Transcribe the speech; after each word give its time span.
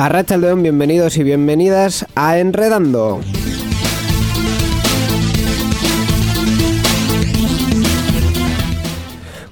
A 0.00 0.08
León, 0.38 0.62
bienvenidos 0.62 1.18
y 1.18 1.24
bienvenidas 1.24 2.06
a 2.14 2.38
Enredando. 2.38 3.20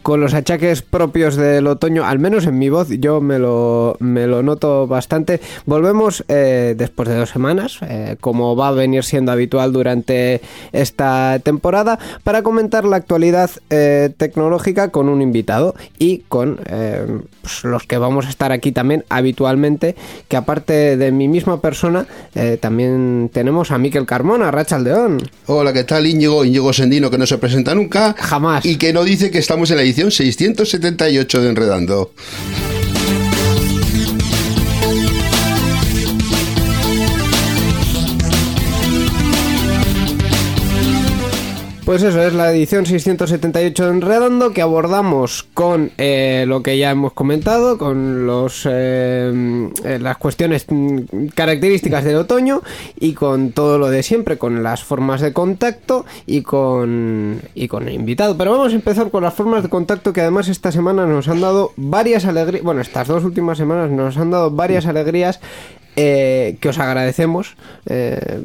Con 0.08 0.22
los 0.22 0.32
achaques 0.32 0.80
propios 0.80 1.36
del 1.36 1.66
otoño, 1.66 2.06
al 2.06 2.18
menos 2.18 2.46
en 2.46 2.58
mi 2.58 2.70
voz, 2.70 2.88
yo 2.88 3.20
me 3.20 3.38
lo, 3.38 3.94
me 4.00 4.26
lo 4.26 4.42
noto 4.42 4.86
bastante. 4.86 5.38
Volvemos 5.66 6.24
eh, 6.28 6.74
después 6.78 7.10
de 7.10 7.16
dos 7.16 7.28
semanas, 7.28 7.78
eh, 7.82 8.16
como 8.18 8.56
va 8.56 8.68
a 8.68 8.72
venir 8.72 9.04
siendo 9.04 9.32
habitual 9.32 9.70
durante 9.70 10.40
esta 10.72 11.38
temporada, 11.40 11.98
para 12.24 12.42
comentar 12.42 12.86
la 12.86 12.96
actualidad 12.96 13.50
eh, 13.68 14.08
tecnológica 14.16 14.88
con 14.88 15.10
un 15.10 15.20
invitado 15.20 15.74
y 15.98 16.20
con 16.30 16.58
pues, 17.42 17.64
los 17.64 17.82
que 17.82 17.98
vamos 17.98 18.24
a 18.24 18.30
estar 18.30 18.50
aquí 18.50 18.72
también 18.72 19.04
habitualmente, 19.10 19.94
que 20.28 20.38
aparte 20.38 20.96
de 20.96 21.12
mi 21.12 21.28
misma 21.28 21.60
persona, 21.60 22.06
también 22.60 23.30
tenemos 23.30 23.70
a 23.72 23.78
Miquel 23.78 24.06
Carmona, 24.06 24.50
Racha 24.50 24.76
Aldeón. 24.76 25.18
Hola, 25.44 25.74
¿qué 25.74 25.84
tal? 25.84 26.06
Íñigo, 26.06 26.46
Íñigo 26.46 26.72
Sendino, 26.72 27.10
que 27.10 27.18
no 27.18 27.26
se 27.26 27.36
presenta 27.36 27.74
nunca. 27.74 28.14
Jamás. 28.16 28.64
Y 28.64 28.76
que 28.76 28.94
no 28.94 29.04
dice 29.04 29.30
que 29.30 29.38
estamos 29.38 29.70
en 29.70 29.76
la 29.76 29.82
edición 29.82 29.97
678 30.06 31.40
de 31.40 31.48
Enredando. 31.48 32.12
Pues 41.88 42.02
eso 42.02 42.22
es 42.22 42.34
la 42.34 42.52
edición 42.52 42.84
678 42.84 43.84
de 43.86 43.90
Enredando 43.90 44.50
que 44.50 44.60
abordamos 44.60 45.44
con 45.54 45.90
eh, 45.96 46.44
lo 46.46 46.62
que 46.62 46.76
ya 46.76 46.90
hemos 46.90 47.14
comentado, 47.14 47.78
con 47.78 48.26
los 48.26 48.68
eh, 48.70 49.70
eh, 49.84 49.98
las 49.98 50.18
cuestiones 50.18 50.66
mm, 50.68 51.28
características 51.34 52.04
del 52.04 52.16
otoño 52.16 52.60
y 53.00 53.14
con 53.14 53.52
todo 53.52 53.78
lo 53.78 53.88
de 53.88 54.02
siempre, 54.02 54.36
con 54.36 54.62
las 54.62 54.84
formas 54.84 55.22
de 55.22 55.32
contacto 55.32 56.04
y 56.26 56.42
con 56.42 57.40
y 57.54 57.68
con 57.68 57.88
el 57.88 57.94
invitado. 57.94 58.36
Pero 58.36 58.50
vamos 58.50 58.74
a 58.74 58.76
empezar 58.76 59.10
con 59.10 59.22
las 59.22 59.32
formas 59.32 59.62
de 59.62 59.70
contacto 59.70 60.12
que 60.12 60.20
además 60.20 60.48
esta 60.48 60.70
semana 60.70 61.06
nos 61.06 61.26
han 61.28 61.40
dado 61.40 61.72
varias 61.76 62.26
alegrías, 62.26 62.64
bueno, 62.64 62.82
estas 62.82 63.08
dos 63.08 63.24
últimas 63.24 63.56
semanas 63.56 63.90
nos 63.90 64.18
han 64.18 64.30
dado 64.30 64.50
varias 64.50 64.84
alegrías 64.84 65.40
eh, 66.00 66.58
que 66.60 66.68
os 66.68 66.78
agradecemos. 66.78 67.56
Eh, 67.86 68.44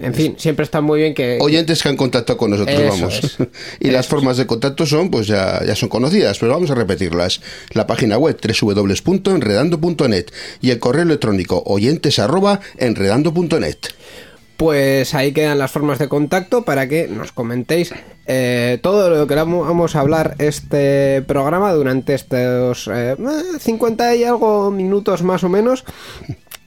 en 0.00 0.14
fin, 0.14 0.36
siempre 0.38 0.62
está 0.62 0.80
muy 0.80 1.00
bien 1.00 1.14
que... 1.14 1.38
Oyentes 1.40 1.82
que 1.82 1.88
han 1.88 1.96
contactado 1.96 2.36
con 2.36 2.52
nosotros, 2.52 2.80
vamos. 2.88 3.38
y 3.80 3.90
las 3.90 4.06
formas 4.06 4.36
de 4.36 4.46
contacto 4.46 4.86
son, 4.86 5.10
pues 5.10 5.26
ya, 5.26 5.64
ya 5.66 5.74
son 5.74 5.88
conocidas, 5.88 6.38
pero 6.38 6.52
vamos 6.52 6.70
a 6.70 6.76
repetirlas. 6.76 7.40
La 7.72 7.88
página 7.88 8.18
web 8.18 8.38
www.enredando.net 8.40 10.26
y 10.60 10.70
el 10.70 10.78
correo 10.78 11.02
electrónico 11.02 11.60
oyentes@enredando.net. 11.66 13.78
Pues 14.56 15.12
ahí 15.16 15.32
quedan 15.32 15.58
las 15.58 15.72
formas 15.72 15.98
de 15.98 16.08
contacto 16.08 16.62
para 16.62 16.86
que 16.86 17.08
nos 17.08 17.32
comentéis 17.32 17.92
eh, 18.26 18.78
todo 18.80 19.10
lo 19.10 19.26
que 19.26 19.34
vamos 19.34 19.96
a 19.96 20.00
hablar 20.00 20.36
este 20.38 21.20
programa 21.22 21.72
durante 21.72 22.14
estos 22.14 22.88
50 23.58 24.14
y 24.14 24.22
algo 24.22 24.70
minutos 24.70 25.24
más 25.24 25.42
o 25.42 25.48
menos 25.48 25.84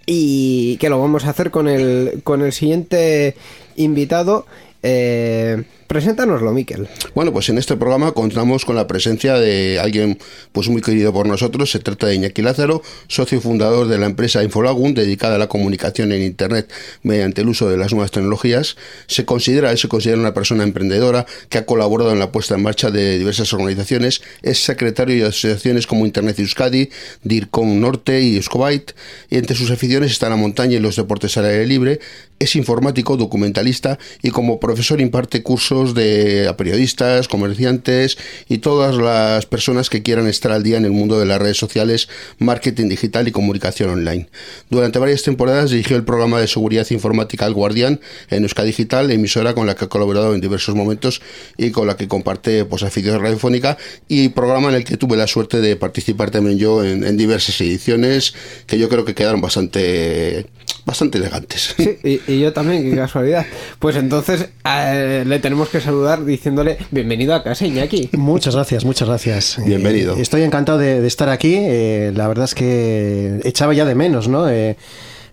y 0.06 0.78
que 0.78 0.90
lo 0.90 1.00
vamos 1.00 1.26
a 1.26 1.32
hacer 1.32 1.52
con 1.52 1.68
el, 1.68 2.22
con 2.24 2.42
el 2.42 2.54
siguiente 2.54 3.36
invitado. 3.76 4.46
Eh, 4.84 5.64
Preséntanoslo, 5.88 6.52
Miquel. 6.52 6.88
Bueno, 7.14 7.32
pues 7.32 7.48
en 7.50 7.60
este 7.60 7.78
programa 7.78 8.12
contamos 8.14 8.66
con 8.66 8.76
la 8.76 8.88
presencia 8.88 9.36
de 9.36 9.80
alguien 9.80 10.18
pues 10.52 10.68
muy 10.68 10.82
querido 10.82 11.14
por 11.14 11.28
nosotros. 11.28 11.70
Se 11.70 11.80
trata 11.80 12.08
de 12.08 12.16
Iñaki 12.16 12.42
Lázaro, 12.42 12.82
socio 13.08 13.40
fundador 13.40 13.88
de 13.88 14.00
la 14.00 14.08
empresa 14.08 14.44
Infolagun, 14.44 14.96
dedicada 14.96 15.36
a 15.36 15.38
la 15.38 15.48
comunicación 15.48 16.12
en 16.12 16.24
Internet 16.24 16.72
mediante 17.04 17.42
el 17.42 17.50
uso 17.50 17.70
de 17.70 17.78
las 17.78 17.92
nuevas 17.92 18.10
tecnologías. 18.10 18.78
Se 19.06 19.26
considera, 19.26 19.70
él 19.70 19.78
se 19.78 19.88
considera 19.88 20.20
una 20.20 20.34
persona 20.34 20.64
emprendedora 20.64 21.28
que 21.50 21.60
ha 21.60 21.68
colaborado 21.68 22.12
en 22.12 22.18
la 22.18 22.32
puesta 22.32 22.56
en 22.56 22.64
marcha 22.64 22.90
de 22.90 23.20
diversas 23.20 23.54
organizaciones. 23.54 24.24
Es 24.42 24.64
secretario 24.64 25.16
de 25.24 25.30
asociaciones 25.30 25.86
como 25.86 26.08
Internet 26.08 26.40
Euskadi, 26.40 26.90
DIRCOM 27.24 27.80
Norte 27.80 28.22
y 28.22 28.38
Escobite. 28.38 28.96
Y 29.30 29.38
entre 29.38 29.56
sus 29.56 29.70
aficiones 29.70 30.12
están 30.12 30.32
la 30.32 30.36
montaña 30.36 30.78
y 30.78 30.80
los 30.80 30.96
deportes 30.96 31.38
al 31.38 31.46
aire 31.46 31.68
libre. 31.68 32.00
Es 32.40 32.56
informático, 32.56 33.18
documentalista 33.18 33.98
y 34.22 34.32
como 34.32 34.60
profesor 34.60 35.00
imparte 35.00 35.42
cursos 35.42 35.75
de 35.84 36.48
a 36.48 36.56
periodistas, 36.56 37.28
comerciantes 37.28 38.18
y 38.48 38.60
todas 38.60 38.96
las 38.96 39.46
personas 39.46 39.90
que 39.90 40.02
quieran 40.02 40.28
estar 40.28 40.52
al 40.52 40.64
día 40.64 40.78
en 40.78 40.86
el 40.86 40.92
mundo 40.92 41.20
de 41.20 41.26
las 41.26 41.40
redes 41.40 41.58
sociales, 41.58 42.08
marketing 42.40 42.88
digital 42.88 43.28
y 43.28 43.32
comunicación 43.32 43.90
online. 43.90 44.30
Durante 44.70 45.00
varias 45.00 45.24
temporadas 45.24 45.72
dirigió 45.72 45.98
el 45.98 46.04
programa 46.04 46.40
de 46.40 46.48
seguridad 46.48 46.88
informática 46.90 47.46
El 47.46 47.54
Guardián 47.54 48.00
en 48.30 48.44
Euskadi 48.44 48.68
Digital, 48.68 49.12
emisora 49.12 49.54
con 49.54 49.68
la 49.68 49.76
que 49.76 49.86
ha 49.86 49.90
colaborado 49.90 50.34
en 50.34 50.42
diversos 50.42 50.76
momentos 50.76 51.22
y 51.58 51.72
con 51.72 51.88
la 51.88 51.98
que 51.98 52.08
comparte 52.08 52.66
pues, 52.66 52.84
afición 52.84 53.22
radiofónica 53.22 53.78
y 54.08 54.30
programa 54.30 54.70
en 54.70 54.76
el 54.76 54.84
que 54.84 54.98
tuve 54.98 55.18
la 55.18 55.28
suerte 55.28 55.62
de 55.62 55.76
participar 55.76 56.32
también 56.32 56.58
yo 56.58 56.84
en, 56.84 57.16
diversas 57.18 57.60
ediciones 57.62 58.34
que 58.68 58.78
yo 58.78 58.90
creo 58.90 59.06
que 59.06 59.16
quedaron 59.16 59.42
bastante 59.42 60.46
bastante 60.86 61.18
elegantes. 61.18 61.74
Sí, 61.78 62.22
y, 62.28 62.40
yo 62.40 62.54
también, 62.54 62.90
qué 62.90 62.96
casualidad. 62.96 63.46
Pues 63.80 63.96
entonces 63.96 64.50
eh, 64.66 65.24
le 65.26 65.40
tenemos 65.40 65.65
que 65.70 65.82
saludar 65.82 66.24
diciéndole 66.26 66.78
bienvenido 66.92 67.34
a 67.34 67.44
casa, 67.44 67.66
Iñaki. 67.66 68.10
Muchas 68.14 68.56
gracias, 68.56 68.86
muchas 68.86 69.08
gracias. 69.08 69.58
Bienvenido. 69.66 70.16
Eh, 70.16 70.22
estoy 70.22 70.44
encantado 70.44 70.78
de, 70.78 71.06
estar 71.06 71.30
aquí. 71.30 71.56
Eh, 71.58 72.12
la 72.16 72.28
verdad 72.28 72.46
es 72.46 72.56
que 72.56 73.40
echaba 73.44 73.74
ya 73.74 73.86
de 73.86 73.96
menos, 73.96 74.28
¿no? 74.28 74.50
Eh, 74.50 74.76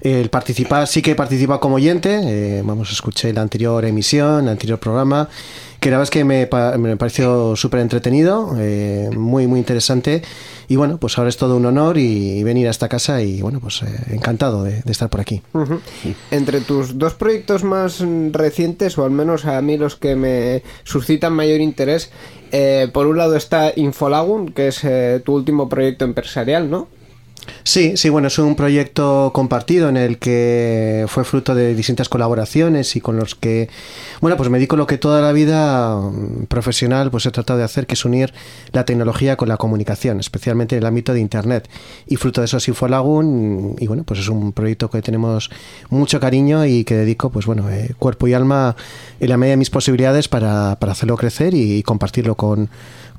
el 0.00 0.30
participar, 0.30 0.86
sí 0.88 1.00
que 1.00 1.12
he 1.12 1.14
participado 1.14 1.60
como 1.60 1.76
oyente. 1.76 2.62
vamos, 2.64 2.90
escuché 2.90 3.32
la 3.32 3.42
anterior 3.42 3.84
emisión, 3.84 4.44
el 4.44 4.50
anterior 4.50 4.78
programa 4.78 5.28
que 5.82 5.90
la 5.90 5.98
verdad 5.98 6.12
que 6.12 6.22
me, 6.22 6.48
me 6.78 6.96
pareció 6.96 7.56
súper 7.56 7.80
entretenido, 7.80 8.54
eh, 8.56 9.10
muy, 9.16 9.48
muy 9.48 9.58
interesante. 9.58 10.22
Y 10.68 10.76
bueno, 10.76 10.98
pues 10.98 11.18
ahora 11.18 11.28
es 11.28 11.36
todo 11.36 11.56
un 11.56 11.66
honor 11.66 11.98
y, 11.98 12.40
venir 12.44 12.68
a 12.68 12.70
esta 12.70 12.88
casa 12.88 13.20
y 13.20 13.42
bueno, 13.42 13.58
pues 13.58 13.82
eh, 13.82 13.86
encantado 14.10 14.62
de, 14.62 14.80
estar 14.86 15.10
por 15.10 15.20
aquí. 15.20 15.42
Entre 16.30 16.60
tus 16.60 16.98
dos 16.98 17.14
proyectos 17.14 17.64
más 17.64 17.98
recientes, 18.30 18.96
o 18.96 19.04
al 19.04 19.10
menos 19.10 19.44
a 19.44 19.60
mí 19.60 19.76
los 19.76 19.96
que 19.96 20.14
me 20.14 20.62
suscitan 20.84 21.32
mayor 21.32 21.60
interés, 21.60 22.12
eh, 22.52 22.88
por 22.92 23.08
un 23.08 23.18
lado 23.18 23.34
está 23.34 23.72
Infolagun, 23.74 24.52
que 24.52 24.68
es 24.68 24.86
tu 25.24 25.34
último 25.34 25.68
proyecto 25.68 26.04
empresarial, 26.04 26.70
¿no? 26.70 26.86
Sí, 27.64 27.96
sí, 27.96 28.08
bueno, 28.08 28.28
es 28.28 28.38
un 28.38 28.56
proyecto 28.56 29.30
compartido 29.32 29.88
en 29.88 29.96
el 29.96 30.18
que 30.18 31.04
fue 31.08 31.24
fruto 31.24 31.54
de 31.54 31.74
distintas 31.74 32.08
colaboraciones 32.08 32.96
y 32.96 33.00
con 33.00 33.16
los 33.16 33.34
que, 33.34 33.68
bueno, 34.20 34.36
pues 34.36 34.50
me 34.50 34.58
dedico 34.58 34.76
lo 34.76 34.86
que 34.86 34.98
toda 34.98 35.20
la 35.20 35.32
vida 35.32 35.96
mm, 35.96 36.46
profesional 36.46 37.10
pues 37.10 37.26
he 37.26 37.30
tratado 37.30 37.58
de 37.58 37.64
hacer, 37.64 37.86
que 37.86 37.94
es 37.94 38.04
unir 38.04 38.32
la 38.72 38.84
tecnología 38.84 39.36
con 39.36 39.48
la 39.48 39.56
comunicación, 39.56 40.18
especialmente 40.18 40.76
en 40.76 40.82
el 40.82 40.86
ámbito 40.86 41.14
de 41.14 41.20
Internet. 41.20 41.68
Y 42.06 42.16
fruto 42.16 42.40
de 42.40 42.46
eso 42.46 42.56
es 42.56 42.66
Infolagun 42.68 43.76
y 43.78 43.86
bueno, 43.86 44.02
pues 44.04 44.20
es 44.20 44.28
un 44.28 44.52
proyecto 44.52 44.90
que 44.90 45.00
tenemos 45.00 45.50
mucho 45.88 46.18
cariño 46.18 46.66
y 46.66 46.84
que 46.84 46.96
dedico, 46.96 47.30
pues 47.30 47.46
bueno, 47.46 47.70
eh, 47.70 47.94
cuerpo 47.98 48.26
y 48.26 48.34
alma 48.34 48.74
en 49.20 49.28
la 49.28 49.36
medida 49.36 49.52
de 49.52 49.58
mis 49.58 49.70
posibilidades 49.70 50.28
para, 50.28 50.76
para 50.80 50.92
hacerlo 50.92 51.16
crecer 51.16 51.54
y 51.54 51.82
compartirlo 51.84 52.34
con 52.34 52.70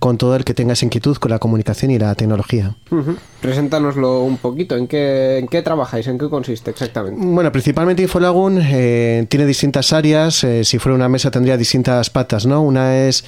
con 0.03 0.17
todo 0.17 0.35
el 0.35 0.43
que 0.43 0.53
tenga 0.53 0.73
esa 0.73 0.83
inquietud 0.83 1.15
con 1.15 1.31
la 1.31 1.39
comunicación 1.39 1.89
y 1.89 1.97
la 1.97 2.13
tecnología. 2.13 2.75
Uh 2.91 3.15
Preséntanoslo 3.43 4.21
un 4.21 4.37
poquito. 4.37 4.77
¿En 4.77 4.87
qué, 4.87 5.37
¿En 5.37 5.49
qué 5.49 5.61
trabajáis? 5.61 6.07
¿En 6.07 6.17
qué 6.17 6.29
consiste 6.29 6.71
exactamente? 6.71 7.19
Bueno, 7.21 7.51
principalmente 7.51 8.01
Infolagun 8.01 8.57
eh, 8.61 9.25
tiene 9.27 9.45
distintas 9.45 9.91
áreas. 9.91 10.45
Eh, 10.45 10.63
si 10.63 10.79
fuera 10.79 10.95
una 10.95 11.09
mesa 11.09 11.29
tendría 11.29 11.57
distintas 11.57 12.09
patas, 12.09 12.45
¿no? 12.45 12.61
Una 12.61 12.99
es 12.99 13.25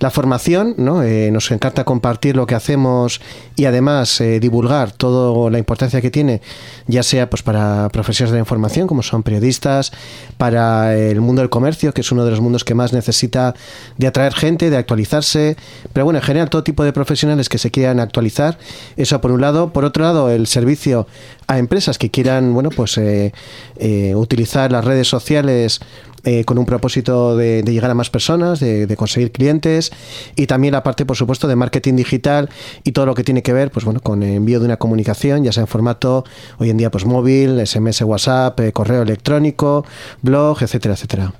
la 0.00 0.10
formación, 0.10 0.74
¿no? 0.78 1.02
Eh, 1.02 1.30
nos 1.30 1.50
encanta 1.50 1.84
compartir 1.84 2.34
lo 2.34 2.46
que 2.46 2.54
hacemos 2.54 3.20
y 3.56 3.66
además 3.66 4.22
divulgar 4.40 4.92
toda 4.92 5.50
la 5.50 5.58
importancia 5.58 6.00
que 6.00 6.10
tiene, 6.10 6.40
ya 6.86 7.02
sea 7.02 7.28
pues 7.28 7.42
para 7.42 7.90
profesionales 7.90 8.32
de 8.32 8.38
la 8.38 8.42
información, 8.42 8.86
como 8.86 9.02
son 9.02 9.22
periodistas, 9.22 9.92
para 10.38 10.96
el 10.96 11.20
mundo 11.20 11.42
del 11.42 11.50
comercio, 11.50 11.92
que 11.92 12.00
es 12.00 12.10
uno 12.10 12.24
de 12.24 12.30
los 12.30 12.40
mundos 12.40 12.64
que 12.64 12.74
más 12.74 12.94
necesita 12.94 13.54
de 13.98 14.06
atraer 14.06 14.32
gente, 14.32 14.70
de 14.70 14.78
actualizarse. 14.78 15.56
Pero 15.92 16.04
bueno, 16.04 16.17
en 16.18 16.24
general 16.24 16.50
todo 16.50 16.62
tipo 16.62 16.84
de 16.84 16.92
profesionales 16.92 17.48
que 17.48 17.58
se 17.58 17.70
quieran 17.70 18.00
actualizar. 18.00 18.58
Eso 18.96 19.20
por 19.20 19.30
un 19.30 19.40
lado. 19.40 19.72
Por 19.72 19.84
otro 19.84 20.04
lado, 20.04 20.30
el 20.30 20.46
servicio 20.46 21.06
a 21.46 21.58
empresas 21.58 21.98
que 21.98 22.10
quieran, 22.10 22.52
bueno, 22.54 22.70
pues 22.70 22.98
eh, 22.98 23.32
eh, 23.78 24.14
utilizar 24.14 24.70
las 24.70 24.84
redes 24.84 25.08
sociales 25.08 25.80
eh, 26.24 26.44
con 26.44 26.58
un 26.58 26.66
propósito 26.66 27.36
de, 27.36 27.62
llegar 27.62 27.90
a 27.90 27.94
más 27.94 28.10
personas, 28.10 28.60
de, 28.60 28.94
conseguir 28.96 29.30
clientes 29.30 29.92
y 30.34 30.46
también 30.46 30.72
la 30.72 30.82
parte, 30.82 31.06
por 31.06 31.16
supuesto, 31.16 31.46
de 31.46 31.56
marketing 31.56 31.94
digital 31.94 32.50
y 32.84 32.92
todo 32.92 33.06
lo 33.06 33.14
que 33.14 33.22
tiene 33.22 33.42
que 33.42 33.52
ver, 33.52 33.70
pues 33.70 33.84
bueno, 33.84 34.00
con 34.00 34.22
envío 34.22 34.58
de 34.58 34.66
una 34.66 34.76
comunicación, 34.76 35.44
ya 35.44 35.52
sea 35.52 35.62
en 35.62 35.68
formato 35.68 36.24
hoy 36.58 36.70
en 36.70 36.76
día, 36.76 36.90
pues 36.90 37.04
móvil, 37.04 37.64
SMS, 37.64 38.02
WhatsApp, 38.02 38.60
correo 38.72 39.02
electrónico, 39.02 39.84
blog, 40.22 40.62
etcétera, 40.62 40.94
etcétera. 40.94 41.32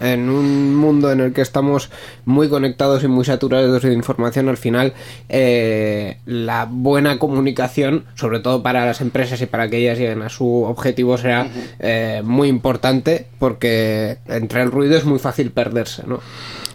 En 0.00 0.28
un 0.30 0.74
mundo 0.74 1.10
en 1.10 1.20
el 1.20 1.32
que 1.32 1.40
estamos 1.40 1.90
muy 2.24 2.48
conectados 2.48 3.04
y 3.04 3.08
muy 3.08 3.24
saturados 3.24 3.82
de 3.82 3.92
información, 3.92 4.48
al 4.48 4.56
final 4.56 4.94
eh, 5.28 6.18
la 6.26 6.66
buena 6.70 7.18
comunicación, 7.18 8.04
sobre 8.14 8.40
todo 8.40 8.62
para 8.62 8.86
las 8.86 9.00
empresas 9.00 9.40
y 9.42 9.46
para 9.46 9.68
que 9.68 9.78
ellas 9.78 9.98
lleguen 9.98 10.22
a 10.22 10.28
su 10.28 10.64
objetivo, 10.64 11.18
será 11.18 11.48
eh, 11.78 12.22
muy 12.24 12.48
importante 12.48 13.26
porque 13.38 14.18
entre 14.26 14.62
el 14.62 14.70
ruido 14.70 14.96
es 14.96 15.04
muy 15.04 15.18
fácil 15.18 15.50
perderse, 15.50 16.04
¿no? 16.06 16.20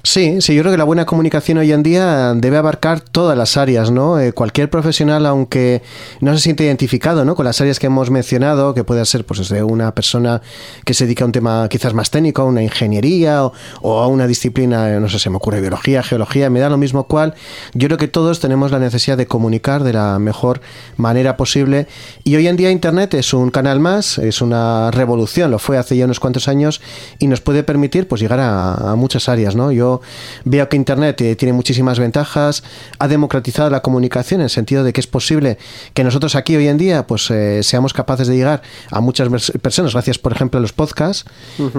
Sí, 0.06 0.42
sí, 0.42 0.54
yo 0.54 0.64
creo 0.64 0.74
que 0.74 0.78
la 0.78 0.84
buena 0.84 1.06
comunicación 1.06 1.60
hoy 1.60 1.72
en 1.72 1.82
día 1.82 2.34
debe 2.34 2.58
abarcar 2.58 3.00
todas 3.00 3.38
las 3.38 3.56
áreas, 3.56 3.90
¿no? 3.90 4.20
Eh, 4.20 4.34
cualquier 4.34 4.70
profesional, 4.70 5.26
aunque 5.26 5.82
no 6.20 6.34
se 6.34 6.40
siente 6.42 6.66
identificado, 6.66 7.24
¿no? 7.24 7.36
Con 7.36 7.46
las 7.46 7.62
áreas 7.62 7.80
que 7.80 7.86
hemos 7.88 8.12
mencionado, 8.12 8.74
que 8.74 8.84
puede 8.84 9.06
ser, 9.06 9.26
pues, 9.26 9.40
desde 9.40 9.64
una 9.64 9.96
persona 9.96 10.42
que 10.84 10.94
se 10.94 11.06
dedica 11.06 11.24
a 11.24 11.28
un 11.28 11.32
tema 11.32 11.70
quizás 11.70 11.94
más 11.94 12.12
técnico, 12.12 12.42
a 12.42 12.46
una 12.46 12.62
ingeniería 12.62 13.46
o, 13.46 14.00
a 14.02 14.08
una 14.08 14.28
disciplina, 14.28 15.00
no 15.00 15.08
sé, 15.08 15.20
se 15.20 15.30
me 15.30 15.38
ocurre 15.38 15.62
biología, 15.62 16.04
geología, 16.04 16.50
me 16.50 16.60
da 16.60 16.68
lo 16.68 16.78
mismo 16.78 17.06
cual. 17.08 17.34
Yo 17.74 17.88
creo 17.88 17.98
que 17.98 18.10
todos 18.10 18.42
tenemos 18.42 18.72
la 18.72 18.80
necesidad 18.80 19.16
de 19.16 19.28
comunicar 19.28 19.86
de 19.86 19.94
la 19.94 20.20
mejor 20.20 20.60
manera 20.98 21.38
posible 21.38 21.88
y 22.26 22.36
hoy 22.36 22.50
en 22.50 22.58
día 22.58 22.72
Internet 22.72 23.14
es 23.14 23.34
un 23.34 23.52
canal 23.52 23.80
más, 23.80 24.18
es 24.18 24.42
una 24.42 24.92
revolución, 24.92 25.50
lo 25.50 25.60
fue 25.60 25.78
hace 25.78 25.96
ya 25.96 26.04
unos 26.04 26.20
cuantos 26.20 26.50
años 26.50 26.82
y 27.20 27.28
nos 27.28 27.40
puede 27.40 27.64
permitir, 27.64 28.10
pues, 28.10 28.22
llegar 28.22 28.42
a, 28.42 28.92
a 28.92 28.96
muchas 28.98 29.30
áreas, 29.30 29.56
¿no? 29.56 29.72
Yo 29.72 29.93
veo 30.45 30.69
que 30.69 30.78
Internet 30.78 31.22
eh, 31.22 31.36
tiene 31.36 31.54
muchísimas 31.54 32.00
ventajas, 32.00 32.63
ha 33.00 33.07
democratizado 33.07 33.69
la 33.69 33.81
comunicación 33.81 34.42
en 34.42 34.45
el 34.45 34.50
sentido 34.50 34.84
de 34.84 34.94
que 34.94 35.01
es 35.01 35.07
posible 35.07 35.57
que 35.94 36.04
nosotros 36.04 36.36
aquí 36.36 36.56
hoy 36.56 36.68
en 36.68 36.78
día 36.78 37.07
pues 37.07 37.30
eh, 37.31 37.62
seamos 37.63 37.94
capaces 37.94 38.28
de 38.28 38.36
llegar 38.36 38.62
a 38.92 39.01
muchas 39.01 39.30
personas. 39.62 39.94
Gracias 39.94 40.18
por 40.18 40.31
ejemplo 40.31 40.57
a 40.57 40.62
los 40.62 40.74
podcasts. 40.74 41.25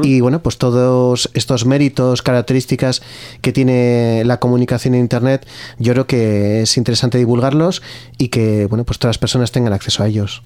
Y 0.03 0.21
bueno 0.21 0.43
pues 0.43 0.59
todos 0.59 1.31
estos 1.35 1.67
méritos, 1.67 2.23
características 2.23 3.03
que 3.41 3.53
tiene 3.53 4.23
la 4.25 4.39
comunicación 4.39 4.95
en 4.95 5.01
Internet 5.01 5.47
yo 5.79 5.93
creo 5.93 6.07
que 6.07 6.63
es 6.63 6.77
interesante 6.77 7.19
divulgarlos 7.19 7.83
y 8.19 8.29
que 8.29 8.67
bueno 8.67 8.85
pues 8.85 8.99
todas 8.99 9.17
las 9.17 9.19
personas 9.19 9.53
tengan 9.53 9.73
acceso 9.73 10.03
a 10.03 10.09
ellos. 10.09 10.43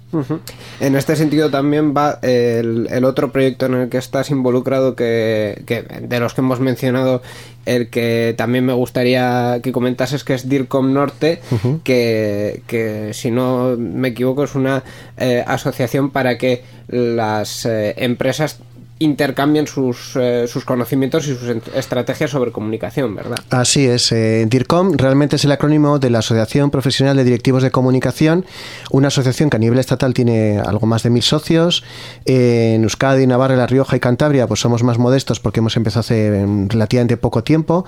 En 0.81 0.97
este 0.97 1.17
sentido 1.17 1.51
también 1.51 1.95
va 1.97 2.19
el, 2.23 3.05
otro 3.05 3.33
proyecto 3.33 3.67
en 3.67 3.75
el 3.75 3.89
que 3.89 3.99
estás 3.99 4.31
involucrado 4.31 4.95
que, 4.95 5.63
que 5.67 5.83
de 5.83 6.21
los 6.21 6.35
que 6.35 6.41
hemos 6.41 6.61
mencionado 6.61 7.23
el 7.67 7.89
que 7.89 8.35
también 8.37 8.65
me 8.65 8.73
gustaría 8.73 9.61
que 9.63 9.73
comentases 9.73 10.25
que 10.25 10.35
es 10.35 10.49
DIRCOM 10.49 10.93
Norte, 10.93 11.41
que, 11.85 13.11
si 13.13 13.31
no 13.31 13.77
me 13.77 14.09
equivoco 14.09 14.45
es 14.45 14.55
una 14.55 14.83
eh, 15.17 15.45
asociación 15.47 16.11
para 16.11 16.39
que 16.39 16.63
las 16.89 17.67
eh, 17.67 17.95
empresas 17.99 18.61
intercambian 19.01 19.67
sus, 19.67 20.17
eh, 20.17 20.47
sus 20.49 20.65
conocimientos 20.65 21.29
y 21.29 21.37
sus 21.37 21.49
estrategias 21.75 22.31
sobre 22.31 22.51
comunicación, 22.51 23.15
¿verdad? 23.15 23.39
Así 23.51 23.87
es. 23.87 24.11
Eh, 24.11 24.47
DIRCOM 24.49 24.97
realmente 24.97 25.37
es 25.37 25.45
el 25.45 25.53
acrónimo 25.53 25.99
de 25.99 26.11
la 26.11 26.19
Asociación 26.19 26.71
Profesional 26.71 27.17
de 27.17 27.23
Directivos 27.23 27.63
de 27.63 27.71
Comunicación, 27.71 28.45
una 28.91 29.09
asociación 29.09 29.51
que 29.51 29.57
a 29.57 29.61
nivel 29.61 29.79
estatal 29.79 30.15
tiene 30.15 30.59
algo 30.59 30.87
más 30.87 31.05
de 31.05 31.11
mil 31.11 31.23
socios. 31.23 31.85
en 32.25 32.83
Euskadi, 32.83 33.27
Navarra, 33.27 33.57
La 33.57 33.67
Rioja 33.67 33.97
y 33.97 34.01
Cantabria 34.01 34.47
pues 34.47 34.61
somos 34.61 34.83
más 34.83 34.99
modestos 34.99 35.39
porque 35.39 35.61
hemos 35.61 35.77
empezado 35.77 36.01
hace 36.01 36.47
relativamente 36.69 37.17
poco 37.17 37.45
tiempo, 37.45 37.85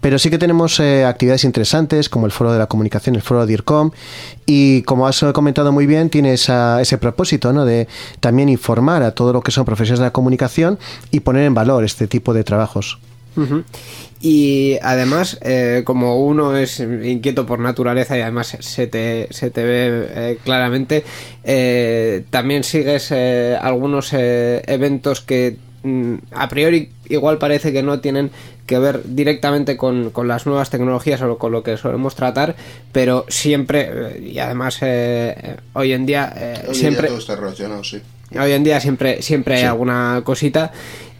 pero 0.00 0.18
sí 0.18 0.30
que 0.30 0.38
tenemos 0.38 0.78
eh, 0.78 1.04
actividades 1.04 1.44
interesantes 1.44 2.08
como 2.08 2.26
el 2.26 2.32
Foro 2.32 2.52
de 2.52 2.58
la 2.58 2.66
Comunicación, 2.66 3.16
el 3.16 3.22
Foro 3.22 3.44
DIRCOM 3.44 3.90
y 4.46 4.82
como 4.82 5.08
has 5.08 5.24
comentado 5.32 5.72
muy 5.72 5.86
bien, 5.86 6.10
tiene 6.10 6.34
ese 6.34 6.98
propósito 6.98 7.52
¿no? 7.52 7.64
de 7.64 7.88
también 8.20 8.48
informar 8.48 9.02
a 9.02 9.12
todo 9.12 9.32
lo 9.32 9.40
que 9.40 9.50
son 9.50 9.64
profesionales 9.64 10.00
de 10.00 10.06
la 10.06 10.12
comunicación 10.12 10.43
y 11.10 11.20
poner 11.20 11.44
en 11.44 11.54
valor 11.54 11.84
este 11.84 12.06
tipo 12.06 12.34
de 12.34 12.44
trabajos. 12.44 12.98
Y 14.20 14.78
además, 14.80 15.38
eh, 15.42 15.82
como 15.84 16.24
uno 16.24 16.56
es 16.56 16.80
inquieto 16.80 17.44
por 17.44 17.58
naturaleza 17.58 18.16
y 18.16 18.22
además 18.22 18.56
se 18.58 18.86
te, 18.86 19.28
se 19.30 19.50
te 19.50 19.62
ve 19.64 20.08
eh, 20.08 20.38
claramente, 20.42 21.04
eh, 21.42 22.24
también 22.30 22.64
sigues 22.64 23.12
algunos 23.12 24.12
eventos 24.12 25.20
que 25.20 25.58
mm, 25.82 26.14
a 26.32 26.48
priori 26.48 26.90
igual 27.08 27.36
parece 27.38 27.72
que 27.72 27.82
no 27.82 28.00
tienen 28.00 28.30
que 28.66 28.78
ver 28.78 29.02
directamente 29.04 29.76
con, 29.76 30.10
las 30.26 30.46
nuevas 30.46 30.70
tecnologías 30.70 31.20
o 31.20 31.36
con 31.36 31.52
lo 31.52 31.62
que 31.62 31.76
solemos 31.76 32.14
tratar, 32.14 32.56
pero 32.92 33.26
siempre, 33.28 34.20
y 34.22 34.38
además 34.38 34.80
hoy 35.74 35.92
en 35.92 36.06
día... 36.06 36.32
siempre, 36.72 37.10
Hoy 38.38 38.52
en 38.52 38.64
día 38.64 38.80
siempre, 38.80 39.22
siempre 39.22 39.56
hay 39.56 39.64
alguna 39.64 40.22
cosita 40.24 40.72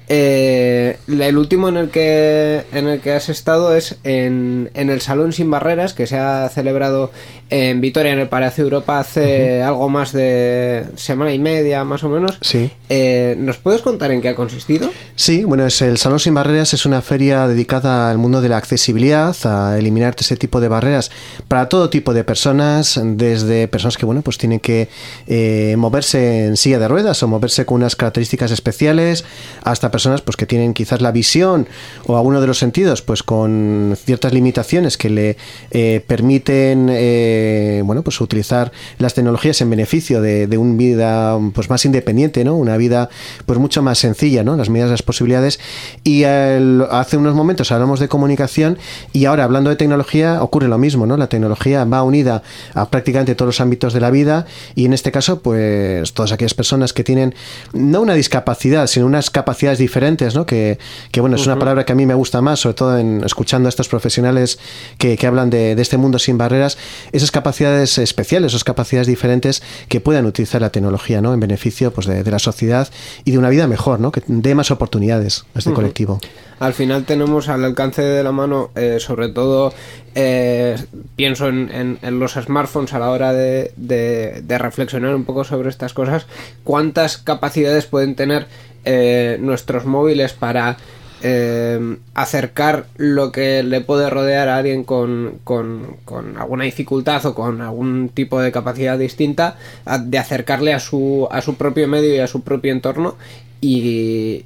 eh, 0.09 0.99
el 1.09 1.39
último 1.39 1.69
en 1.71 1.79
el 1.79 1.89
que 1.89 2.65
en 2.73 2.89
el 2.89 3.01
que 3.01 3.13
has 3.13 3.31
estado 3.31 3.75
es 3.75 3.97
en, 4.05 4.71
en, 4.75 4.91
el 4.91 5.01
Salón 5.01 5.33
Sin 5.33 5.51
Barreras 5.51 5.95
que 5.95 6.07
se 6.07 6.19
ha 6.19 6.47
celebrado 6.51 7.11
en 7.49 7.81
Vitoria 7.81 8.13
en 8.13 8.19
el 8.19 8.29
Palacio 8.29 8.65
Europa 8.65 8.99
hace 8.99 9.63
algo 9.63 9.89
más 9.89 10.13
de 10.13 10.85
semana 10.97 11.33
y 11.33 11.39
media 11.39 11.85
más 11.85 12.05
o 12.05 12.11
menos. 12.11 12.37
Sí. 12.43 12.71
Eh, 12.91 13.35
¿Nos 13.39 13.57
puedes 13.57 13.81
contar 13.81 14.11
en 14.11 14.21
qué 14.21 14.29
ha 14.29 14.35
consistido? 14.35 14.91
Sí, 15.17 15.45
bueno, 15.45 15.67
es 15.67 15.81
el 15.81 15.97
Salón 15.97 16.21
Sin 16.21 16.35
Barreras 16.35 16.75
es 16.75 16.85
una 16.85 17.01
feria 17.01 17.49
dedicada 17.49 18.11
al 18.11 18.19
mundo 18.19 18.43
de 18.43 18.51
la 18.51 18.59
accesibilidad, 18.59 19.35
a 19.45 19.79
eliminar 19.79 20.15
ese 20.19 20.37
tipo 20.37 20.61
de 20.61 20.69
barreras 20.69 21.11
para 21.49 21.69
todo 21.69 21.89
tipo 21.89 22.13
de 22.13 22.25
personas, 22.25 23.01
desde 23.03 23.69
personas 23.69 23.97
que 23.97 24.05
bueno 24.05 24.21
pues 24.23 24.37
tienen 24.37 24.61
que 24.61 24.89
eh, 25.27 25.77
moverse 25.79 26.47
en 26.47 26.57
silla 26.57 26.79
de 26.79 26.89
ruedas 26.89 27.23
o 27.23 27.29
moverse 27.29 27.65
con 27.65 27.77
unas 27.77 27.97
características 27.97 28.51
especiales, 28.51 29.25
hasta 29.63 29.91
personas 29.95 30.23
pues 30.23 30.37
que 30.37 30.45
tienen 30.45 30.75
quizás 30.75 31.01
la 31.01 31.13
visión 31.13 31.69
o 32.09 32.17
alguno 32.17 32.41
de 32.41 32.49
los 32.49 32.59
sentidos 32.59 33.01
pues 33.01 33.23
con 33.23 33.97
ciertas 33.97 34.33
limitaciones 34.33 34.99
que 34.99 35.09
le 35.09 35.37
eh, 35.71 36.03
permiten 36.05 36.89
eh, 36.91 37.81
bueno 37.85 38.03
pues 38.03 38.21
utilizar 38.21 38.73
las 38.99 39.15
tecnologías 39.15 39.61
en 39.61 39.71
beneficio 39.71 40.21
de, 40.21 40.49
de 40.49 40.59
una 40.59 40.77
vida 40.77 41.39
pues 41.55 41.71
más 41.71 41.85
independiente 41.85 42.43
no 42.43 42.57
una 42.57 42.77
vida 42.77 43.09
pues 43.47 43.61
mucho 43.61 43.81
más 43.83 43.99
sencilla 43.99 44.43
no 44.43 44.57
las 44.57 44.69
medidas 44.69 44.89
de 44.89 44.95
las 44.95 45.03
posibilidades. 45.03 45.61
Y 46.03 46.25
hace 46.25 47.17
unos 47.17 47.35
momentos 47.35 47.71
hablamos 47.71 48.01
de 48.01 48.09
comunicación 48.09 48.79
y 49.13 49.27
ahora 49.27 49.45
hablando 49.45 49.71
de 49.71 49.77
tecnología 49.77 50.43
ocurre 50.43 50.69
lo 50.69 50.79
mismo 50.79 51.07
no 51.07 51.17
la 51.17 51.29
tecnología 51.29 51.85
va 51.85 52.03
unida 52.03 52.43
a 52.75 52.89
prácticamente 52.89 53.35
todos 53.35 53.49
los 53.49 53.61
ámbitos 53.61 53.93
de 53.93 54.01
la 54.01 54.11
vida 54.11 54.47
y 54.75 54.87
en 54.87 54.93
este 54.93 55.13
caso 55.13 55.41
pues 55.41 56.13
todas 56.13 56.33
aquellas 56.33 56.55
personas 56.55 56.93
que 56.93 57.05
tienen 57.05 57.35
no 57.73 58.01
una 58.01 58.15
discapacidad 58.15 58.87
sino 58.87 59.07
unas 59.07 59.31
capacidades 59.31 59.79
diferentes, 59.85 60.35
¿no? 60.35 60.47
Que, 60.47 60.79
que 61.13 61.21
bueno, 61.21 61.37
es 61.37 61.47
una 61.47 61.59
palabra 61.59 61.85
que 61.85 61.93
a 61.93 61.95
mí 61.95 62.07
me 62.07 62.15
gusta 62.15 62.41
más, 62.41 62.61
sobre 62.61 62.75
todo 62.75 62.99
en, 62.99 63.23
escuchando 63.25 63.69
a 63.69 63.71
estos 63.71 63.89
profesionales 63.89 64.59
que, 64.99 65.17
que 65.17 65.27
hablan 65.27 65.51
de, 65.51 65.75
de, 65.75 65.83
este 65.83 65.97
mundo 65.97 66.19
sin 66.19 66.39
barreras, 66.39 66.79
esas 67.13 67.31
capacidades 67.31 67.99
especiales, 67.99 68.53
esas 68.53 68.65
capacidades 68.65 69.07
diferentes 69.07 69.63
que 69.89 70.01
puedan 70.01 70.27
utilizar 70.27 70.61
la 70.61 70.71
tecnología, 70.71 71.21
¿no? 71.21 71.35
En 71.35 71.41
beneficio 71.41 71.93
pues, 71.93 72.07
de, 72.07 72.25
de 72.25 72.31
la 72.31 72.39
sociedad 72.39 72.89
y 73.25 73.33
de 73.33 73.39
una 73.39 73.51
vida 73.51 73.67
mejor, 73.67 74.01
¿no? 74.01 74.11
Que 74.11 74.23
dé 74.27 74.55
más 74.55 74.71
oportunidades 74.71 75.45
a 75.55 75.59
este 75.59 75.73
colectivo. 75.73 76.21
Al 76.61 76.73
final 76.73 77.05
tenemos 77.05 77.49
al 77.49 77.65
alcance 77.65 78.03
de 78.03 78.23
la 78.23 78.33
mano, 78.33 78.71
eh, 78.75 78.99
sobre 79.01 79.29
todo, 79.29 79.75
eh, 80.15 80.77
pienso 81.17 81.49
en, 81.49 81.71
en, 81.73 81.99
en, 82.03 82.19
los 82.21 82.35
smartphones 82.35 82.93
a 82.93 82.99
la 83.01 83.11
hora 83.11 83.33
de, 83.33 83.73
de, 83.77 84.59
reflexionar 84.59 85.15
un 85.15 85.25
poco 85.25 85.45
sobre 85.45 85.69
estas 85.69 85.93
cosas, 85.93 86.27
cuántas 86.63 87.19
capacidades 87.19 87.87
pueden 87.87 88.15
tener 88.15 88.47
eh, 88.85 89.39
nuestros 89.41 89.87
móviles 89.87 90.33
para 90.33 90.77
eh, 91.23 91.97
acercar 92.15 92.87
lo 92.97 93.33
que 93.33 93.63
le 93.63 93.81
puede 93.81 94.09
rodear 94.09 94.49
a 94.49 94.59
alguien 94.59 94.85
con, 94.85 95.41
con, 95.43 95.97
con, 96.05 96.37
alguna 96.37 96.65
dificultad 96.65 97.25
o 97.27 97.35
con 97.35 97.61
algún 97.61 98.11
tipo 98.11 98.41
de 98.41 98.53
capacidad 98.53 98.99
distinta, 98.99 99.57
de 100.01 100.19
acercarle 100.19 100.75
a 100.75 100.81
su, 100.81 101.27
a 101.31 101.41
su 101.41 101.57
propio 101.57 101.89
medio 101.89 102.15
y 102.15 102.19
a 102.19 102.29
su 102.29 102.43
propio 102.43 102.73
entorno 102.73 103.17
y 103.65 104.45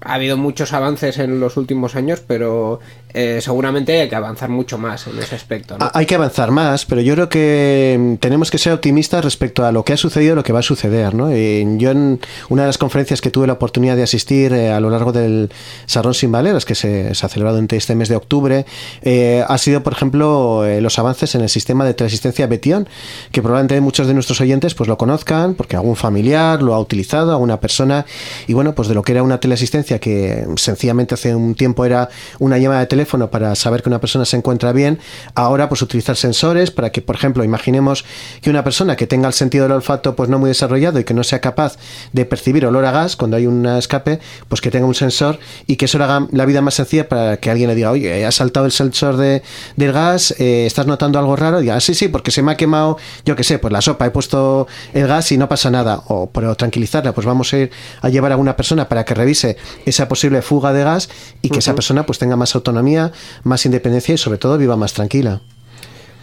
ha 0.00 0.14
habido 0.14 0.36
muchos 0.36 0.72
avances 0.72 1.18
en 1.18 1.38
los 1.38 1.56
últimos 1.56 1.94
años, 1.94 2.20
pero 2.26 2.80
eh, 3.14 3.40
seguramente 3.40 4.00
hay 4.00 4.08
que 4.08 4.16
avanzar 4.16 4.48
mucho 4.48 4.76
más 4.76 5.06
en 5.06 5.18
ese 5.18 5.36
aspecto. 5.36 5.78
¿no? 5.78 5.88
Hay 5.94 6.04
que 6.04 6.16
avanzar 6.16 6.50
más, 6.50 6.84
pero 6.84 7.00
yo 7.00 7.14
creo 7.14 7.28
que 7.28 8.18
tenemos 8.20 8.50
que 8.50 8.58
ser 8.58 8.72
optimistas 8.72 9.24
respecto 9.24 9.64
a 9.64 9.70
lo 9.70 9.84
que 9.84 9.92
ha 9.92 9.96
sucedido 9.96 10.32
y 10.32 10.36
lo 10.36 10.42
que 10.42 10.52
va 10.52 10.58
a 10.58 10.62
suceder. 10.62 11.14
¿no? 11.14 11.34
Y 11.34 11.78
yo 11.78 11.92
en 11.92 12.20
una 12.48 12.62
de 12.62 12.66
las 12.68 12.76
conferencias 12.76 13.20
que 13.20 13.30
tuve 13.30 13.46
la 13.46 13.52
oportunidad 13.52 13.94
de 13.94 14.02
asistir 14.02 14.52
eh, 14.52 14.72
a 14.72 14.80
lo 14.80 14.90
largo 14.90 15.12
del 15.12 15.50
Salón 15.86 16.14
Sin 16.14 16.32
Valeras, 16.32 16.64
que 16.64 16.74
se, 16.74 17.08
ha 17.10 17.28
celebrado 17.28 17.58
entre 17.58 17.78
este 17.78 17.94
mes 17.94 18.08
de 18.08 18.16
octubre, 18.16 18.66
eh, 19.02 19.44
ha 19.46 19.58
sido, 19.58 19.84
por 19.84 19.92
ejemplo, 19.92 20.66
eh, 20.66 20.80
los 20.80 20.98
avances 20.98 21.36
en 21.36 21.42
el 21.42 21.48
sistema 21.48 21.84
de 21.84 21.94
teleasistencia 21.94 22.48
Betion, 22.48 22.88
que 23.30 23.42
probablemente 23.42 23.80
muchos 23.80 24.08
de 24.08 24.14
nuestros 24.14 24.40
oyentes 24.40 24.74
pues 24.74 24.88
lo 24.88 24.98
conozcan, 24.98 25.54
porque 25.54 25.76
algún 25.76 25.94
familiar 25.94 26.62
lo 26.62 26.74
ha 26.74 26.80
utilizado, 26.80 27.30
alguna 27.30 27.60
persona, 27.60 28.04
y 28.46 28.55
bueno, 28.56 28.74
pues 28.74 28.88
de 28.88 28.94
lo 28.94 29.02
que 29.02 29.12
era 29.12 29.22
una 29.22 29.38
teleasistencia 29.38 29.98
que 29.98 30.46
sencillamente 30.56 31.14
hace 31.14 31.34
un 31.34 31.54
tiempo 31.54 31.84
era 31.84 32.08
una 32.38 32.56
llamada 32.56 32.80
de 32.80 32.86
teléfono 32.86 33.30
para 33.30 33.54
saber 33.54 33.82
que 33.82 33.90
una 33.90 34.00
persona 34.00 34.24
se 34.24 34.38
encuentra 34.38 34.72
bien, 34.72 34.98
ahora 35.34 35.68
pues 35.68 35.82
utilizar 35.82 36.16
sensores 36.16 36.70
para 36.70 36.90
que, 36.90 37.02
por 37.02 37.16
ejemplo, 37.16 37.44
imaginemos 37.44 38.06
que 38.40 38.48
una 38.48 38.64
persona 38.64 38.96
que 38.96 39.06
tenga 39.06 39.28
el 39.28 39.34
sentido 39.34 39.64
del 39.64 39.72
olfato 39.72 40.16
pues 40.16 40.30
no 40.30 40.38
muy 40.38 40.48
desarrollado 40.48 40.98
y 40.98 41.04
que 41.04 41.12
no 41.12 41.22
sea 41.22 41.42
capaz 41.42 41.76
de 42.14 42.24
percibir 42.24 42.64
olor 42.64 42.86
a 42.86 42.92
gas 42.92 43.14
cuando 43.14 43.36
hay 43.36 43.46
un 43.46 43.66
escape, 43.66 44.20
pues 44.48 44.62
que 44.62 44.70
tenga 44.70 44.86
un 44.86 44.94
sensor 44.94 45.38
y 45.66 45.76
que 45.76 45.84
eso 45.84 45.98
le 45.98 46.04
haga 46.04 46.26
la 46.32 46.46
vida 46.46 46.62
más 46.62 46.74
sencilla 46.74 47.10
para 47.10 47.36
que 47.36 47.50
alguien 47.50 47.68
le 47.68 47.74
diga, 47.74 47.90
oye, 47.90 48.24
ha 48.24 48.32
saltado 48.32 48.64
el 48.64 48.72
sensor 48.72 49.18
de, 49.18 49.42
del 49.76 49.92
gas, 49.92 50.34
eh, 50.38 50.64
estás 50.64 50.86
notando 50.86 51.18
algo 51.18 51.36
raro, 51.36 51.60
diga, 51.60 51.76
ah, 51.76 51.80
sí, 51.80 51.94
sí, 51.94 52.08
porque 52.08 52.30
se 52.30 52.42
me 52.42 52.52
ha 52.52 52.56
quemado, 52.56 52.96
yo 53.26 53.36
qué 53.36 53.44
sé, 53.44 53.58
pues 53.58 53.70
la 53.70 53.82
sopa, 53.82 54.06
he 54.06 54.10
puesto 54.10 54.66
el 54.94 55.06
gas 55.06 55.30
y 55.30 55.36
no 55.36 55.46
pasa 55.46 55.70
nada, 55.70 56.02
o 56.08 56.30
pero 56.30 56.54
tranquilizarla, 56.54 57.12
pues 57.12 57.26
vamos 57.26 57.52
a 57.52 57.58
ir 57.58 57.70
a 58.00 58.08
llevar 58.08 58.32
a 58.32 58.36
una 58.46 58.56
persona 58.56 58.88
para 58.88 59.04
que 59.04 59.14
revise 59.14 59.56
esa 59.84 60.08
posible 60.08 60.40
fuga 60.42 60.72
de 60.72 60.84
gas 60.84 61.08
y 61.42 61.48
que 61.48 61.54
uh 61.54 61.56
-huh. 61.56 61.58
esa 61.58 61.74
persona 61.74 62.06
pues 62.06 62.18
tenga 62.18 62.36
más 62.36 62.54
autonomía, 62.54 63.12
más 63.42 63.66
independencia 63.66 64.14
y 64.14 64.18
sobre 64.18 64.38
todo 64.38 64.56
viva 64.58 64.76
más 64.76 64.92
tranquila 64.92 65.40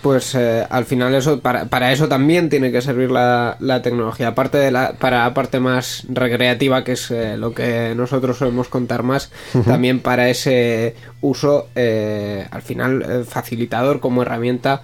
pues 0.04 0.36
eh, 0.36 0.68
al 0.70 0.84
final 0.84 1.16
eso 1.16 1.40
para, 1.40 1.66
para, 1.66 1.94
eso 1.94 2.10
también 2.10 2.50
tiene 2.50 2.74
que 2.74 2.82
servir 2.82 3.10
la, 3.10 3.56
la, 3.62 3.82
tecnología 3.82 4.28
aparte 4.28 4.58
de 4.58 4.70
la 4.70 4.94
para 5.00 5.24
la 5.24 5.34
parte 5.34 5.62
más 5.62 6.04
recreativa 6.10 6.84
que 6.84 6.92
es 6.92 7.10
eh, 7.10 7.38
lo 7.38 7.54
que 7.54 7.94
nosotros 7.96 8.38
solemos 8.38 8.68
contar 8.68 9.02
más 9.02 9.32
uh 9.54 9.60
-huh. 9.60 9.64
también 9.64 10.02
para 10.02 10.30
ese 10.30 10.96
uso 11.24 11.68
eh, 11.76 12.46
al 12.52 12.62
final 12.62 13.26
facilitador 13.26 14.00
como 14.00 14.22
herramienta 14.22 14.82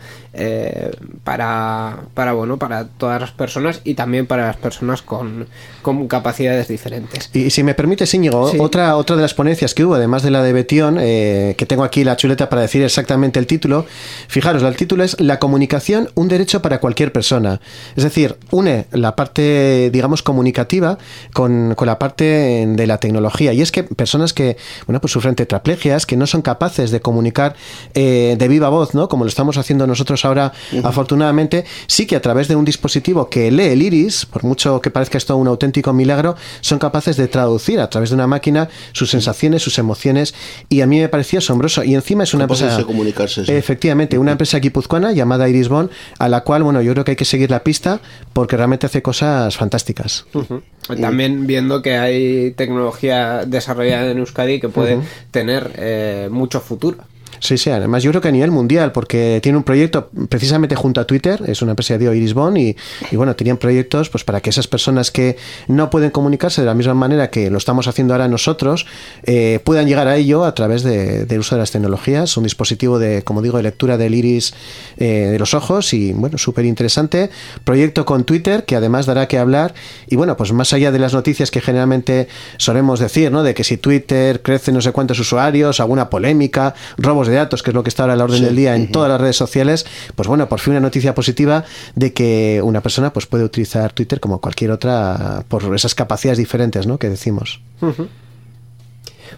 para 1.24 2.00
para 2.14 2.34
bueno 2.34 2.58
para 2.58 2.88
todas 2.88 3.20
las 3.20 3.32
personas 3.32 3.82
y 3.84 3.96
también 3.96 4.26
para 4.26 4.48
las 4.48 4.58
personas 4.58 5.02
con, 5.02 5.48
con 5.82 6.08
capacidades 6.08 6.68
diferentes 6.68 7.30
y, 7.34 7.46
y, 7.46 7.50
si 7.50 7.64
me 7.64 7.74
permite 7.74 8.06
Íñigo 8.12 8.50
sí. 8.50 8.58
otra 8.60 8.96
otra 8.96 9.16
de 9.16 9.24
las 9.24 9.34
ponencias 9.34 9.74
que 9.74 9.84
hubo 9.84 9.96
además 9.96 10.24
de 10.24 10.32
la 10.32 10.44
de 10.44 10.54
Betión 10.54 10.96
que 10.98 11.66
tengo 11.68 11.84
aquí 11.84 12.04
la 12.04 12.16
chuleta 12.16 12.48
para 12.48 12.62
decir 12.62 12.84
exactamente 12.84 13.40
el 13.40 13.48
título 13.48 13.86
fijaros 14.28 14.64
el 14.64 14.76
título 14.76 15.04
es 15.04 15.20
la 15.20 15.40
comunicación 15.40 16.10
un 16.16 16.28
derecho 16.28 16.62
para 16.62 16.80
cualquier 16.80 17.12
persona. 17.12 17.60
Es 17.96 18.04
decir, 18.04 18.38
une 18.52 18.86
la 18.92 19.16
parte, 19.16 19.90
digamos, 19.92 20.24
comunicativa 20.24 20.98
con, 21.34 21.76
con, 21.76 21.88
la 21.88 22.00
parte 22.00 22.66
de 22.68 22.88
la 22.88 22.98
tecnología. 22.98 23.54
Y 23.54 23.62
es 23.62 23.72
que 23.72 23.84
personas 23.84 24.34
que, 24.34 24.58
bueno, 24.88 25.02
pues 25.02 25.12
sufren 25.12 25.36
tetraplegias, 25.36 26.06
que 26.06 26.18
no 26.18 26.28
son 26.30 26.42
capaces 26.42 26.92
de 26.92 27.00
comunicar 27.02 27.56
eh, 27.94 28.36
de 28.38 28.48
viva 28.48 28.70
voz, 28.70 28.94
¿no? 28.94 29.08
Como 29.10 29.24
lo 29.24 29.30
estamos 29.30 29.58
haciendo 29.58 29.88
nosotros 29.88 30.26
ahora, 30.26 30.54
uh 30.72 30.76
-huh. 30.76 30.86
afortunadamente, 30.86 31.66
sí 31.88 32.06
que 32.06 32.16
a 32.16 32.22
través 32.22 32.48
de 32.48 32.56
un 32.56 32.66
dispositivo 32.66 33.30
que 33.30 33.52
lee 33.52 33.70
el 33.74 33.82
iris, 33.82 34.26
por 34.26 34.44
mucho 34.44 34.82
que 34.82 34.90
parezca 34.92 35.18
esto 35.18 35.36
un 35.38 35.48
auténtico 35.48 35.94
milagro, 35.94 36.36
son 36.62 36.80
capaces 36.80 37.18
de 37.18 37.28
traducir 37.28 37.80
a 37.80 37.90
través 37.90 38.10
de 38.10 38.16
una 38.16 38.28
máquina 38.28 38.70
sus 38.94 39.10
sensaciones, 39.10 39.62
sus 39.62 39.78
emociones. 39.80 40.34
Y 40.70 40.82
a 40.82 40.88
mí 40.88 41.00
me 41.00 41.10
pareció 41.10 41.40
asombroso. 41.40 41.84
Y 41.84 41.96
encima 41.96 42.24
es 42.24 42.34
una 42.34 42.44
empresa. 42.46 42.78
De 42.78 42.86
comunicarse, 42.86 43.46
sí. 43.46 43.52
Efectivamente, 43.52 44.18
una 44.18 44.32
empresa 44.32 44.60
guipuzcoana 44.60 45.12
llamada 45.12 45.48
Iris 45.50 45.70
Bond, 45.70 45.90
a 46.18 46.30
la 46.30 46.42
cual, 46.42 46.64
bueno, 46.64 46.82
yo 46.82 46.92
creo 46.94 47.06
que 47.06 47.12
hay 47.12 47.18
que 47.18 47.26
seguir 47.26 47.50
la 47.52 47.64
pista 47.64 48.00
porque 48.34 48.58
realmente 48.58 48.86
hace 48.86 49.02
cosas 49.02 49.56
fantásticas. 49.58 50.26
Uh 50.34 50.42
-huh. 50.42 50.62
También 51.00 51.46
viendo 51.46 51.82
que 51.82 51.98
hay 51.98 52.52
tecnología 52.52 53.46
desarrollada 53.46 54.10
en 54.12 54.18
Euskadi 54.18 54.60
que 54.60 54.70
puede 54.70 54.96
uh 54.96 55.02
-huh. 55.02 55.32
tener 55.32 55.72
eh, 55.78 56.19
mucho 56.28 56.60
futuro. 56.60 56.98
Sí, 57.40 57.58
sí, 57.58 57.70
además 57.70 58.04
yo 58.04 58.12
creo 58.12 58.22
que 58.22 58.28
a 58.28 58.32
nivel 58.32 58.52
mundial, 58.52 58.92
porque 58.92 59.40
tiene 59.42 59.58
un 59.58 59.64
proyecto 59.64 60.10
precisamente 60.28 60.76
junto 60.76 61.00
a 61.02 61.06
Twitter, 61.06 61.42
es 61.48 61.62
una 61.62 61.72
empresa 61.72 61.98
de 61.98 62.16
Iris 62.16 62.34
Bond, 62.34 62.58
y, 62.58 62.76
bueno, 63.14 63.36
tenían 63.36 63.58
proyectos 63.58 64.10
pues 64.10 64.24
para 64.24 64.42
que 64.42 64.50
esas 64.50 64.68
personas 64.68 65.12
que 65.12 65.38
no 65.68 65.90
pueden 65.90 66.12
comunicarse 66.12 66.62
de 66.62 66.68
la 66.68 66.74
misma 66.74 66.94
manera 66.94 67.30
que 67.30 67.50
lo 67.50 67.58
estamos 67.58 67.88
haciendo 67.88 68.14
ahora 68.14 68.28
nosotros, 68.28 68.86
eh, 69.24 69.60
puedan 69.64 69.88
llegar 69.88 70.08
a 70.08 70.18
ello 70.18 70.44
a 70.44 70.54
través 70.54 70.84
del 70.84 71.28
de 71.28 71.40
uso 71.40 71.56
de 71.56 71.60
las 71.60 71.72
tecnologías, 71.72 72.36
un 72.36 72.44
dispositivo 72.44 73.00
de, 73.00 73.24
como 73.24 73.42
digo, 73.42 73.58
de 73.58 73.64
lectura 73.64 73.98
del 73.98 74.16
iris 74.16 74.54
eh, 74.98 75.30
de 75.32 75.40
los 75.40 75.54
ojos, 75.54 75.94
y 75.94 76.12
bueno, 76.14 76.38
súper 76.38 76.66
interesante. 76.66 77.30
Proyecto 77.64 78.06
con 78.06 78.26
Twitter, 78.26 78.66
que 78.66 78.76
además 78.76 79.06
dará 79.06 79.28
que 79.28 79.38
hablar, 79.38 79.74
y 80.08 80.16
bueno, 80.16 80.36
pues 80.36 80.52
más 80.52 80.74
allá 80.74 80.92
de 80.92 81.00
las 81.00 81.14
noticias 81.14 81.52
que 81.52 81.62
generalmente 81.62 82.28
solemos 82.58 83.00
decir, 83.00 83.32
¿no? 83.32 83.44
De 83.44 83.54
que 83.54 83.64
si 83.64 83.78
Twitter 83.78 84.42
crece 84.42 84.72
no 84.72 84.82
sé 84.82 84.92
cuántos 84.92 85.20
usuarios, 85.20 85.80
alguna 85.80 86.10
polémica, 86.10 86.74
robos 86.98 87.29
de 87.30 87.38
datos, 87.38 87.64
que 87.64 87.72
es 87.72 87.76
lo 87.76 87.84
que 87.84 87.90
está 87.90 88.04
ahora 88.04 88.14
a 88.14 88.18
la 88.18 88.24
orden 88.26 88.40
sí. 88.40 88.46
del 88.46 88.56
día 88.56 88.76
en 88.76 88.84
uh 88.84 88.86
-huh. 88.86 88.92
todas 88.92 89.10
las 89.10 89.22
redes 89.22 89.38
sociales, 89.38 89.86
pues 90.16 90.28
bueno, 90.28 90.48
por 90.50 90.60
fin 90.60 90.72
una 90.72 90.82
noticia 90.82 91.14
positiva 91.14 91.64
de 91.96 92.14
que 92.14 92.62
una 92.64 92.82
persona 92.82 93.12
pues 93.14 93.26
puede 93.26 93.44
utilizar 93.44 93.92
Twitter 93.94 94.20
como 94.20 94.40
cualquier 94.40 94.72
otra 94.72 95.44
por 95.48 95.76
esas 95.76 95.96
capacidades 95.96 96.38
diferentes, 96.38 96.88
¿no? 96.88 96.98
Que 96.98 97.10
decimos. 97.10 97.62
Uh 97.82 97.88
-huh. 97.88 98.08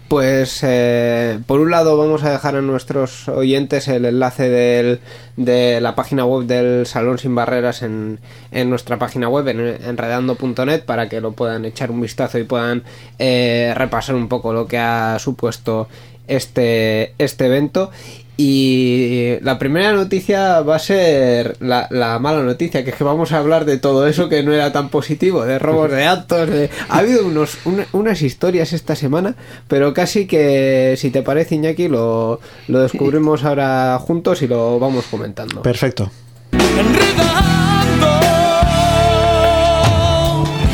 Pues 0.08 0.60
eh, 0.62 1.38
por 1.46 1.60
un 1.60 1.70
lado 1.70 1.96
vamos 1.96 2.22
a 2.22 2.30
dejar 2.30 2.56
a 2.56 2.62
nuestros 2.62 3.28
oyentes 3.28 3.88
el 3.88 4.04
enlace 4.04 4.48
del, 4.48 5.00
de 5.36 5.80
la 5.80 5.94
página 5.94 6.24
web 6.26 6.46
del 6.46 6.86
Salón 6.86 7.18
Sin 7.18 7.34
Barreras 7.34 7.82
en, 7.82 8.18
en 8.50 8.68
nuestra 8.68 8.98
página 8.98 9.28
web, 9.28 9.48
en 9.48 9.60
enredando.net, 9.60 10.84
para 10.84 11.08
que 11.08 11.20
lo 11.20 11.32
puedan 11.32 11.64
echar 11.64 11.90
un 11.90 12.00
vistazo 12.00 12.38
y 12.38 12.44
puedan 12.44 12.82
eh, 13.18 13.72
repasar 13.76 14.14
un 14.14 14.28
poco 14.28 14.52
lo 14.52 14.66
que 14.66 14.78
ha 14.78 15.18
supuesto 15.18 15.88
este, 16.28 17.14
este 17.18 17.46
evento. 17.46 17.90
Y 18.36 19.34
la 19.42 19.58
primera 19.58 19.92
noticia 19.92 20.62
va 20.62 20.76
a 20.76 20.78
ser 20.78 21.56
la, 21.60 21.86
la, 21.90 22.18
mala 22.18 22.42
noticia, 22.42 22.82
que 22.82 22.90
es 22.90 22.96
que 22.96 23.04
vamos 23.04 23.30
a 23.32 23.38
hablar 23.38 23.66
de 23.66 23.76
todo 23.76 24.06
eso 24.06 24.28
que 24.28 24.42
no 24.42 24.52
era 24.52 24.72
tan 24.72 24.88
positivo, 24.88 25.44
de 25.44 25.58
robos 25.58 25.90
de 25.90 26.00
datos. 26.02 26.48
De... 26.48 26.70
Ha 26.88 26.98
habido 26.98 27.26
unos, 27.26 27.58
un, 27.66 27.84
unas 27.92 28.22
historias 28.22 28.72
esta 28.72 28.96
semana, 28.96 29.36
pero 29.68 29.92
casi 29.92 30.26
que, 30.26 30.94
si 30.96 31.10
te 31.10 31.22
parece, 31.22 31.56
Iñaki, 31.56 31.88
lo, 31.88 32.40
lo 32.68 32.80
descubrimos 32.80 33.44
ahora 33.44 33.98
juntos 34.00 34.40
y 34.42 34.48
lo 34.48 34.78
vamos 34.78 35.04
comentando. 35.10 35.62
Perfecto. 35.62 36.10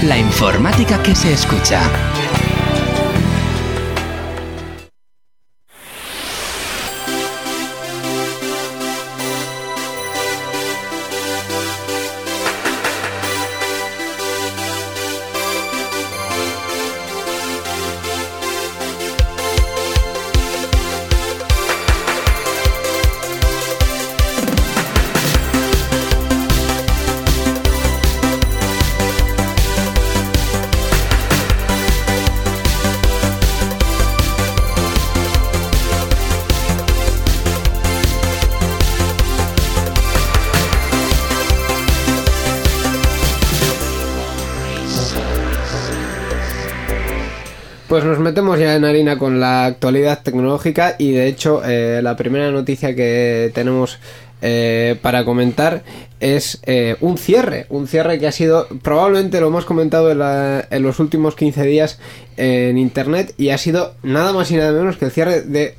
La 0.04 0.16
informática 0.16 1.02
que 1.02 1.14
se 1.14 1.32
escucha. 1.32 1.82
Metemos 48.38 48.60
ya 48.60 48.76
en 48.76 48.84
harina 48.84 49.18
con 49.18 49.40
la 49.40 49.64
actualidad 49.64 50.22
tecnológica 50.22 50.94
y 50.96 51.10
de 51.10 51.26
hecho 51.26 51.60
eh, 51.64 51.98
la 52.04 52.14
primera 52.14 52.52
noticia 52.52 52.94
que 52.94 53.50
tenemos 53.52 53.98
eh, 54.42 54.96
para 55.02 55.24
comentar 55.24 55.82
es 56.20 56.60
eh, 56.64 56.94
un 57.00 57.18
cierre, 57.18 57.66
un 57.68 57.88
cierre 57.88 58.20
que 58.20 58.28
ha 58.28 58.32
sido 58.32 58.68
probablemente 58.80 59.40
lo 59.40 59.48
hemos 59.48 59.64
comentado 59.64 60.12
en 60.12 60.82
los 60.84 61.00
últimos 61.00 61.34
15 61.34 61.64
días 61.64 61.98
en 62.36 62.78
internet 62.78 63.34
y 63.38 63.48
ha 63.48 63.58
sido 63.58 63.94
nada 64.04 64.32
más 64.32 64.52
y 64.52 64.56
nada 64.56 64.70
menos 64.70 64.98
que 64.98 65.06
el 65.06 65.10
cierre 65.10 65.40
de 65.40 65.74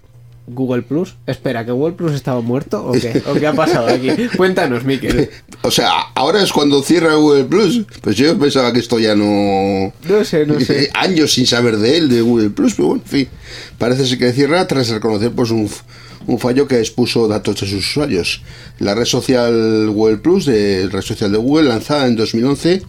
Google 0.52 0.82
Plus. 0.82 1.16
Espera, 1.26 1.66
¿que 1.66 1.72
Google 1.72 1.96
Plus 1.96 2.14
estaba 2.14 2.42
muerto 2.42 2.86
o 2.86 2.92
qué? 2.94 3.22
¿O 3.28 3.34
qué 3.36 3.48
ha 3.48 3.54
pasado 3.54 3.88
aquí? 3.88 4.10
Cuéntanos, 4.36 4.84
Miquel. 4.84 5.30
O 5.62 5.72
sea, 5.72 5.92
ahora 6.16 6.42
es 6.42 6.54
cuando 6.54 6.82
cierra 6.82 7.16
Google 7.16 7.44
Plus. 7.44 7.82
Pues 8.02 8.16
yo 8.16 8.38
pensaba 8.40 8.72
que 8.72 8.80
esto 8.80 8.98
ya 8.98 9.14
no. 9.14 9.92
No 10.08 10.24
sé, 10.24 10.46
no 10.46 10.58
sé. 10.60 10.90
Años 10.94 11.34
sin 11.34 11.46
saber 11.46 11.78
de 11.78 11.98
él, 11.98 12.10
de 12.10 12.22
Google 12.22 12.50
Plus, 12.50 12.76
pero 12.76 12.88
bueno, 12.90 13.04
en 13.04 13.10
fin. 13.10 13.28
Parece 13.78 14.06
ser 14.06 14.18
que 14.18 14.32
cierra 14.32 14.66
tras 14.68 14.88
reconocer 14.90 15.32
pues 15.32 15.52
un, 15.52 15.70
un 16.28 16.40
fallo 16.40 16.66
que 16.68 16.80
expuso 16.80 17.28
datos 17.28 17.60
de 17.60 17.68
sus 17.68 17.80
usuarios. 17.90 18.42
La 18.80 18.96
red 18.96 19.04
social 19.06 19.90
Google 19.90 20.18
Plus, 20.18 20.46
de 20.46 20.88
red 20.90 21.02
social 21.02 21.32
de 21.32 21.38
Google, 21.38 21.68
lanzada 21.68 22.08
en 22.08 22.16
2011, 22.16 22.82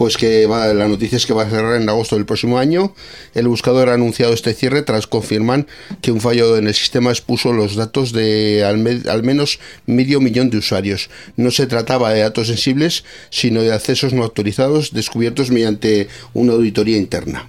pues 0.00 0.16
que 0.16 0.46
va, 0.46 0.72
la 0.72 0.88
noticia 0.88 1.16
es 1.18 1.26
que 1.26 1.34
va 1.34 1.42
a 1.42 1.50
cerrar 1.50 1.78
en 1.78 1.86
agosto 1.86 2.16
del 2.16 2.24
próximo 2.24 2.56
año. 2.58 2.94
El 3.34 3.48
buscador 3.48 3.90
ha 3.90 3.92
anunciado 3.92 4.32
este 4.32 4.54
cierre 4.54 4.80
tras 4.80 5.06
confirmar 5.06 5.66
que 6.00 6.10
un 6.10 6.22
fallo 6.22 6.56
en 6.56 6.66
el 6.68 6.72
sistema 6.72 7.10
expuso 7.10 7.52
los 7.52 7.76
datos 7.76 8.12
de 8.12 8.64
al, 8.64 8.78
me- 8.78 9.02
al 9.10 9.22
menos 9.24 9.60
medio 9.84 10.18
millón 10.22 10.48
de 10.48 10.56
usuarios. 10.56 11.10
No 11.36 11.50
se 11.50 11.66
trataba 11.66 12.14
de 12.14 12.20
datos 12.22 12.46
sensibles, 12.46 13.04
sino 13.28 13.60
de 13.60 13.74
accesos 13.74 14.14
no 14.14 14.22
autorizados 14.22 14.94
descubiertos 14.94 15.50
mediante 15.50 16.08
una 16.32 16.54
auditoría 16.54 16.96
interna. 16.96 17.46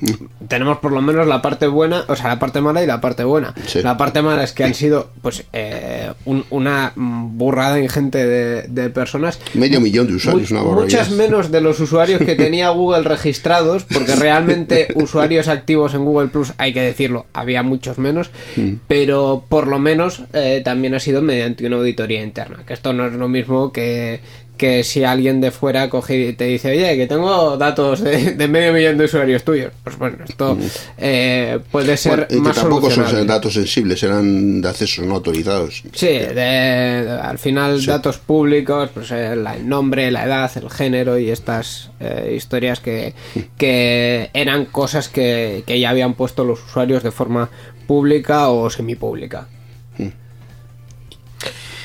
tenemos 0.49 0.79
por 0.79 0.91
lo 0.91 1.01
menos 1.01 1.25
la 1.27 1.41
parte 1.41 1.67
buena, 1.67 2.03
o 2.09 2.17
sea, 2.17 2.27
la 2.27 2.39
parte 2.39 2.59
mala 2.59 2.83
y 2.83 2.85
la 2.85 2.99
parte 2.99 3.23
buena. 3.23 3.53
Sí. 3.65 3.81
La 3.81 3.95
parte 3.95 4.21
mala 4.21 4.43
es 4.43 4.51
que 4.51 4.65
han 4.65 4.73
sido, 4.73 5.09
pues, 5.21 5.45
eh, 5.53 6.11
un- 6.25 6.43
una 6.49 6.91
burrada 6.97 7.79
ingente 7.79 8.27
de, 8.27 8.63
de 8.63 8.89
personas. 8.89 9.39
Medio 9.53 9.79
millón 9.79 10.07
de 10.07 10.15
usuarios, 10.15 10.51
Mu- 10.51 10.59
una. 10.63 10.81
Muchas 10.81 11.11
menos 11.11 11.49
de 11.49 11.61
los 11.61 11.79
usuarios 11.79 12.19
que 12.19 12.35
tenía 12.43 12.69
Google 12.69 13.03
registrados, 13.03 13.83
porque 13.85 14.15
realmente 14.15 14.87
usuarios 14.95 15.47
activos 15.47 15.93
en 15.93 16.05
Google 16.05 16.27
Plus, 16.29 16.53
hay 16.57 16.73
que 16.73 16.81
decirlo, 16.81 17.25
había 17.33 17.63
muchos 17.63 17.97
menos, 17.97 18.29
Mm. 18.55 18.73
pero 18.87 19.43
por 19.49 19.67
lo 19.67 19.79
menos 19.79 20.23
eh, 20.33 20.61
también 20.63 20.93
ha 20.95 20.99
sido 20.99 21.21
mediante 21.21 21.65
una 21.65 21.77
auditoría 21.77 22.21
interna, 22.21 22.63
que 22.65 22.73
esto 22.73 22.93
no 22.93 23.05
es 23.07 23.13
lo 23.13 23.27
mismo 23.27 23.71
que 23.71 24.19
que 24.57 24.83
si 24.83 25.03
alguien 25.03 25.41
de 25.41 25.49
fuera 25.49 25.89
coge 25.89 26.19
y 26.29 26.33
te 26.33 26.43
dice, 26.45 26.69
oye, 26.69 26.95
que 26.95 27.07
tengo 27.07 27.57
datos 27.57 28.01
de, 28.03 28.33
de 28.35 28.47
medio 28.47 28.73
millón 28.73 28.97
de 28.97 29.05
usuarios 29.05 29.43
tuyos, 29.43 29.71
pues 29.83 29.97
bueno, 29.97 30.17
esto 30.27 30.55
eh, 30.99 31.59
puede 31.71 31.97
ser 31.97 32.11
Mm. 32.11 32.15
Bueno, 32.17 32.25
y 32.29 32.35
que 32.35 32.41
más 32.41 32.55
tampoco 32.57 32.91
son 32.91 33.27
datos 33.27 33.53
sensibles, 33.55 34.03
eran 34.03 34.61
de 34.61 34.69
accesos 34.69 35.05
no 35.05 35.15
autorizados. 35.15 35.81
Sí, 35.93 36.07
de- 36.07 36.33
de- 36.35 37.09
al 37.23 37.39
final 37.39 37.83
datos 37.85 38.17
públicos, 38.19 38.89
pues 38.93 39.09
eh, 39.11 39.35
la- 39.35 39.55
el 39.55 39.67
nombre, 39.67 40.11
la 40.11 40.25
edad, 40.25 40.51
el 40.55 40.69
género 40.69 41.17
y 41.17 41.31
estas 41.31 41.89
eh, 41.99 42.33
historias 42.37 42.79
que, 42.79 43.15
que 43.57 44.29
eran 44.33 44.65
cosas 44.65 45.09
que, 45.09 45.63
que 45.65 45.79
ya 45.79 45.89
habían 45.89 46.13
puesto 46.13 46.43
los 46.43 46.63
usuarios 46.63 47.01
de 47.03 47.11
forma 47.11 47.49
pública 47.87 48.49
o 48.49 48.69
semipública. 48.69 49.47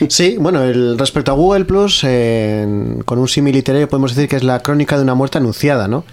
Sí, 0.09 0.37
bueno, 0.39 0.63
el, 0.63 0.99
respecto 0.99 1.33
a 1.33 1.35
Google 1.35 1.65
Plus, 1.65 2.03
eh, 2.05 2.67
con 3.05 3.19
un 3.19 3.29
símil 3.29 3.55
literario 3.55 3.89
podemos 3.89 4.15
decir 4.15 4.29
que 4.29 4.37
es 4.37 4.45
la 4.45 4.61
crónica 4.61 4.97
de 4.97 5.03
una 5.03 5.15
muerte 5.15 5.39
anunciada, 5.39 5.89
¿no? 5.89 6.05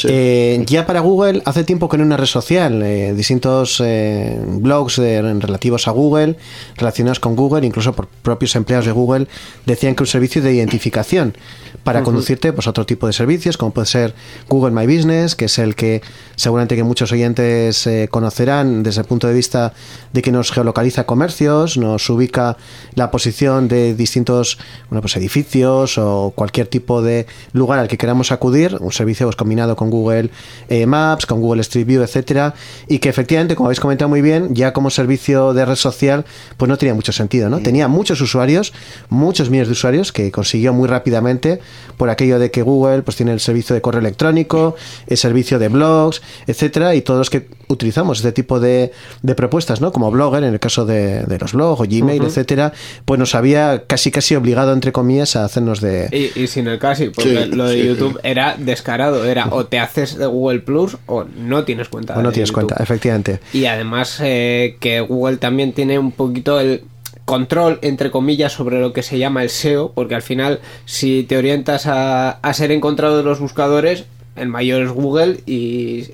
Sí. 0.00 0.08
Eh, 0.10 0.64
ya 0.66 0.86
para 0.86 1.00
Google 1.00 1.42
hace 1.44 1.64
tiempo 1.64 1.88
que 1.88 1.96
no 1.98 2.04
es 2.04 2.06
una 2.06 2.16
red 2.16 2.26
social, 2.26 2.82
eh, 2.82 3.12
distintos 3.14 3.82
eh, 3.84 4.40
blogs 4.46 4.96
de- 4.96 5.20
relativos 5.40 5.86
a 5.88 5.90
Google, 5.90 6.36
relacionados 6.76 7.20
con 7.20 7.36
Google, 7.36 7.66
incluso 7.66 7.92
por 7.92 8.06
propios 8.08 8.56
empleados 8.56 8.86
de 8.86 8.92
Google, 8.92 9.26
decían 9.66 9.94
que 9.94 10.02
un 10.02 10.06
servicio 10.06 10.42
de 10.42 10.54
identificación 10.54 11.36
para 11.84 12.02
conducirte 12.02 12.52
pues, 12.52 12.66
a 12.66 12.70
otro 12.70 12.84
tipo 12.86 13.06
de 13.06 13.12
servicios, 13.12 13.56
como 13.56 13.72
puede 13.72 13.86
ser 13.86 14.14
Google 14.48 14.70
My 14.72 14.86
Business, 14.86 15.34
que 15.34 15.46
es 15.46 15.58
el 15.58 15.74
que 15.74 16.02
seguramente 16.36 16.76
que 16.76 16.84
muchos 16.84 17.10
oyentes 17.12 17.88
conocerán 18.10 18.82
desde 18.82 19.00
el 19.02 19.06
punto 19.06 19.26
de 19.28 19.34
vista 19.34 19.72
de 20.12 20.22
que 20.22 20.30
nos 20.32 20.50
geolocaliza 20.52 21.04
comercios, 21.04 21.76
nos 21.78 22.08
ubica 22.10 22.56
la 22.94 23.10
posición 23.10 23.68
de 23.68 23.94
distintos 23.94 24.58
bueno, 24.88 25.00
pues 25.00 25.16
edificios 25.16 25.96
o 25.98 26.32
cualquier 26.34 26.66
tipo 26.66 27.02
de 27.02 27.26
lugar 27.52 27.78
al 27.78 27.88
que 27.88 27.96
queramos 27.98 28.32
acudir, 28.32 28.76
un 28.80 28.92
servicio 28.92 29.26
pues, 29.26 29.36
combinado 29.36 29.76
con 29.76 29.89
Google 29.90 30.30
eh, 30.68 30.86
Maps, 30.86 31.26
con 31.26 31.40
Google 31.40 31.60
Street 31.62 31.86
View, 31.86 32.02
etcétera, 32.02 32.54
y 32.88 32.98
que 32.98 33.08
efectivamente, 33.08 33.54
como 33.56 33.68
habéis 33.68 33.80
comentado 33.80 34.08
muy 34.08 34.22
bien, 34.22 34.54
ya 34.54 34.72
como 34.72 34.90
servicio 34.90 35.52
de 35.54 35.64
red 35.64 35.74
social, 35.76 36.24
pues 36.56 36.68
no 36.68 36.78
tenía 36.78 36.94
mucho 36.94 37.12
sentido, 37.12 37.48
¿no? 37.50 37.58
Tenía 37.60 37.88
muchos 37.88 38.20
usuarios, 38.20 38.72
muchos 39.08 39.50
millones 39.50 39.68
de 39.68 39.72
usuarios 39.72 40.12
que 40.12 40.30
consiguió 40.30 40.72
muy 40.72 40.88
rápidamente 40.88 41.60
por 41.96 42.10
aquello 42.10 42.38
de 42.38 42.50
que 42.50 42.62
Google 42.62 43.02
pues 43.02 43.16
tiene 43.16 43.32
el 43.32 43.40
servicio 43.40 43.74
de 43.74 43.80
correo 43.80 44.00
electrónico, 44.00 44.76
el 45.06 45.16
servicio 45.16 45.58
de 45.58 45.68
blogs, 45.68 46.22
etcétera, 46.46 46.94
y 46.94 47.02
todos 47.02 47.18
los 47.18 47.30
que 47.30 47.48
utilizamos 47.68 48.18
este 48.18 48.32
tipo 48.32 48.60
de, 48.60 48.92
de 49.22 49.34
propuestas, 49.34 49.80
¿no? 49.80 49.92
Como 49.92 50.10
Blogger, 50.10 50.44
en 50.44 50.52
el 50.54 50.60
caso 50.60 50.84
de, 50.86 51.22
de 51.24 51.38
los 51.38 51.52
blogs 51.52 51.80
o 51.80 51.84
Gmail, 51.84 52.22
etcétera, 52.24 52.72
pues 53.04 53.18
nos 53.18 53.34
había 53.34 53.84
casi 53.86 54.10
casi 54.10 54.34
obligado, 54.34 54.72
entre 54.72 54.92
comillas, 54.92 55.36
a 55.36 55.44
hacernos 55.44 55.80
de, 55.80 56.08
Y, 56.36 56.40
y 56.42 56.46
sin 56.46 56.66
el 56.68 56.78
casi, 56.78 57.08
porque 57.10 57.44
Sí, 57.44 57.50
lo 57.56 57.68
de 57.68 57.80
sí. 57.80 57.88
YouTube 57.88 58.20
era 58.22 58.56
descarado, 58.58 59.24
era 59.24 59.48
o 59.50 59.66
te 59.66 59.78
haces 59.80 60.16
de 60.16 60.26
Google 60.26 60.60
Plus 60.60 60.96
o 61.06 61.24
no 61.24 61.64
tienes 61.64 61.88
cuenta. 61.88 62.14
o 62.16 62.22
no 62.22 62.28
de 62.28 62.34
tienes 62.34 62.50
YouTube. 62.50 62.66
cuenta, 62.68 62.82
efectivamente. 62.82 63.40
Y 63.52 63.66
además 63.66 64.20
eh, 64.22 64.76
que 64.80 65.00
Google 65.00 65.38
también 65.38 65.72
tiene 65.72 65.98
un 65.98 66.12
poquito 66.12 66.60
el 66.60 66.84
control, 67.24 67.78
entre 67.82 68.10
comillas, 68.10 68.52
sobre 68.52 68.80
lo 68.80 68.92
que 68.92 69.02
se 69.02 69.18
llama 69.18 69.42
el 69.42 69.50
SEO, 69.50 69.92
porque 69.92 70.14
al 70.14 70.22
final 70.22 70.60
si 70.84 71.22
te 71.24 71.36
orientas 71.36 71.86
a, 71.86 72.30
a 72.30 72.54
ser 72.54 72.72
encontrado 72.72 73.20
en 73.20 73.26
los 73.26 73.40
buscadores, 73.40 74.04
el 74.36 74.48
mayor 74.48 74.82
es 74.82 74.90
Google 74.90 75.40
y 75.44 76.06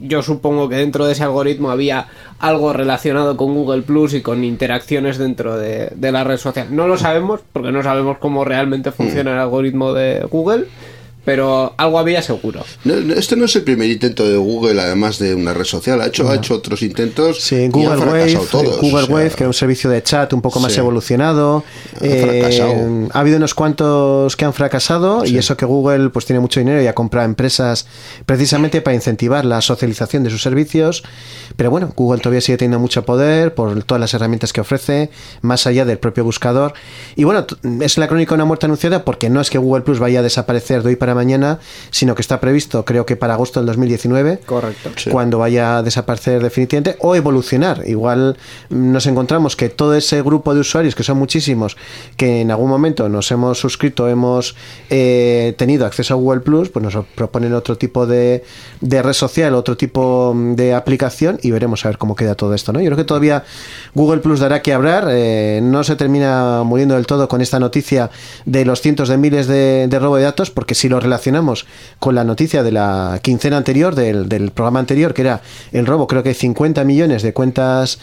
yo 0.00 0.22
supongo 0.22 0.68
que 0.68 0.76
dentro 0.76 1.06
de 1.06 1.12
ese 1.12 1.22
algoritmo 1.22 1.70
había 1.70 2.08
algo 2.38 2.72
relacionado 2.72 3.36
con 3.36 3.54
Google 3.54 3.82
Plus 3.82 4.14
y 4.14 4.20
con 4.22 4.42
interacciones 4.42 5.16
dentro 5.18 5.56
de, 5.56 5.90
de 5.94 6.12
la 6.12 6.24
red 6.24 6.38
social. 6.38 6.68
No 6.70 6.88
lo 6.88 6.96
sabemos 6.96 7.40
porque 7.52 7.70
no 7.70 7.82
sabemos 7.82 8.18
cómo 8.18 8.44
realmente 8.44 8.90
funciona 8.90 9.32
el 9.32 9.38
algoritmo 9.38 9.92
de 9.92 10.26
Google, 10.30 10.64
pero 11.28 11.74
algo 11.76 11.98
había 11.98 12.22
seguro. 12.22 12.64
No, 12.84 12.96
no, 12.96 13.12
este 13.12 13.36
no 13.36 13.44
es 13.44 13.54
el 13.54 13.62
primer 13.62 13.90
intento 13.90 14.26
de 14.26 14.38
Google, 14.38 14.80
además 14.80 15.18
de 15.18 15.34
una 15.34 15.52
red 15.52 15.66
social. 15.66 16.00
Ha 16.00 16.06
hecho, 16.06 16.26
ha 16.30 16.36
hecho 16.36 16.54
otros 16.54 16.80
intentos 16.80 17.42
Sí, 17.42 17.56
y 17.56 17.68
Google 17.68 17.92
han 17.92 17.98
Wave, 18.08 18.30
fracasado 18.30 18.46
todos. 18.62 18.80
Google 18.80 19.02
o 19.02 19.06
sea, 19.06 19.14
Wave, 19.14 19.30
que 19.32 19.42
era 19.42 19.48
un 19.48 19.52
servicio 19.54 19.90
de 19.90 20.02
chat 20.02 20.32
un 20.32 20.40
poco 20.40 20.58
más 20.58 20.72
Sí. 20.72 20.78
evolucionado. 20.80 21.64
Ha 21.96 21.98
fracasado. 21.98 23.08
ha 23.12 23.20
habido 23.20 23.36
unos 23.36 23.52
cuantos 23.54 24.36
que 24.36 24.46
han 24.46 24.54
fracasado 24.54 25.26
y 25.26 25.36
eso 25.36 25.54
que 25.58 25.66
Google 25.66 26.08
pues 26.08 26.24
tiene 26.24 26.40
mucho 26.40 26.60
dinero 26.60 26.80
y 26.82 26.86
ha 26.86 26.94
comprado 26.94 27.26
empresas 27.26 27.86
precisamente 28.24 28.80
para 28.80 28.94
incentivar 28.94 29.44
la 29.44 29.60
socialización 29.60 30.24
de 30.24 30.30
sus 30.30 30.40
servicios. 30.42 31.02
Pero 31.56 31.70
bueno, 31.70 31.92
Google 31.94 32.20
todavía 32.20 32.40
sigue 32.40 32.56
teniendo 32.56 32.78
mucho 32.78 33.04
poder 33.04 33.54
por 33.54 33.82
todas 33.82 34.00
las 34.00 34.14
herramientas 34.14 34.54
que 34.54 34.62
ofrece, 34.62 35.10
más 35.42 35.66
allá 35.66 35.84
del 35.84 35.98
propio 35.98 36.24
buscador. 36.24 36.72
Y 37.16 37.24
bueno, 37.24 37.46
es 37.82 37.98
la 37.98 38.08
crónica 38.08 38.30
de 38.30 38.36
una 38.36 38.44
muerte 38.46 38.64
anunciada 38.64 39.04
porque 39.04 39.28
no 39.28 39.42
es 39.42 39.50
que 39.50 39.58
Google 39.58 39.82
Plus 39.82 39.98
vaya 39.98 40.20
a 40.20 40.22
desaparecer 40.22 40.82
de 40.82 40.88
hoy 40.90 40.96
para 40.96 41.14
mañana, 41.18 41.58
sino 41.90 42.14
que 42.14 42.22
está 42.22 42.40
previsto, 42.40 42.84
creo 42.84 43.04
que 43.04 43.16
para 43.16 43.34
agosto 43.34 43.60
del 43.60 43.66
2019 43.66 44.40
Correcto. 44.46 44.90
Sí. 44.96 45.10
cuando 45.10 45.38
vaya 45.38 45.78
a 45.78 45.82
desaparecer 45.82 46.42
definitivamente 46.42 46.96
o 47.00 47.14
evolucionar. 47.14 47.82
Igual 47.86 48.36
nos 48.70 49.06
encontramos 49.06 49.56
que 49.56 49.68
todo 49.68 49.94
ese 49.94 50.22
grupo 50.22 50.54
de 50.54 50.60
usuarios, 50.60 50.94
que 50.94 51.02
son 51.02 51.18
muchísimos, 51.18 51.76
que 52.16 52.40
en 52.40 52.50
algún 52.50 52.70
momento 52.70 53.08
nos 53.08 53.30
hemos 53.30 53.58
suscrito, 53.58 54.08
hemos 54.08 54.54
eh, 54.90 55.54
tenido 55.58 55.86
acceso 55.86 56.14
a 56.14 56.16
Google 56.16 56.40
Plus, 56.40 56.68
pues 56.68 56.82
nos 56.82 57.04
proponen 57.14 57.52
otro 57.52 57.76
tipo 57.76 58.06
de, 58.06 58.44
de 58.80 59.02
red 59.02 59.12
social, 59.12 59.54
otro 59.54 59.76
tipo 59.76 60.34
de 60.36 60.74
aplicación 60.74 61.38
y 61.42 61.50
veremos 61.50 61.84
a 61.84 61.88
ver 61.88 61.98
cómo 61.98 62.14
queda 62.14 62.34
todo 62.34 62.54
esto. 62.54 62.72
¿no? 62.72 62.80
Yo 62.80 62.86
creo 62.86 62.96
que 62.96 63.04
todavía 63.04 63.44
Google 63.94 64.20
Plus 64.20 64.40
dará 64.40 64.62
que 64.62 64.72
hablar, 64.72 65.08
eh, 65.10 65.60
no 65.62 65.84
se 65.84 65.96
termina 65.96 66.62
muriendo 66.64 66.94
del 66.94 67.06
todo 67.06 67.28
con 67.28 67.40
esta 67.40 67.58
noticia 67.58 68.10
de 68.44 68.64
los 68.64 68.80
cientos 68.80 69.08
de 69.08 69.16
miles 69.16 69.46
de, 69.46 69.86
de 69.88 69.98
robo 69.98 70.16
de 70.16 70.22
datos, 70.24 70.50
porque 70.50 70.74
si 70.74 70.88
lo 70.88 71.00
relacionamos 71.08 71.66
con 71.98 72.14
la 72.14 72.22
noticia 72.22 72.62
de 72.62 72.70
la 72.70 73.18
quincena 73.22 73.56
anterior, 73.56 73.94
del, 73.94 74.50
programa 74.52 74.78
anterior, 74.78 75.14
que 75.14 75.22
era 75.22 75.40
el 75.72 75.86
robo, 75.86 76.06
creo 76.06 76.22
que 76.22 76.34
50 76.34 76.84
millones 76.84 77.22
de 77.22 77.32
cuentas 77.32 77.98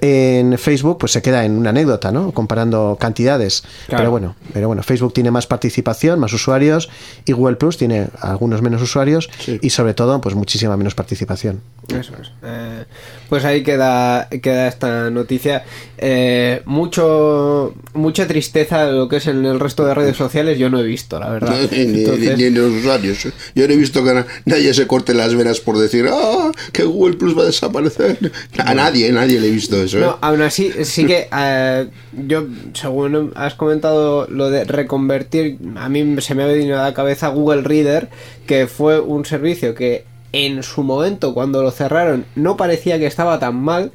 en 0.00 0.56
Facebook 0.58 0.98
pues 0.98 1.12
se 1.12 1.22
queda 1.22 1.44
en 1.44 1.52
una 1.58 1.70
anécdota, 1.70 2.10
¿no? 2.12 2.32
Comparando 2.32 2.96
cantidades. 3.00 3.62
Claro. 3.86 4.00
Pero 4.02 4.10
bueno, 4.10 4.36
pero 4.52 4.66
bueno, 4.68 4.82
Facebook 4.82 5.12
tiene 5.12 5.30
más 5.30 5.46
participación, 5.46 6.18
más 6.18 6.32
usuarios 6.32 6.88
y 7.24 7.32
Google 7.32 7.56
Plus 7.56 7.76
tiene 7.76 8.08
algunos 8.20 8.62
menos 8.62 8.80
usuarios 8.82 9.28
y 9.60 9.70
sobre 9.70 9.94
todo 9.94 10.20
pues 10.20 10.34
muchísima 10.34 10.76
menos 10.76 10.94
participación. 10.94 11.60
Eso 11.88 12.12
es. 12.20 12.30
Eh, 12.44 12.84
pues 13.28 13.44
ahí 13.44 13.62
queda, 13.62 14.28
queda 14.28 14.68
esta 14.68 15.10
noticia. 15.10 15.64
Eh, 15.98 16.62
mucho 16.66 17.74
Mucha 17.94 18.26
tristeza 18.28 18.86
de 18.86 18.92
lo 18.92 19.08
que 19.08 19.16
es 19.16 19.26
en 19.26 19.44
el 19.44 19.58
resto 19.58 19.84
de 19.84 19.94
redes 19.94 20.16
sociales 20.16 20.58
yo 20.58 20.70
no 20.70 20.78
he 20.78 20.82
visto, 20.84 21.18
la 21.18 21.28
verdad. 21.30 21.56
Ni, 21.72 21.84
ni- 21.86 22.00
Entonces- 22.04 22.38
ni 22.38 22.44
en 22.44 22.54
los 22.54 22.72
usuarios. 22.72 23.24
Yo 23.54 23.66
no 23.66 23.74
he 23.74 23.76
visto 23.76 24.04
que 24.04 24.14
na- 24.14 24.26
nadie 24.44 24.72
se 24.72 24.86
corte 24.86 25.12
las 25.14 25.34
venas 25.34 25.60
por 25.60 25.76
decir, 25.78 26.08
ah, 26.10 26.52
que 26.72 26.84
Google 26.84 27.16
Plus 27.16 27.36
va 27.36 27.42
a 27.42 27.46
desaparecer. 27.46 28.30
A 28.64 28.74
nadie, 28.74 29.10
nadie 29.12 29.40
le 29.40 29.48
he 29.48 29.50
visto 29.50 29.76
eso. 29.82 29.89
¿Eh? 29.94 30.00
No, 30.00 30.18
aún 30.20 30.42
así, 30.42 30.72
sí 30.84 31.06
que 31.06 31.28
eh, 31.36 31.88
yo, 32.12 32.46
según 32.74 33.32
has 33.34 33.54
comentado 33.54 34.26
lo 34.28 34.50
de 34.50 34.64
reconvertir, 34.64 35.58
a 35.76 35.88
mí 35.88 36.20
se 36.20 36.34
me 36.34 36.42
ha 36.42 36.46
venido 36.46 36.78
a 36.78 36.82
la 36.82 36.94
cabeza 36.94 37.28
Google 37.28 37.62
Reader, 37.62 38.08
que 38.46 38.66
fue 38.66 39.00
un 39.00 39.24
servicio 39.24 39.74
que 39.74 40.04
en 40.32 40.62
su 40.62 40.82
momento, 40.82 41.34
cuando 41.34 41.62
lo 41.62 41.70
cerraron, 41.70 42.24
no 42.36 42.56
parecía 42.56 42.98
que 42.98 43.06
estaba 43.06 43.38
tan 43.38 43.56
mal. 43.56 43.92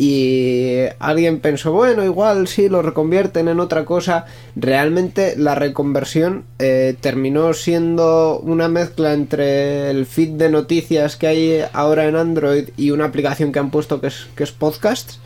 Y 0.00 0.82
alguien 1.00 1.40
pensó, 1.40 1.72
bueno, 1.72 2.04
igual 2.04 2.46
sí 2.46 2.68
lo 2.68 2.82
reconvierten 2.82 3.48
en 3.48 3.58
otra 3.58 3.84
cosa. 3.84 4.26
Realmente 4.54 5.34
la 5.36 5.56
reconversión 5.56 6.44
eh, 6.60 6.94
terminó 7.00 7.52
siendo 7.52 8.38
una 8.38 8.68
mezcla 8.68 9.12
entre 9.12 9.90
el 9.90 10.06
feed 10.06 10.34
de 10.34 10.50
noticias 10.50 11.16
que 11.16 11.26
hay 11.26 11.64
ahora 11.72 12.06
en 12.06 12.14
Android 12.14 12.68
y 12.76 12.92
una 12.92 13.06
aplicación 13.06 13.50
que 13.50 13.58
han 13.58 13.72
puesto 13.72 14.00
que 14.00 14.06
es, 14.06 14.28
que 14.36 14.44
es 14.44 14.52
Podcasts, 14.52 15.18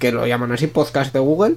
que 0.00 0.10
lo 0.10 0.26
llaman 0.26 0.50
así, 0.50 0.66
Podcast 0.66 1.12
de 1.12 1.20
Google. 1.20 1.54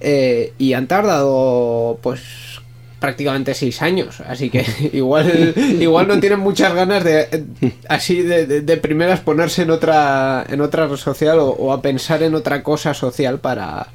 eh, 0.00 0.52
y 0.58 0.72
han 0.72 0.88
tardado, 0.88 2.00
pues 2.02 2.59
prácticamente 3.00 3.54
seis 3.54 3.82
años 3.82 4.20
así 4.28 4.50
que 4.50 4.64
igual 4.92 5.54
igual 5.80 6.06
no 6.06 6.20
tienen 6.20 6.38
muchas 6.40 6.72
ganas 6.74 7.02
de 7.02 7.44
así 7.88 8.22
de, 8.22 8.46
de- 8.46 8.76
primeras 8.76 9.20
ponerse 9.20 9.62
en 9.62 9.70
otra 9.70 10.44
en 10.48 10.60
otra 10.60 10.86
red 10.86 10.96
social 10.96 11.38
o, 11.40 11.72
a 11.72 11.82
pensar 11.82 12.22
en 12.22 12.34
otra 12.34 12.62
cosa 12.62 12.94
social 12.94 13.40
para. 13.40 13.88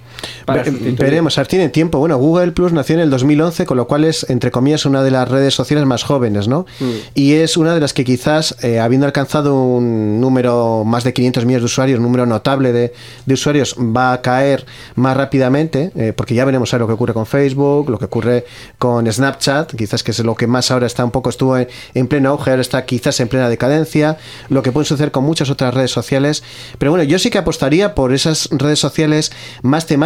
Veremos, 0.97 1.38
a 1.38 1.41
ver, 1.41 1.47
tiene 1.47 1.69
tiempo. 1.69 1.99
Bueno, 1.99 2.17
Google 2.17 2.51
Plus 2.51 2.71
nació 2.71 2.95
en 2.95 3.01
el 3.01 3.10
2011, 3.10 3.65
con 3.65 3.78
lo 3.78 3.88
cual 3.88 4.06
es, 4.06 4.30
entre 4.30 4.51
comillas, 4.51 4.86
una 4.86 5.04
de 5.04 5.12
las 5.12 5.28
redes 5.28 5.54
sociales 5.54 5.86
más 5.86 6.04
jóvenes, 6.04 6.47
¿no? 6.47 6.65
Mm. 6.80 6.91
Y 7.15 7.34
es 7.34 7.58
una 7.58 7.73
de 7.73 7.80
las 7.80 7.93
que 7.93 8.04
quizás, 8.04 8.56
eh, 8.63 8.80
habiendo 8.80 9.06
alcanzado 9.06 9.56
un 9.56 10.21
número 10.21 10.84
más 10.86 11.04
de 11.04 11.13
500 11.13 11.45
millones 11.45 11.62
de 11.62 11.65
usuarios, 11.65 11.97
un 11.97 12.04
número 12.04 12.25
notable 12.25 12.71
de, 12.71 12.93
de 13.25 13.34
usuarios, 13.34 13.75
va 13.75 14.13
a 14.13 14.21
caer 14.21 14.65
más 14.95 15.17
rápidamente, 15.17 15.91
eh, 15.95 16.13
porque 16.15 16.36
ya 16.36 16.45
veremos 16.45 16.73
a 16.73 16.78
ver 16.78 16.82
lo 16.82 16.88
que 16.88 16.93
ocurre 16.93 17.13
con 17.13 17.25
Facebook, 17.25 17.89
lo 17.89 17.99
que 17.99 18.06
ocurre 18.06 18.45
con 18.78 19.12
Snapchat, 19.12 19.75
quizás 19.75 20.04
que 20.04 20.12
es 20.12 20.19
lo 20.19 20.36
que 20.36 20.47
más 20.47 20.71
ahora 20.71 20.88
está 20.88 21.04
un 21.04 21.12
poco, 21.12 21.30
estuvo 21.30 21.58
en, 21.58 21.67
en 21.93 22.08
pleno 22.08 22.30
auge, 22.30 22.51
ahora 22.51 22.62
está 22.62 22.86
quizás 22.86 23.19
en 23.19 23.28
plena 23.28 23.49
decadencia, 23.49 24.17
lo 24.49 24.62
que 24.62 24.71
puede 24.71 24.86
suceder 24.86 25.12
con 25.12 25.23
muchas 25.23 25.49
otras 25.49 25.73
redes 25.73 25.91
sociales. 25.91 26.43
Pero 26.78 26.91
bueno, 26.91 27.04
yo 27.04 27.19
sí 27.19 27.30
que 27.30 27.38
apostaría 27.38 27.95
por 27.95 28.13
esas 28.13 28.49
redes 28.51 28.80
sociales 28.80 29.32
más 29.62 29.86
temáticas, 29.86 30.05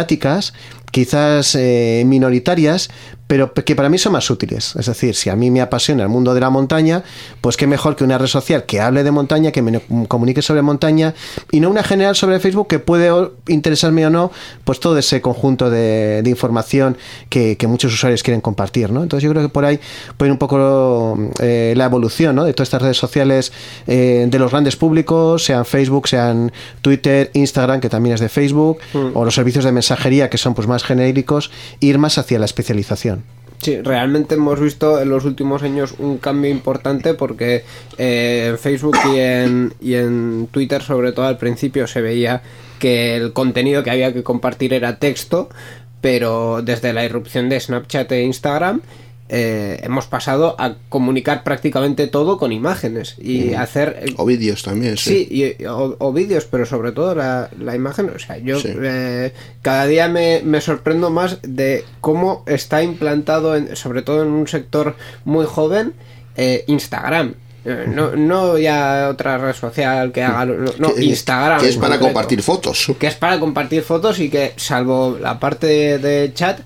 quizás 0.90 1.54
eh, 1.54 2.02
minoritarias, 2.06 2.90
pero 3.30 3.54
que 3.54 3.76
para 3.76 3.88
mí 3.88 3.96
son 3.96 4.14
más 4.14 4.28
útiles. 4.28 4.74
Es 4.74 4.86
decir, 4.86 5.14
si 5.14 5.30
a 5.30 5.36
mí 5.36 5.52
me 5.52 5.60
apasiona 5.60 6.02
el 6.02 6.08
mundo 6.08 6.34
de 6.34 6.40
la 6.40 6.50
montaña, 6.50 7.04
pues 7.40 7.56
qué 7.56 7.68
mejor 7.68 7.94
que 7.94 8.02
una 8.02 8.18
red 8.18 8.26
social 8.26 8.64
que 8.64 8.80
hable 8.80 9.04
de 9.04 9.12
montaña, 9.12 9.52
que 9.52 9.62
me 9.62 9.80
comunique 10.08 10.42
sobre 10.42 10.62
montaña, 10.62 11.14
y 11.52 11.60
no 11.60 11.70
una 11.70 11.84
general 11.84 12.16
sobre 12.16 12.40
Facebook 12.40 12.66
que 12.66 12.80
puede 12.80 13.08
interesarme 13.46 14.04
o 14.04 14.10
no, 14.10 14.32
pues 14.64 14.80
todo 14.80 14.98
ese 14.98 15.20
conjunto 15.20 15.70
de, 15.70 16.22
de 16.24 16.28
información 16.28 16.98
que, 17.28 17.56
que 17.56 17.68
muchos 17.68 17.94
usuarios 17.94 18.24
quieren 18.24 18.40
compartir. 18.40 18.90
¿no? 18.90 19.04
Entonces 19.04 19.22
yo 19.22 19.30
creo 19.30 19.44
que 19.44 19.48
por 19.48 19.64
ahí 19.64 19.78
puede 20.16 20.30
ir 20.30 20.32
un 20.32 20.38
poco 20.38 21.16
eh, 21.38 21.72
la 21.76 21.84
evolución 21.84 22.34
¿no? 22.34 22.42
de 22.42 22.52
todas 22.52 22.66
estas 22.66 22.82
redes 22.82 22.96
sociales 22.96 23.52
eh, 23.86 24.26
de 24.28 24.38
los 24.40 24.50
grandes 24.50 24.74
públicos, 24.74 25.44
sean 25.44 25.64
Facebook, 25.64 26.08
sean 26.08 26.50
Twitter, 26.82 27.30
Instagram, 27.34 27.80
que 27.80 27.88
también 27.88 28.16
es 28.16 28.20
de 28.20 28.28
Facebook, 28.28 28.78
o 29.14 29.24
los 29.24 29.36
servicios 29.36 29.64
de 29.64 29.70
mensajería 29.70 30.28
que 30.28 30.36
son 30.36 30.54
pues 30.54 30.66
más 30.66 30.82
genéricos, 30.82 31.52
ir 31.78 31.98
más 31.98 32.18
hacia 32.18 32.40
la 32.40 32.46
especialización. 32.46 33.19
Sí, 33.62 33.82
realmente 33.82 34.36
hemos 34.36 34.58
visto 34.58 35.00
en 35.02 35.10
los 35.10 35.26
últimos 35.26 35.62
años 35.62 35.94
un 35.98 36.16
cambio 36.16 36.50
importante 36.50 37.12
porque 37.12 37.64
eh, 37.98 38.46
en 38.48 38.58
Facebook 38.58 38.96
y 39.12 39.18
en, 39.18 39.74
y 39.80 39.94
en 39.94 40.48
Twitter, 40.50 40.82
sobre 40.82 41.12
todo 41.12 41.26
al 41.26 41.36
principio, 41.36 41.86
se 41.86 42.00
veía 42.00 42.42
que 42.78 43.16
el 43.16 43.34
contenido 43.34 43.82
que 43.82 43.90
había 43.90 44.14
que 44.14 44.22
compartir 44.22 44.72
era 44.72 44.98
texto, 44.98 45.50
pero 46.00 46.62
desde 46.62 46.94
la 46.94 47.04
irrupción 47.04 47.50
de 47.50 47.60
Snapchat 47.60 48.10
e 48.12 48.22
Instagram 48.22 48.80
eh, 49.32 49.78
hemos 49.84 50.06
pasado 50.06 50.56
a 50.58 50.74
comunicar 50.88 51.44
prácticamente 51.44 52.08
todo 52.08 52.36
con 52.36 52.50
imágenes 52.50 53.14
y 53.18 53.54
hacer 53.54 54.00
eh, 54.02 54.14
O 54.16 54.24
vídeos 54.26 54.64
también, 54.64 54.96
sí. 54.96 55.28
Sí, 55.30 55.56
y- 55.60 55.64
o, 55.66 55.94
o 56.00 56.12
vídeos, 56.12 56.46
pero 56.50 56.66
sobre 56.66 56.90
todo 56.90 57.14
la, 57.14 57.48
la 57.58 57.76
imagen. 57.76 58.10
O 58.10 58.18
sea, 58.18 58.38
yo 58.38 58.58
Sí. 58.58 58.68
eh, 58.82 59.32
cada 59.62 59.86
día 59.86 60.08
me, 60.08 60.42
me 60.44 60.60
sorprendo 60.60 61.10
más 61.10 61.38
de 61.42 61.84
cómo 62.00 62.42
está 62.46 62.82
implantado, 62.82 63.54
en- 63.54 63.76
sobre 63.76 64.02
todo 64.02 64.22
en 64.22 64.28
un 64.30 64.48
sector 64.48 64.96
muy 65.24 65.46
joven, 65.46 65.94
eh, 66.36 66.64
Instagram. 66.66 67.34
No, 67.88 68.16
no 68.16 68.56
ya 68.56 69.08
otra 69.10 69.36
red 69.36 69.52
social 69.52 70.12
que 70.12 70.22
haga. 70.22 70.46
No, 70.46 70.94
Que- 70.94 71.04
Instagram. 71.04 71.60
Que 71.60 71.68
es 71.68 71.76
para 71.76 71.90
concreto. 71.98 72.04
compartir 72.06 72.42
fotos. 72.42 72.86
Que 72.98 73.06
es 73.06 73.14
para 73.14 73.38
compartir 73.38 73.82
fotos 73.82 74.18
y 74.18 74.30
que, 74.30 74.54
salvo 74.56 75.18
la 75.20 75.38
parte 75.38 75.66
de, 75.66 75.98
de 75.98 76.32
chat, 76.32 76.60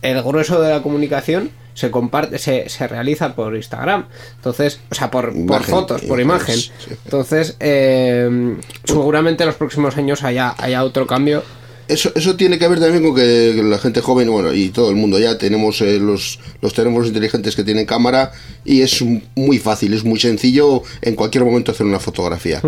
el 0.00 0.22
grueso 0.22 0.60
de 0.62 0.70
la 0.70 0.82
comunicación 0.82 1.50
se 1.74 1.90
comparte, 1.90 2.38
se, 2.38 2.68
se 2.68 2.88
realiza 2.88 3.34
por 3.34 3.54
Instagram. 3.54 4.06
Entonces, 4.36 4.80
o 4.90 4.94
sea, 4.94 5.10
por, 5.10 5.34
por 5.46 5.62
fotos, 5.64 6.02
por 6.02 6.20
imagen. 6.20 6.56
sí. 6.56 6.70
Entonces, 7.04 7.56
eh, 7.60 8.56
seguramente 8.84 9.42
en 9.42 9.48
los 9.48 9.56
próximos 9.56 9.96
años 9.96 10.22
haya, 10.22 10.54
haya 10.56 10.84
otro 10.84 11.06
cambio. 11.06 11.42
Eso, 11.86 12.10
eso 12.14 12.34
tiene 12.34 12.58
que 12.58 12.66
ver 12.66 12.80
también 12.80 13.02
con 13.02 13.14
que 13.14 13.60
la 13.62 13.76
gente 13.78 14.00
joven, 14.00 14.30
bueno, 14.30 14.54
y 14.54 14.70
todo 14.70 14.88
el 14.88 14.96
mundo 14.96 15.18
ya 15.18 15.36
tenemos 15.36 15.82
eh, 15.82 15.98
los, 15.98 16.40
los 16.62 16.72
teléfonos 16.72 17.08
inteligentes 17.08 17.54
que 17.54 17.62
tienen 17.62 17.84
cámara 17.84 18.32
y 18.64 18.80
es 18.80 19.04
muy 19.34 19.58
fácil, 19.58 19.92
es 19.92 20.02
muy 20.02 20.18
sencillo 20.18 20.82
en 21.02 21.14
cualquier 21.14 21.44
momento 21.44 21.72
hacer 21.72 21.84
una 21.84 22.00
fotografía. 22.00 22.62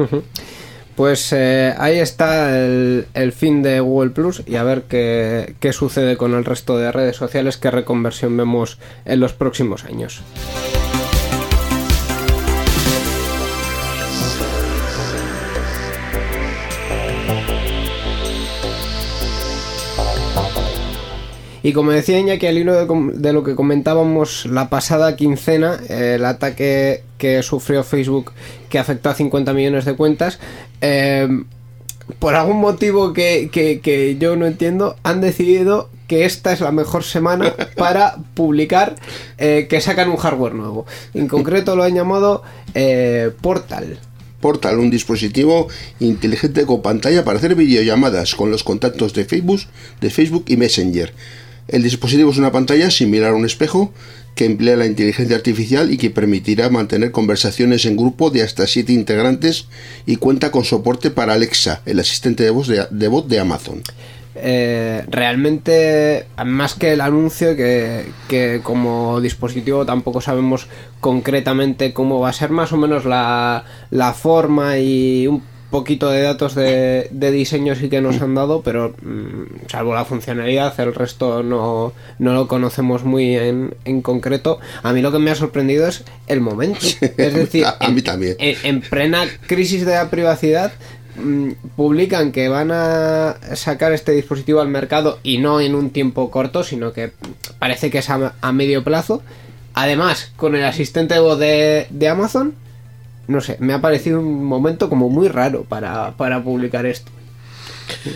Pues 0.97 1.31
eh, 1.35 1.75
ahí 1.77 1.99
está 1.99 2.59
el, 2.59 3.33
fin 3.37 3.63
de 3.63 3.81
Google 3.81 4.11
Plus 4.11 4.43
y 4.47 4.57
a 4.57 4.63
ver 4.63 4.85
qué, 4.85 5.55
qué 5.61 5.75
sucede 5.75 6.17
con 6.17 6.35
el 6.35 6.47
resto 6.47 6.79
de 6.79 6.91
redes 6.91 7.17
sociales, 7.17 7.59
qué 7.59 7.71
reconversión 7.71 8.35
vemos 8.35 8.79
en 9.05 9.21
los 9.21 9.35
próximos 9.35 9.85
años. 9.85 10.23
Y 21.67 21.73
como 21.73 21.91
decía 21.91 22.21
Iñaki, 22.21 22.47
al 22.47 22.59
hilo 22.59 22.87
de 23.13 23.33
lo 23.33 23.43
que 23.43 23.57
comentábamos 23.57 24.47
la 24.47 24.71
pasada 24.71 25.17
quincena, 25.17 25.81
eh, 25.89 26.13
el 26.15 26.25
ataque 26.25 27.03
que 27.19 27.43
sufrió 27.43 27.83
Facebook 27.85 28.33
que 28.69 28.79
afectó 28.79 29.11
a 29.11 29.15
50 29.15 29.53
millones 29.53 29.85
de 29.85 29.95
cuentas, 29.95 30.39
eh, 30.81 31.29
por 32.19 32.35
algún 32.35 32.59
motivo 32.59 33.13
que, 33.13 33.49
que- 33.53 33.81
que 33.81 34.17
yo 34.19 34.37
no 34.37 34.47
entiendo, 34.47 34.97
han 35.03 35.21
decidido 35.21 35.91
que 36.07 36.25
esta 36.25 36.53
es 36.53 36.61
la 36.61 36.71
mejor 36.71 37.03
semana 37.03 37.53
para 37.77 38.17
publicar 38.35 38.95
eh, 39.39 39.67
que 39.69 39.81
sacan 39.81 40.09
un 40.11 40.17
hardware 40.17 40.55
nuevo. 40.55 40.87
En 41.15 41.27
concreto 41.27 41.75
lo 41.75 41.83
han 41.83 41.95
llamado 41.95 42.43
eh, 42.75 43.33
Portal. 43.41 43.99
Portal, 44.41 44.79
un 44.79 44.91
dispositivo 44.91 45.67
inteligente 45.99 46.65
con 46.67 46.81
pantalla 46.83 47.25
para 47.25 47.39
hacer 47.39 47.57
videollamadas 47.57 48.35
con 48.37 48.51
los 48.53 48.63
contactos 48.63 49.13
de 49.15 49.25
Facebook, 49.25 49.63
de 50.01 50.11
Facebook 50.11 50.45
y 50.47 50.57
Messenger. 50.57 51.13
El 51.67 51.83
dispositivo 51.83 52.31
es 52.31 52.39
una 52.39 52.53
pantalla 52.53 52.91
similar 52.93 53.33
a 53.33 53.35
un 53.35 53.45
espejo 53.47 53.93
que 54.37 54.45
emplea 54.45 54.77
la 54.77 54.87
inteligencia 54.87 55.35
artificial 55.35 55.91
y 55.91 55.97
que 55.97 56.11
permitirá 56.11 56.69
mantener 56.69 57.11
conversaciones 57.11 57.87
en 57.87 57.97
grupo 57.97 58.31
de 58.31 58.43
hasta 58.43 58.67
7 58.67 58.93
integrantes 58.93 59.67
y 60.05 60.17
cuenta 60.17 60.53
con 60.53 60.63
soporte 60.63 61.11
para 61.11 61.33
Alexa, 61.33 61.81
el 61.87 61.99
asistente 61.99 62.45
de 62.45 62.51
voz 62.51 62.69
de, 62.69 62.87
de 62.91 63.23
de 63.27 63.41
Amazon. 63.41 63.83
Eh, 64.35 65.05
realmente, 65.09 66.27
más 66.45 66.75
que 66.75 66.93
el 66.93 67.01
anuncio, 67.01 67.57
que, 67.57 68.05
que 68.29 68.61
como 68.63 69.23
dispositivo 69.23 69.87
tampoco 69.87 70.21
sabemos 70.21 70.69
concretamente 71.01 71.95
cómo 71.95 72.21
va 72.21 72.29
a 72.29 72.35
ser 72.35 72.51
más 72.51 72.71
o 72.73 72.77
menos 72.77 73.07
la, 73.07 73.65
la 73.91 74.13
forma 74.13 74.79
y 74.79 75.27
un 75.27 75.43
poquito 75.77 76.09
de 76.11 76.23
datos 76.23 76.55
de, 76.55 77.09
de 77.11 77.31
diseño 77.31 77.75
sí 77.75 77.89
que 77.89 78.01
nos 78.01 78.21
han 78.23 78.35
dado, 78.35 78.63
pero 78.63 78.95
mm, 79.03 79.69
salvo 79.71 79.95
la 79.95 80.05
funcionalidad, 80.05 80.79
el 80.81 80.95
resto 80.95 81.43
no, 81.43 81.93
no 82.19 82.33
lo 82.35 82.49
conocemos 82.49 83.05
muy 83.05 83.37
en, 83.37 83.75
en 83.85 84.03
concreto. 84.03 84.59
A 84.83 84.93
mí 84.93 85.03
lo 85.03 85.13
que 85.13 85.19
me 85.19 85.31
ha 85.31 85.35
sorprendido 85.35 85.87
es 85.87 86.05
el 86.27 86.41
momento. 86.41 86.81
Es 87.01 87.35
decir, 87.35 87.65
A- 87.67 87.77
a 87.81 87.89
mí 87.91 88.03
también. 88.03 88.37
En, 88.39 88.57
en 88.65 88.81
plena 88.81 89.25
crisis 89.47 89.85
de 89.85 89.93
la 89.95 90.09
privacidad, 90.11 90.73
mm, 91.23 91.51
publican 91.77 92.33
que 92.33 92.49
van 92.49 92.71
a 92.73 93.37
sacar 93.55 93.93
este 93.93 94.13
dispositivo 94.13 94.61
al 94.61 94.69
mercado 94.69 95.19
y 95.23 95.39
no 95.39 95.61
en 95.61 95.75
un 95.75 95.91
tiempo 95.91 96.31
corto, 96.31 96.65
sino 96.65 96.93
que 96.93 97.13
parece 97.59 97.91
que 97.91 97.99
es 97.99 98.09
a, 98.11 98.35
a 98.41 98.53
medio 98.53 98.83
plazo. 98.85 99.23
Además, 99.75 100.33
con 100.37 100.55
el 100.57 100.65
asistente 100.65 101.15
de 101.15 101.21
voz 101.21 101.39
de, 101.39 101.87
de 101.91 102.09
Amazon, 102.09 102.55
no 103.29 103.41
sé, 103.41 103.57
me 103.61 103.73
ha 103.73 103.81
parecido 103.81 104.21
un 104.21 104.45
momento 104.45 104.89
como 104.89 105.09
muy 105.09 105.29
raro 105.29 105.65
para, 105.65 106.13
para 106.17 106.43
publicar 106.43 106.87
esto. 106.87 107.11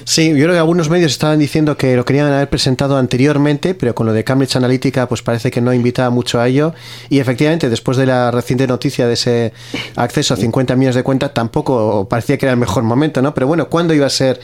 Sí, 0.05 0.29
yo 0.31 0.35
creo 0.35 0.53
que 0.53 0.59
algunos 0.59 0.91
medios 0.91 1.13
estaban 1.13 1.39
diciendo 1.39 1.77
que 1.77 1.97
lo 1.97 2.05
querían 2.05 2.27
haber 2.27 2.49
presentado 2.49 2.97
anteriormente, 2.97 3.75
pero 3.75 3.95
con 3.95 4.07
lo 4.07 4.13
de 4.13 4.25
Cambridge 4.25 4.57
Analytica 4.57 5.09
pues 5.09 5.23
parece 5.23 5.51
que 5.51 5.61
no 5.61 5.73
invitaba 5.73 6.11
mucho 6.11 6.41
a 6.41 6.49
ello. 6.49 6.75
Y 7.09 7.19
efectivamente, 7.21 7.69
después 7.69 7.97
de 7.97 8.07
la 8.07 8.31
reciente 8.31 8.67
noticia 8.67 9.07
de 9.07 9.15
ese 9.15 9.53
acceso 9.97 10.35
a 10.35 10.37
50 10.37 10.77
millones 10.77 10.97
de 10.97 11.03
cuentas, 11.03 11.35
tampoco 11.35 12.09
parecía 12.09 12.39
que 12.39 12.47
era 12.47 12.53
el 12.53 12.59
mejor 12.59 12.83
momento, 12.83 13.23
¿no? 13.23 13.35
Pero 13.35 13.47
bueno, 13.47 13.69
¿cuándo 13.69 13.95
iba 13.95 14.07
a 14.07 14.11
ser 14.11 14.41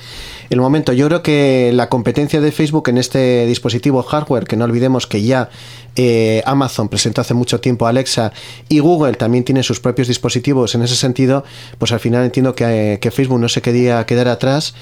el 0.51 0.61
momento? 0.61 0.93
Yo 0.93 1.07
creo 1.09 1.23
que 1.23 1.71
la 1.75 1.89
competencia 1.89 2.41
de 2.41 2.53
Facebook 2.53 2.89
en 2.89 2.99
este 2.99 3.47
dispositivo 3.47 4.03
hardware, 4.03 4.45
que 4.45 4.57
no 4.57 4.65
olvidemos 4.65 5.07
que 5.07 5.23
ya 5.23 5.51
eh, 5.97 6.43
Amazon 6.45 6.89
presentó 6.89 7.23
hace 7.23 7.33
mucho 7.33 7.61
tiempo 7.61 7.87
Alexa 7.87 8.33
y 8.69 8.81
Google 8.81 9.15
también 9.15 9.45
tiene 9.45 9.63
sus 9.63 9.81
propios 9.81 10.09
dispositivos 10.09 10.75
en 10.75 10.83
ese 10.83 10.95
sentido, 10.95 11.45
pues 11.79 11.93
al 11.93 12.01
final 12.01 12.25
entiendo 12.25 12.55
que, 12.55 12.95
eh, 12.95 12.99
que 12.99 13.11
Facebook 13.11 13.41
no 13.41 13.49
se 13.49 13.63
quería 13.63 14.05
quedar 14.05 14.29
atrás 14.29 14.75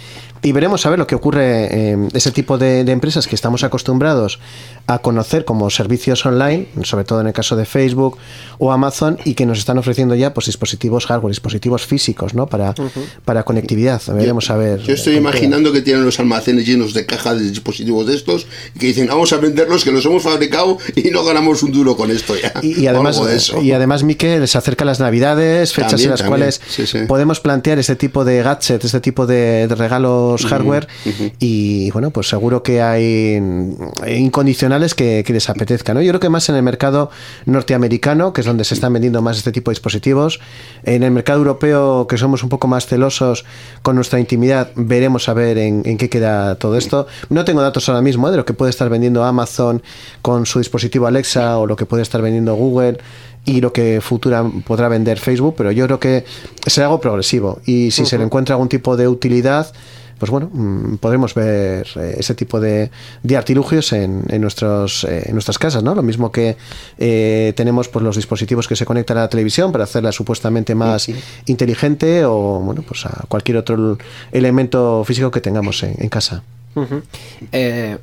y 0.43 0.53
veremos 0.53 0.85
a 0.85 0.91
ver 0.91 0.99
lo 0.99 1.07
que 1.07 1.15
ocurre 1.15 1.93
en 1.93 2.09
ese 2.13 2.31
tipo 2.31 2.59
de, 2.59 2.85
de, 2.85 2.93
empresas 2.93 3.27
que 3.27 3.35
estamos 3.35 3.65
acostumbrados 3.65 4.41
a 4.87 4.99
conocer 4.99 5.47
como 5.47 5.71
servicios 5.71 6.27
online, 6.27 6.67
sobre 6.83 7.05
todo 7.05 7.23
en 7.23 7.29
el 7.29 7.33
caso 7.33 7.57
de 7.57 7.65
Facebook 7.65 8.19
o 8.59 8.71
Amazon, 8.71 9.19
y 9.25 9.33
que 9.35 9.47
nos 9.47 9.59
están 9.59 9.79
ofreciendo 9.79 10.15
ya 10.15 10.35
pues 10.35 10.47
dispositivos 10.47 11.07
hardware, 11.07 11.31
dispositivos 11.31 11.87
físicos, 11.87 12.35
¿no? 12.35 12.47
Para, 12.47 12.71
uh 12.71 12.75
-huh. 12.75 12.91
para 13.25 13.45
conectividad. 13.45 14.03
Veremos 14.09 14.49
yo, 14.49 14.55
a 14.55 14.57
ver. 14.59 14.81
Yo 14.81 14.93
estoy 14.93 15.17
imaginando 15.17 15.54
que 15.63 15.83
tienen 15.83 16.05
los 16.05 16.19
almacenes 16.19 16.67
llenos 16.67 16.95
de 16.95 17.07
cajas 17.07 17.39
de 17.39 17.49
dispositivos 17.49 18.07
de 18.07 18.15
estos 18.15 18.47
y 18.75 18.79
que 18.79 18.87
dicen 18.89 19.07
vamos 19.07 19.33
a 19.33 19.37
venderlos 19.37 19.85
que 19.85 19.93
los 19.93 20.05
hemos 20.05 20.23
fabricado 20.23 20.79
y 20.97 21.11
no 21.11 21.25
ganamos 21.25 21.63
un 21.63 21.73
duro 21.73 21.97
con 21.97 22.11
esto 22.11 22.35
ya. 22.37 22.53
Y, 22.63 22.81
y 22.83 22.87
además, 22.89 23.21
y 23.63 23.73
además, 23.73 24.03
Miquel, 24.03 24.47
se 24.49 24.59
acerca 24.59 24.85
las 24.85 25.01
navidades, 25.01 25.73
fechas 25.73 25.93
también, 25.93 26.09
en 26.09 26.11
las 26.11 26.21
también. 26.21 26.39
cuales 26.39 26.61
sí, 26.69 26.87
sí. 26.87 26.99
podemos 27.07 27.41
plantear 27.41 27.79
este 27.79 27.97
tipo 27.97 28.25
de 28.25 28.43
gadgets, 28.43 28.85
este 28.85 29.01
tipo 29.01 29.27
de, 29.27 29.69
de 29.69 29.75
regalos 29.75 30.45
hardware 30.47 30.89
uh 31.07 31.09
-huh. 31.09 31.33
y 31.39 31.91
bueno, 31.93 32.11
pues 32.11 32.29
seguro 32.29 32.63
que 32.63 32.83
hay 32.83 33.41
incondicionales 34.09 34.95
que, 34.95 35.23
que, 35.25 35.33
les 35.33 35.49
apetezca. 35.49 35.95
¿no? 35.95 36.03
Yo 36.03 36.11
creo 36.11 36.21
que 36.21 36.29
más 36.29 36.49
en 36.49 36.57
el 36.57 36.63
mercado 36.63 37.11
norteamericano, 37.47 38.33
que 38.33 38.41
es 38.41 38.47
donde 38.47 38.65
se 38.65 38.75
están 38.75 38.93
vendiendo 38.93 39.23
más 39.23 39.37
este 39.39 39.53
tipo 39.53 39.71
de 39.71 39.75
dispositivos, 39.75 40.41
en 40.85 41.03
el 41.03 41.11
mercado 41.11 41.39
europeo, 41.39 42.07
que 42.09 42.19
somos 42.19 42.43
un 42.43 42.49
poco 42.49 42.67
más 42.67 42.87
celosos 42.87 43.45
con 43.83 43.97
nuestra 43.97 44.19
intimidad, 44.21 44.71
veremos 44.75 45.29
a 45.29 45.35
ver 45.35 45.44
en, 45.53 45.83
en 45.85 45.99
qué 45.99 46.09
queda 46.09 46.55
todo 46.57 46.77
esto. 46.77 47.07
No 47.29 47.45
tengo 47.45 47.63
datos 47.63 47.89
ahora 47.89 48.03
mismo 48.03 48.29
¿eh? 48.29 48.31
de 48.31 48.39
lo 48.39 48.45
que 48.45 48.55
puede 48.55 48.71
estar 48.71 48.89
vendiendo 48.89 49.25
Amazon 49.25 49.83
con 50.23 50.47
su 50.47 50.59
dispositivo 50.59 51.07
Alexa 51.07 51.59
o 51.59 51.67
lo 51.67 51.77
que 51.77 51.87
puede 51.87 52.03
estar 52.03 52.23
vendiendo 52.23 52.55
Google 52.55 52.99
y 53.45 53.61
lo 53.61 53.73
que 53.73 54.01
futura 54.01 54.45
podrá 54.67 54.89
vender 54.89 55.19
Facebook, 55.19 55.55
pero 55.57 55.71
yo 55.71 55.85
creo 55.87 56.01
que 56.01 56.25
será 56.67 56.87
algo 56.87 57.01
progresivo 57.01 57.61
y 57.67 57.91
si 57.91 58.03
uh 58.03 58.05
-huh. 58.05 58.09
se 58.09 58.19
le 58.19 58.25
encuentra 58.25 58.55
algún 58.55 58.69
tipo 58.69 58.97
de 58.97 59.07
utilidad, 59.07 59.71
pues 60.19 60.31
bueno, 60.31 60.51
mm, 60.53 60.97
podremos 60.97 61.35
ver 61.35 61.87
eh, 61.97 62.17
ese 62.19 62.35
tipo 62.35 62.61
de, 62.61 62.91
de 63.23 63.37
artilugios 63.37 63.93
en, 63.93 64.23
en, 64.29 64.41
nuestros, 64.41 65.05
eh, 65.05 65.25
en 65.27 65.33
nuestras 65.33 65.59
casas, 65.59 65.83
¿no? 65.83 65.95
Lo 65.95 66.03
mismo 66.03 66.31
que 66.31 66.57
eh, 66.99 67.53
tenemos 67.57 67.89
pues, 67.89 68.03
los 68.03 68.17
dispositivos 68.17 68.69
que 68.69 68.77
se 68.77 68.85
conectan 68.85 69.19
a 69.19 69.23
la 69.23 69.29
televisión 69.29 69.73
para 69.73 69.85
hacerla 69.85 70.13
supuestamente 70.13 70.75
más 70.75 71.03
sí, 71.03 71.15
inteligente 71.47 72.25
o, 72.25 72.61
bueno, 72.61 72.83
pues 72.87 73.07
a 73.07 73.25
cualquier 73.29 73.59
otro 73.59 73.99
elemento 74.33 75.03
físico 75.05 75.31
que 75.31 75.41
tengamos 75.41 75.83
en, 75.83 75.95
en 75.99 76.09
casa. 76.09 76.43
Uh 76.77 76.87
-huh. 76.87 77.99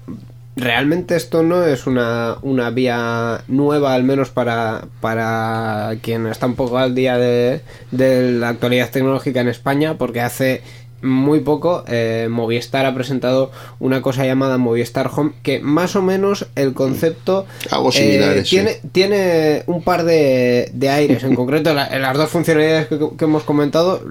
realmente 0.56 1.16
esto 1.16 1.44
no 1.44 1.66
es 1.66 1.88
una, 1.88 2.38
una 2.42 2.70
vía 2.70 3.42
nueva, 3.48 3.94
al 3.94 4.04
menos 4.04 4.30
para, 4.30 4.86
para 5.02 5.96
quien 6.02 6.28
está 6.28 6.46
un 6.46 6.56
poco 6.56 6.78
al 6.78 6.96
día 6.96 7.18
de, 7.18 7.62
de 7.92 8.32
la 8.32 8.50
actualidad 8.50 8.90
tecnológica 8.90 9.42
en 9.42 9.50
España, 9.50 9.98
porque 9.98 10.22
hace 10.22 10.62
muy 11.02 11.40
poco 11.40 11.84
eh, 11.88 12.28
Movistar 12.30 12.86
ha 12.86 12.94
presentado 12.94 13.52
una 13.80 14.02
cosa 14.02 14.26
llamada 14.26 14.58
Movistar 14.58 15.10
Home 15.16 15.34
que 15.44 15.60
más 15.60 15.96
o 15.96 16.02
menos 16.02 16.48
el 16.56 16.74
concepto 16.74 17.46
Algo 17.70 17.92
similar, 17.92 18.38
eh, 18.38 18.44
tiene, 18.44 18.74
sí. 18.74 18.80
tiene 18.92 19.64
un 19.68 19.84
par 19.84 20.04
de, 20.04 20.70
de 20.74 20.90
aires 20.90 21.24
en 21.24 21.36
concreto 21.42 21.74
la, 21.74 21.90
las 22.00 22.18
dos 22.18 22.30
funcionalidades 22.30 22.88
que, 22.88 23.00
que, 23.18 23.26
hemos 23.26 23.44
comentado 23.44 24.02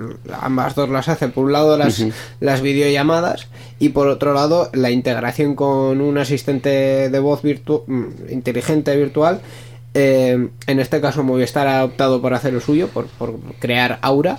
ambas 0.41 0.75
dos 0.75 0.89
las 0.89 1.09
hace 1.09 1.29
por 1.29 1.45
un 1.45 1.53
lado 1.53 1.77
las, 1.77 2.01
uh 2.01 2.09
-huh. 2.09 2.13
las 2.41 2.61
videollamadas 2.61 3.49
y 3.79 3.91
por 3.91 4.09
otro 4.09 4.35
lado 4.35 4.71
la 4.73 4.91
integración 4.91 5.55
con 5.55 6.01
un 6.01 6.19
asistente 6.19 7.09
de 7.09 7.19
voz 7.19 7.43
virtu 7.43 7.85
mm, 7.87 8.05
inteligente 8.31 8.97
virtual 8.97 9.41
eh, 9.95 10.49
en 10.67 10.81
este 10.81 11.01
caso 11.01 11.25
Movistar 11.25 11.67
ha 11.67 11.85
optado 11.85 12.21
por 12.21 12.35
hacer 12.35 12.53
lo 12.53 12.61
suyo 12.61 12.89
por, 12.89 13.07
por 13.07 13.39
crear 13.59 13.99
Aura 14.03 14.39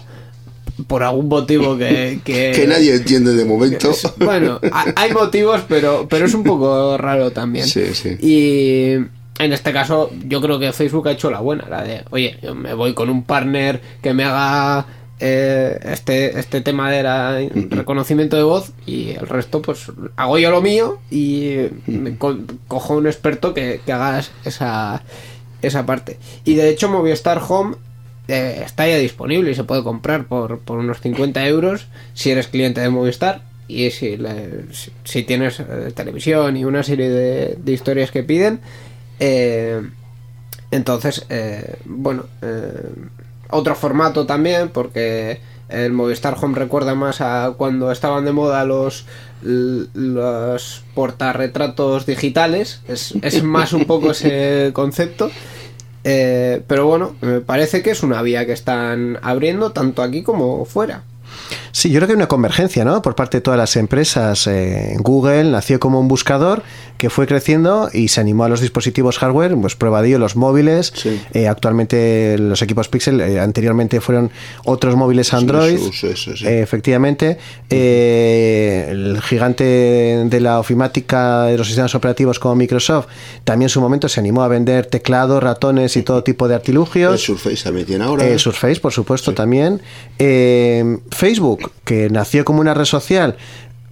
por 0.87 1.03
algún 1.03 1.27
motivo 1.27 1.77
que, 1.77 2.19
que, 2.25 2.51
que 2.55 2.67
nadie 2.67 2.95
entiende 2.95 3.33
de 3.33 3.45
momento. 3.45 3.91
Es, 3.91 4.07
bueno, 4.17 4.59
hay 4.95 5.11
motivos, 5.11 5.61
pero, 5.67 6.07
pero 6.09 6.25
es 6.25 6.33
un 6.33 6.43
poco 6.43 6.97
raro 6.97 7.31
también. 7.31 7.67
Sí, 7.67 7.93
sí. 7.93 8.17
Y 8.21 8.93
en 9.39 9.53
este 9.53 9.73
caso, 9.73 10.11
yo 10.27 10.41
creo 10.41 10.59
que 10.59 10.71
Facebook 10.71 11.07
ha 11.07 11.11
hecho 11.11 11.31
la 11.31 11.39
buena, 11.39 11.67
la 11.69 11.83
de, 11.83 12.03
oye, 12.11 12.37
yo 12.41 12.53
me 12.55 12.73
voy 12.73 12.93
con 12.93 13.09
un 13.09 13.23
partner 13.23 13.81
que 14.01 14.13
me 14.13 14.23
haga 14.23 14.85
eh, 15.19 15.79
este, 15.83 16.39
este 16.39 16.61
tema 16.61 16.91
de 16.91 17.03
la 17.03 17.39
reconocimiento 17.69 18.37
de 18.37 18.43
voz 18.43 18.71
y 18.87 19.11
el 19.11 19.27
resto, 19.27 19.61
pues 19.61 19.91
hago 20.15 20.39
yo 20.39 20.49
lo 20.49 20.61
mío 20.61 20.99
y 21.11 21.57
me 21.85 22.17
co 22.17 22.37
cojo 22.67 22.95
un 22.95 23.05
experto 23.05 23.53
que, 23.53 23.81
que 23.85 23.91
haga 23.91 24.23
esa, 24.45 25.03
esa 25.61 25.85
parte. 25.85 26.17
Y 26.43 26.55
de 26.55 26.69
hecho, 26.69 26.89
Movistar 26.89 27.41
Home 27.47 27.75
eh, 28.27 28.61
está 28.65 28.87
ya 28.87 28.97
disponible 28.97 29.51
y 29.51 29.55
se 29.55 29.63
puede 29.63 29.83
comprar 29.83 30.25
por, 30.25 30.59
por, 30.59 30.79
unos 30.79 31.01
50 31.01 31.45
euros 31.47 31.87
si 32.13 32.31
eres 32.31 32.47
cliente 32.47 32.81
de 32.81 32.89
Movistar 32.89 33.41
y 33.67 33.89
si, 33.91 34.17
le, 34.17 34.73
si, 34.73 34.91
si, 35.03 35.23
tienes 35.23 35.59
eh, 35.59 35.91
televisión 35.95 36.57
y 36.57 36.65
una 36.65 36.83
serie 36.83 37.09
de, 37.09 37.55
de 37.57 37.71
historias 37.71 38.11
que 38.11 38.23
piden 38.23 38.59
eh, 39.19 39.81
entonces 40.71 41.25
eh, 41.29 41.75
bueno 41.85 42.25
eh, 42.41 42.89
otro 43.49 43.75
formato 43.75 44.25
también 44.25 44.69
porque 44.69 45.39
el 45.69 45.93
Movistar 45.93 46.35
Home 46.41 46.57
recuerda 46.57 46.95
más 46.95 47.21
a 47.21 47.53
cuando 47.57 47.91
estaban 47.91 48.25
de 48.25 48.31
moda 48.31 48.65
los 48.65 49.05
los 49.43 50.83
portarretratos 50.93 52.05
digitales 52.05 52.81
es, 52.87 53.13
es 53.21 53.43
más 53.43 53.73
un 53.73 53.85
poco 53.85 54.11
ese 54.11 54.71
concepto 54.73 55.31
eh, 56.03 56.61
pero 56.67 56.87
bueno, 56.87 57.15
me 57.21 57.41
parece 57.41 57.81
que 57.81 57.91
es 57.91 58.03
una 58.03 58.21
vía 58.21 58.45
que 58.45 58.53
están 58.53 59.19
abriendo 59.21 59.71
tanto 59.71 60.01
aquí 60.01 60.23
como 60.23 60.65
fuera. 60.65 61.03
Sí, 61.71 61.89
yo 61.89 61.99
creo 61.99 62.07
que 62.07 62.13
hay 62.13 62.17
una 62.17 62.27
convergencia, 62.27 62.83
¿no? 62.83 63.01
Por 63.01 63.15
parte 63.15 63.37
de 63.37 63.41
todas 63.41 63.57
las 63.57 63.75
empresas. 63.75 64.47
Eh, 64.47 64.95
Google 64.99 65.45
nació 65.45 65.79
como 65.79 65.99
un 65.99 66.07
buscador 66.07 66.63
que 66.97 67.09
fue 67.09 67.25
creciendo 67.25 67.89
y 67.91 68.09
se 68.09 68.21
animó 68.21 68.43
a 68.43 68.49
los 68.49 68.61
dispositivos 68.61 69.17
hardware, 69.17 69.55
pues 69.59 69.75
prueba 69.75 70.01
de 70.01 70.09
ello, 70.09 70.19
los 70.19 70.35
móviles. 70.35 70.91
Sí. 70.95 71.19
Eh, 71.33 71.47
actualmente 71.47 72.37
los 72.37 72.61
equipos 72.61 72.89
Pixel, 72.89 73.19
eh, 73.21 73.39
anteriormente 73.39 74.01
fueron 74.01 74.31
otros 74.65 74.95
móviles 74.95 75.33
Android. 75.33 75.79
Sí, 75.79 76.13
sí, 76.15 76.37
sí, 76.37 76.45
efectivamente. 76.47 77.37
El 77.69 79.19
gigante 79.21 79.63
de 79.63 80.39
la 80.39 80.59
ofimática 80.59 81.45
de 81.45 81.57
los 81.57 81.67
sistemas 81.67 81.95
operativos 81.95 82.37
como 82.37 82.55
Microsoft 82.55 83.07
también 83.43 83.65
en 83.67 83.69
su 83.69 83.81
momento 83.81 84.09
se 84.09 84.19
animó 84.19 84.43
a 84.43 84.47
vender 84.47 84.85
teclados, 84.85 85.41
ratones 85.41 85.95
y 85.97 86.03
todo 86.03 86.23
tipo 86.23 86.47
de 86.47 86.55
artilugios. 86.55 87.13
El 87.13 87.19
Surface 87.19 87.63
también 87.63 87.87
tiene 87.87 88.03
ahora. 88.03 88.27
El 88.27 88.39
Surface, 88.39 88.79
por 88.79 88.91
supuesto, 88.91 89.33
también. 89.33 89.81
Facebook 90.17 91.60
que 91.83 92.09
nació 92.09 92.45
como 92.45 92.61
una 92.61 92.73
red 92.73 92.85
social, 92.85 93.37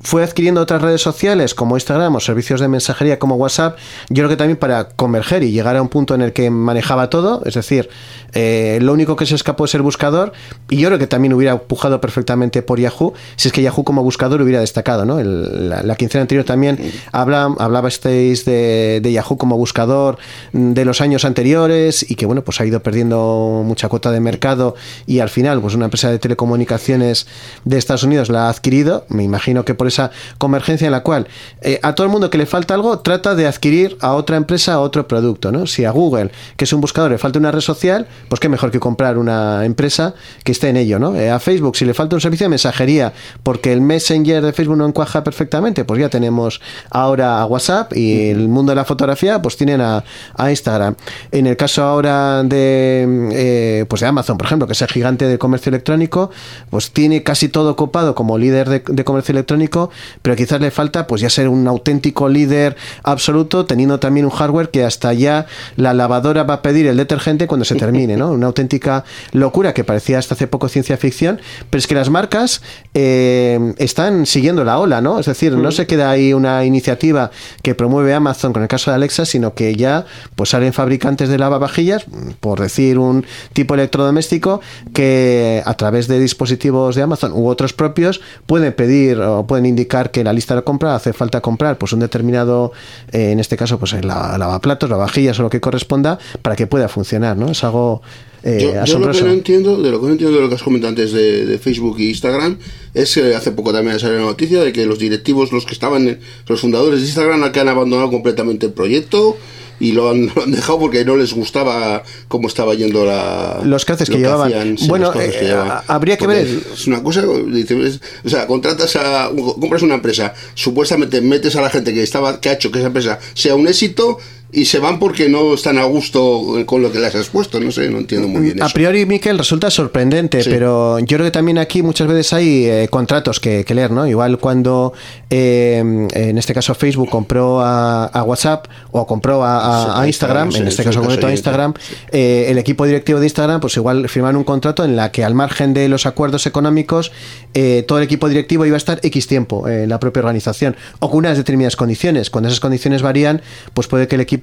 fue 0.02 0.24
adquiriendo 0.24 0.62
otras 0.62 0.82
redes 0.82 1.02
sociales 1.02 1.54
como 1.54 1.76
Instagram 1.76 2.16
o 2.16 2.20
servicios 2.20 2.62
de 2.62 2.68
mensajería 2.68 3.20
como 3.20 3.36
WhatsApp, 3.36 3.78
yo 4.10 4.22
creo 4.22 4.30
que 4.30 4.38
también 4.38 4.58
para 4.58 4.90
converger 4.90 5.44
y 5.44 5.52
llegar 5.52 5.76
a 5.76 5.82
un 5.82 5.90
punto 5.90 6.16
en 6.16 6.22
el 6.22 6.34
que 6.34 6.50
manejaba 6.50 7.10
todo, 7.10 7.42
es 7.46 7.56
decir, 7.56 7.90
eh, 8.34 8.80
lo 8.82 8.94
único 8.94 9.16
que 9.16 9.26
se 9.26 9.36
escapó 9.36 9.66
es 9.66 9.76
el 9.76 9.82
buscador, 9.82 10.32
y 10.70 10.78
yo 10.78 10.88
creo 10.88 11.00
que 11.00 11.08
también 11.08 11.34
hubiera 11.34 11.54
empujado 11.54 12.00
perfectamente 12.00 12.62
por 12.62 12.80
Yahoo, 12.80 13.14
si 13.36 13.50
es 13.50 13.54
que 13.54 13.62
Yahoo 13.62 13.84
como 13.84 14.04
buscador 14.04 14.42
hubiera 14.42 14.62
destacado, 14.62 15.06
¿no? 15.06 15.20
El, 15.20 15.70
la, 15.70 15.84
la, 15.84 15.96
quincena 15.96 16.22
anterior 16.22 16.46
también 16.46 16.80
habla, 17.12 17.54
hablabasteis 17.60 18.46
de, 18.46 19.00
de, 19.02 19.12
Yahoo 19.12 19.38
como 19.38 19.58
buscador 19.58 20.18
de 20.54 20.86
los 20.86 21.02
años 21.02 21.26
anteriores 21.26 22.10
y 22.10 22.16
que, 22.16 22.26
bueno, 22.26 22.44
pues 22.44 22.62
ha 22.62 22.66
ido 22.66 22.82
perdiendo 22.82 23.64
mucha 23.66 23.90
cuota 23.90 24.12
de 24.12 24.20
mercado 24.22 24.76
y 25.06 25.20
al 25.20 25.30
final, 25.30 25.60
pues 25.62 25.76
una 25.76 25.86
empresa 25.86 26.10
de 26.10 26.20
telecomunicaciones 26.20 27.28
de 27.66 27.78
Estados 27.78 28.04
Unidos 28.04 28.30
la 28.30 28.48
ha 28.48 28.50
adquirido, 28.50 29.06
me 29.10 29.24
imagino 29.24 29.66
que 29.66 29.74
por 29.74 29.89
esa 29.90 30.12
convergencia 30.38 30.86
en 30.86 30.92
la 30.92 31.04
cual 31.04 31.28
eh, 31.62 31.80
a 31.84 31.96
todo 31.96 32.06
el 32.06 32.12
mundo 32.12 32.30
que 32.30 32.38
le 32.38 32.46
falta 32.46 32.74
algo 32.74 33.00
trata 33.00 33.36
de 33.36 33.48
adquirir 33.48 33.98
a 34.02 34.14
otra 34.14 34.38
empresa 34.38 34.80
otro 34.80 35.08
producto, 35.08 35.52
¿no? 35.52 35.68
Si 35.68 35.86
a 35.86 35.92
Google, 35.92 36.32
que 36.56 36.66
es 36.66 36.74
un 36.74 36.82
buscador, 36.82 37.12
le 37.12 37.18
falta 37.18 37.40
una 37.40 37.52
red 37.52 37.62
social, 37.62 38.08
pues 38.28 38.40
qué 38.40 38.50
mejor 38.50 38.72
que 38.72 38.80
comprar 38.80 39.18
una 39.18 39.66
empresa 39.66 40.14
que 40.44 40.52
esté 40.52 40.70
en 40.70 40.78
ello, 40.78 41.00
¿no? 41.00 41.16
Eh, 41.16 41.30
a 41.30 41.40
Facebook, 41.40 41.76
si 41.76 41.86
le 41.86 41.94
falta 41.94 42.16
un 42.16 42.22
servicio 42.22 42.46
de 42.46 42.50
mensajería 42.50 43.14
porque 43.44 43.72
el 43.72 43.82
Messenger 43.82 44.44
de 44.44 44.54
Facebook 44.54 44.78
no 44.78 44.86
encuaja 44.86 45.24
perfectamente, 45.24 45.86
pues 45.86 46.00
ya 46.00 46.10
tenemos 46.10 46.62
ahora 46.90 47.42
a 47.42 47.46
WhatsApp 47.46 47.96
y 47.96 48.30
el 48.30 48.48
mundo 48.48 48.72
de 48.72 48.76
la 48.76 48.86
fotografía, 48.86 49.42
pues 49.42 49.58
tienen 49.58 49.82
a, 49.82 50.04
Instagram. 50.50 50.96
En 51.32 51.48
el 51.48 51.58
caso 51.58 51.84
ahora 51.84 52.44
de, 52.44 53.30
eh, 53.34 53.86
pues 53.88 54.02
de 54.02 54.08
Amazon, 54.08 54.38
por 54.38 54.46
ejemplo, 54.46 54.68
que 54.68 54.74
es 54.74 54.82
el 54.82 54.88
gigante 54.88 55.26
del 55.26 55.38
comercio 55.38 55.70
electrónico, 55.70 56.32
pues 56.70 56.92
tiene 56.92 57.24
casi 57.24 57.50
todo 57.50 57.76
copado 57.76 58.16
como 58.16 58.38
líder 58.38 58.70
de, 58.70 58.84
de 58.86 59.04
comercio 59.04 59.34
electrónico, 59.34 59.79
pero 60.22 60.36
quizás 60.36 60.60
le 60.62 60.72
falta 60.72 61.08
pues 61.08 61.22
ya 61.22 61.30
ser 61.30 61.48
un 61.48 61.68
auténtico 61.68 62.28
líder 62.30 62.76
absoluto, 63.04 63.66
teniendo 63.66 64.00
también 64.00 64.26
un 64.26 64.32
hardware 64.32 64.70
que 64.70 64.84
hasta 64.84 65.14
ya 65.14 65.46
la 65.76 65.94
lavadora 65.94 66.44
va 66.44 66.56
a 66.56 66.62
pedir 66.62 66.88
el 66.88 66.98
detergente 66.98 67.48
cuando 67.48 67.66
se 67.66 67.76
termine, 67.76 68.18
¿no? 68.18 68.32
Una 68.32 68.48
auténtica 68.48 69.04
locura 69.32 69.74
que 69.74 69.84
parecía 69.84 70.20
hasta 70.20 70.34
hace 70.34 70.48
poco 70.48 70.68
ciencia 70.70 70.98
ficción, 70.98 71.40
pero 71.70 71.80
es 71.80 71.88
que 71.88 71.96
las 71.96 72.10
marcas 72.10 72.62
eh, 72.94 73.74
están 73.78 74.26
siguiendo 74.26 74.64
la 74.64 74.80
ola, 74.80 75.02
¿no? 75.02 75.20
Es 75.20 75.26
decir, 75.26 75.54
no 75.54 75.72
se 75.72 75.88
queda 75.88 76.10
ahí 76.12 76.34
una 76.34 76.66
iniciativa 76.66 77.32
que 77.62 77.76
promueve 77.76 78.14
Amazon 78.14 78.54
con 78.54 78.62
el 78.62 78.68
caso 78.68 78.92
de 78.92 78.96
Alexa, 78.96 79.26
sino 79.26 79.54
que 79.54 79.76
ya 79.76 80.06
pues 80.36 80.50
salen 80.50 80.74
fabricantes 80.74 81.30
de 81.30 81.38
lavavajillas, 81.38 82.06
por 82.40 82.60
decir 82.60 82.98
un 82.98 83.26
tipo 83.54 83.74
electrodoméstico, 83.74 84.62
que 84.94 85.62
a 85.66 85.74
través 85.76 86.08
de 86.08 86.20
dispositivos 86.20 86.96
de 86.96 87.04
Amazon 87.04 87.32
u 87.34 87.48
otros 87.48 87.74
propios 87.74 88.22
pueden 88.46 88.74
pedir 88.74 89.20
o 89.20 89.46
pueden 89.46 89.66
indicar 89.70 90.12
que 90.12 90.24
la 90.24 90.34
lista 90.34 90.56
de 90.56 90.64
compra 90.64 90.96
hace 90.96 91.14
falta 91.14 91.40
comprar 91.42 91.78
pues 91.78 91.94
un 91.94 92.00
determinado, 92.02 92.72
eh, 93.12 93.32
en 93.32 93.40
este 93.40 93.56
caso 93.56 93.80
pues 93.80 93.94
el 93.94 94.08
la- 94.08 94.38
lavaplatos, 94.38 94.90
lavavajillas 94.90 95.40
o 95.40 95.44
lo 95.44 95.50
que 95.50 95.62
corresponda 95.62 96.20
para 96.42 96.56
que 96.56 96.68
pueda 96.68 96.90
funcionar, 96.90 97.38
¿no? 97.38 97.50
Es 97.52 97.64
algo 97.64 98.02
eh, 98.44 98.72
Yo, 98.74 98.86
yo 98.86 99.00
lo 99.00 99.12
que 99.12 99.22
no 99.22 99.32
entiendo, 99.32 99.82
de 99.82 99.92
lo 99.92 100.00
que 100.00 100.06
no 100.08 100.12
entiendo 100.14 100.36
de 100.38 100.42
lo 100.44 100.50
que 100.50 100.56
has 100.56 100.64
comentado 100.64 100.90
antes 100.90 101.12
de, 101.12 101.46
de 101.46 101.58
Facebook 101.60 101.98
e 102.00 102.04
Instagram, 102.06 102.58
es 102.94 103.14
que 103.14 103.36
hace 103.36 103.52
poco 103.52 103.74
también 103.74 104.00
salió 104.00 104.18
la 104.20 104.26
noticia 104.26 104.62
de 104.64 104.72
que 104.72 104.86
los 104.86 104.98
directivos, 104.98 105.52
los 105.52 105.66
que 105.66 105.74
estaban, 105.74 106.20
los 106.48 106.62
fundadores 106.62 107.02
de 107.02 107.06
Instagram, 107.06 107.52
que 107.52 107.60
han 107.60 107.68
abandonado 107.68 108.10
completamente 108.10 108.68
el 108.68 108.72
proyecto 108.74 109.36
y 109.80 109.92
lo 109.94 110.10
han, 110.10 110.28
lo 110.36 110.44
han 110.44 110.52
dejado 110.52 110.80
porque 110.80 111.06
no 111.06 111.16
les 111.16 111.34
gustaba 111.34 112.04
cómo 112.28 112.48
estaba 112.48 112.74
yendo 112.74 113.06
la 113.06 113.62
Los 113.64 113.86
lo 114.10 114.16
que 114.16 114.18
llevaban. 114.22 114.48
hacían, 114.54 114.76
Bueno, 114.88 115.12
que 115.12 115.26
eh, 115.26 115.42
llevaban. 115.48 115.84
habría 115.88 116.18
que 116.18 116.26
Porque 116.26 116.44
ver- 116.44 116.64
Es 116.74 116.88
una 116.88 117.02
cosa, 117.04 117.24
dice, 117.48 117.82
es- 117.88 118.00
o 118.26 118.30
sea, 118.30 118.46
contratas 118.48 118.96
a, 118.96 119.30
compras 119.60 119.82
una 119.82 119.96
empresa, 119.96 120.34
supuestamente 120.54 121.22
metes 121.22 121.56
a 121.56 121.62
la 121.62 121.70
gente 121.70 121.94
que 121.94 122.04
estaba, 122.04 122.40
que 122.42 122.50
ha 122.50 122.54
hecho 122.54 122.72
que 122.72 122.80
esa 122.80 122.88
empresa 122.88 123.20
sea 123.34 123.56
un 123.56 123.68
éxito 123.68 124.18
y 124.52 124.66
se 124.66 124.80
van 124.80 124.98
porque 124.98 125.30
no 125.30 125.54
están 125.54 125.78
a 125.78 125.84
gusto 125.84 126.64
con 126.66 126.82
lo 126.82 126.92
que 126.92 127.00
les 127.00 127.14
has 127.14 127.28
puesto, 127.30 127.60
no 127.60 127.72
sé, 127.72 127.90
no 127.90 128.00
entiendo 128.00 128.28
muy 128.28 128.42
bien 128.42 128.62
A 128.64 128.66
eso. 128.66 128.74
priori, 128.74 129.06
Miquel, 129.06 129.38
resulta 129.38 129.70
sorprendente, 129.70 130.42
Sí. 130.42 130.50
pero 130.50 130.98
yo 131.00 131.18
creo 131.18 131.24
que 131.26 131.32
también 131.32 131.60
aquí 131.60 131.84
muchas 131.84 132.08
veces 132.08 132.34
hay 132.34 132.66
eh, 132.66 132.88
contratos 132.90 133.40
que, 133.40 133.64
que 133.64 133.76
leer, 133.76 133.92
¿no? 133.92 134.08
Igual 134.08 134.40
cuando, 134.40 134.94
eh, 135.30 135.78
en 136.14 136.38
este 136.38 136.54
caso, 136.56 136.74
Facebook 136.74 137.10
compró 137.10 137.62
a, 137.62 138.06
a 138.06 138.24
WhatsApp 138.24 138.66
o 138.92 139.06
compró 139.06 139.44
a, 139.44 140.04
Instagram, 140.08 140.50
en 140.56 140.68
este 140.68 140.82
sí, 140.82 140.88
caso 140.88 141.02
concreto 141.02 141.28
a 141.28 141.32
Instagram, 141.32 141.74
eh, 142.12 142.48
el 142.50 142.58
equipo 142.58 142.86
directivo 142.86 143.20
de 143.20 143.28
Instagram, 143.28 143.62
pues 143.62 143.78
igual 143.78 144.10
firmaron 144.10 144.38
un 144.38 144.44
contrato 144.46 144.84
en 144.84 144.96
la 144.96 145.12
que 145.12 145.24
al 145.24 145.36
margen 145.36 145.76
de 145.76 145.90
los 145.90 146.08
acuerdos 146.08 146.48
económicos, 146.48 147.12
eh, 147.54 147.84
todo 147.88 148.00
el 148.00 148.04
equipo 148.04 148.28
directivo 148.30 148.66
iba 148.66 148.76
a 148.76 148.78
estar 148.78 149.00
X 149.04 149.28
tiempo 149.28 149.68
en 149.68 149.90
la 149.90 150.00
propia 150.00 150.22
organización 150.22 150.76
o 151.00 151.10
con 151.10 151.20
unas 151.20 151.38
determinadas 151.38 151.76
condiciones. 151.76 152.30
Cuando 152.32 152.48
esas 152.48 152.60
condiciones 152.60 153.02
varían, 153.04 153.42
pues 153.74 153.88
puede 153.88 154.08
que 154.08 154.16
el 154.16 154.22
equipo 154.22 154.39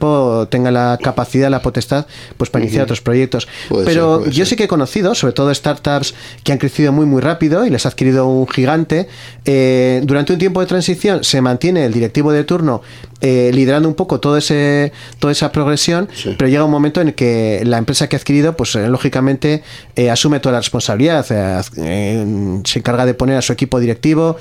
tenga 0.51 0.71
la 0.71 0.99
capacidad, 1.03 1.51
la 1.51 1.63
potestad, 1.63 2.07
pues 2.37 2.51
para 2.51 2.65
iniciar 2.65 2.85
otros 2.85 3.01
proyectos. 3.01 3.49
Puede 3.69 3.85
Pero 3.85 4.23
ser, 4.25 4.33
yo 4.33 4.45
ser. 4.45 4.47
sí 4.47 4.57
que 4.57 4.65
he 4.65 4.69
conocido, 4.69 5.15
sobre 5.15 5.33
todo 5.33 5.53
startups 5.55 6.15
que 6.45 6.53
han 6.53 6.59
crecido 6.59 6.93
muy 6.93 7.07
muy 7.07 7.21
rápido 7.21 7.65
y 7.67 7.71
les 7.71 7.87
ha 7.87 7.89
adquirido 7.91 8.27
un 8.27 8.47
gigante. 8.49 9.09
eh, 9.45 10.01
durante 10.05 10.33
un 10.33 10.39
tiempo 10.39 10.61
de 10.61 10.67
transición 10.67 11.25
se 11.25 11.41
mantiene 11.41 11.85
el 11.85 11.93
directivo 11.93 12.33
de 12.33 12.45
turno 12.45 12.83
eh, 13.21 13.51
liderando 13.55 13.89
un 13.89 13.95
poco 13.95 14.21
todo 14.21 14.37
ese, 14.37 14.93
toda 15.19 15.33
esa 15.33 15.51
progresión, 15.53 16.09
Sí. 16.15 16.35
pero 16.39 16.49
llega 16.49 16.65
un 16.65 16.71
momento 16.71 17.01
en 17.01 17.13
que 17.13 17.63
la 17.65 17.79
empresa 17.79 18.09
que 18.09 18.17
ha 18.17 18.19
adquirido, 18.19 18.57
pues 18.57 18.75
eh, 18.77 18.89
lógicamente 18.89 19.63
eh, 19.97 20.11
asume 20.11 20.41
toda 20.41 20.55
la 20.55 20.61
responsabilidad, 20.61 21.25
se 21.27 22.79
encarga 22.79 23.07
de 23.07 23.15
poner 23.15 23.37
a 23.37 23.43
su 23.43 23.53
equipo 23.53 23.81
directivo. 23.81 24.37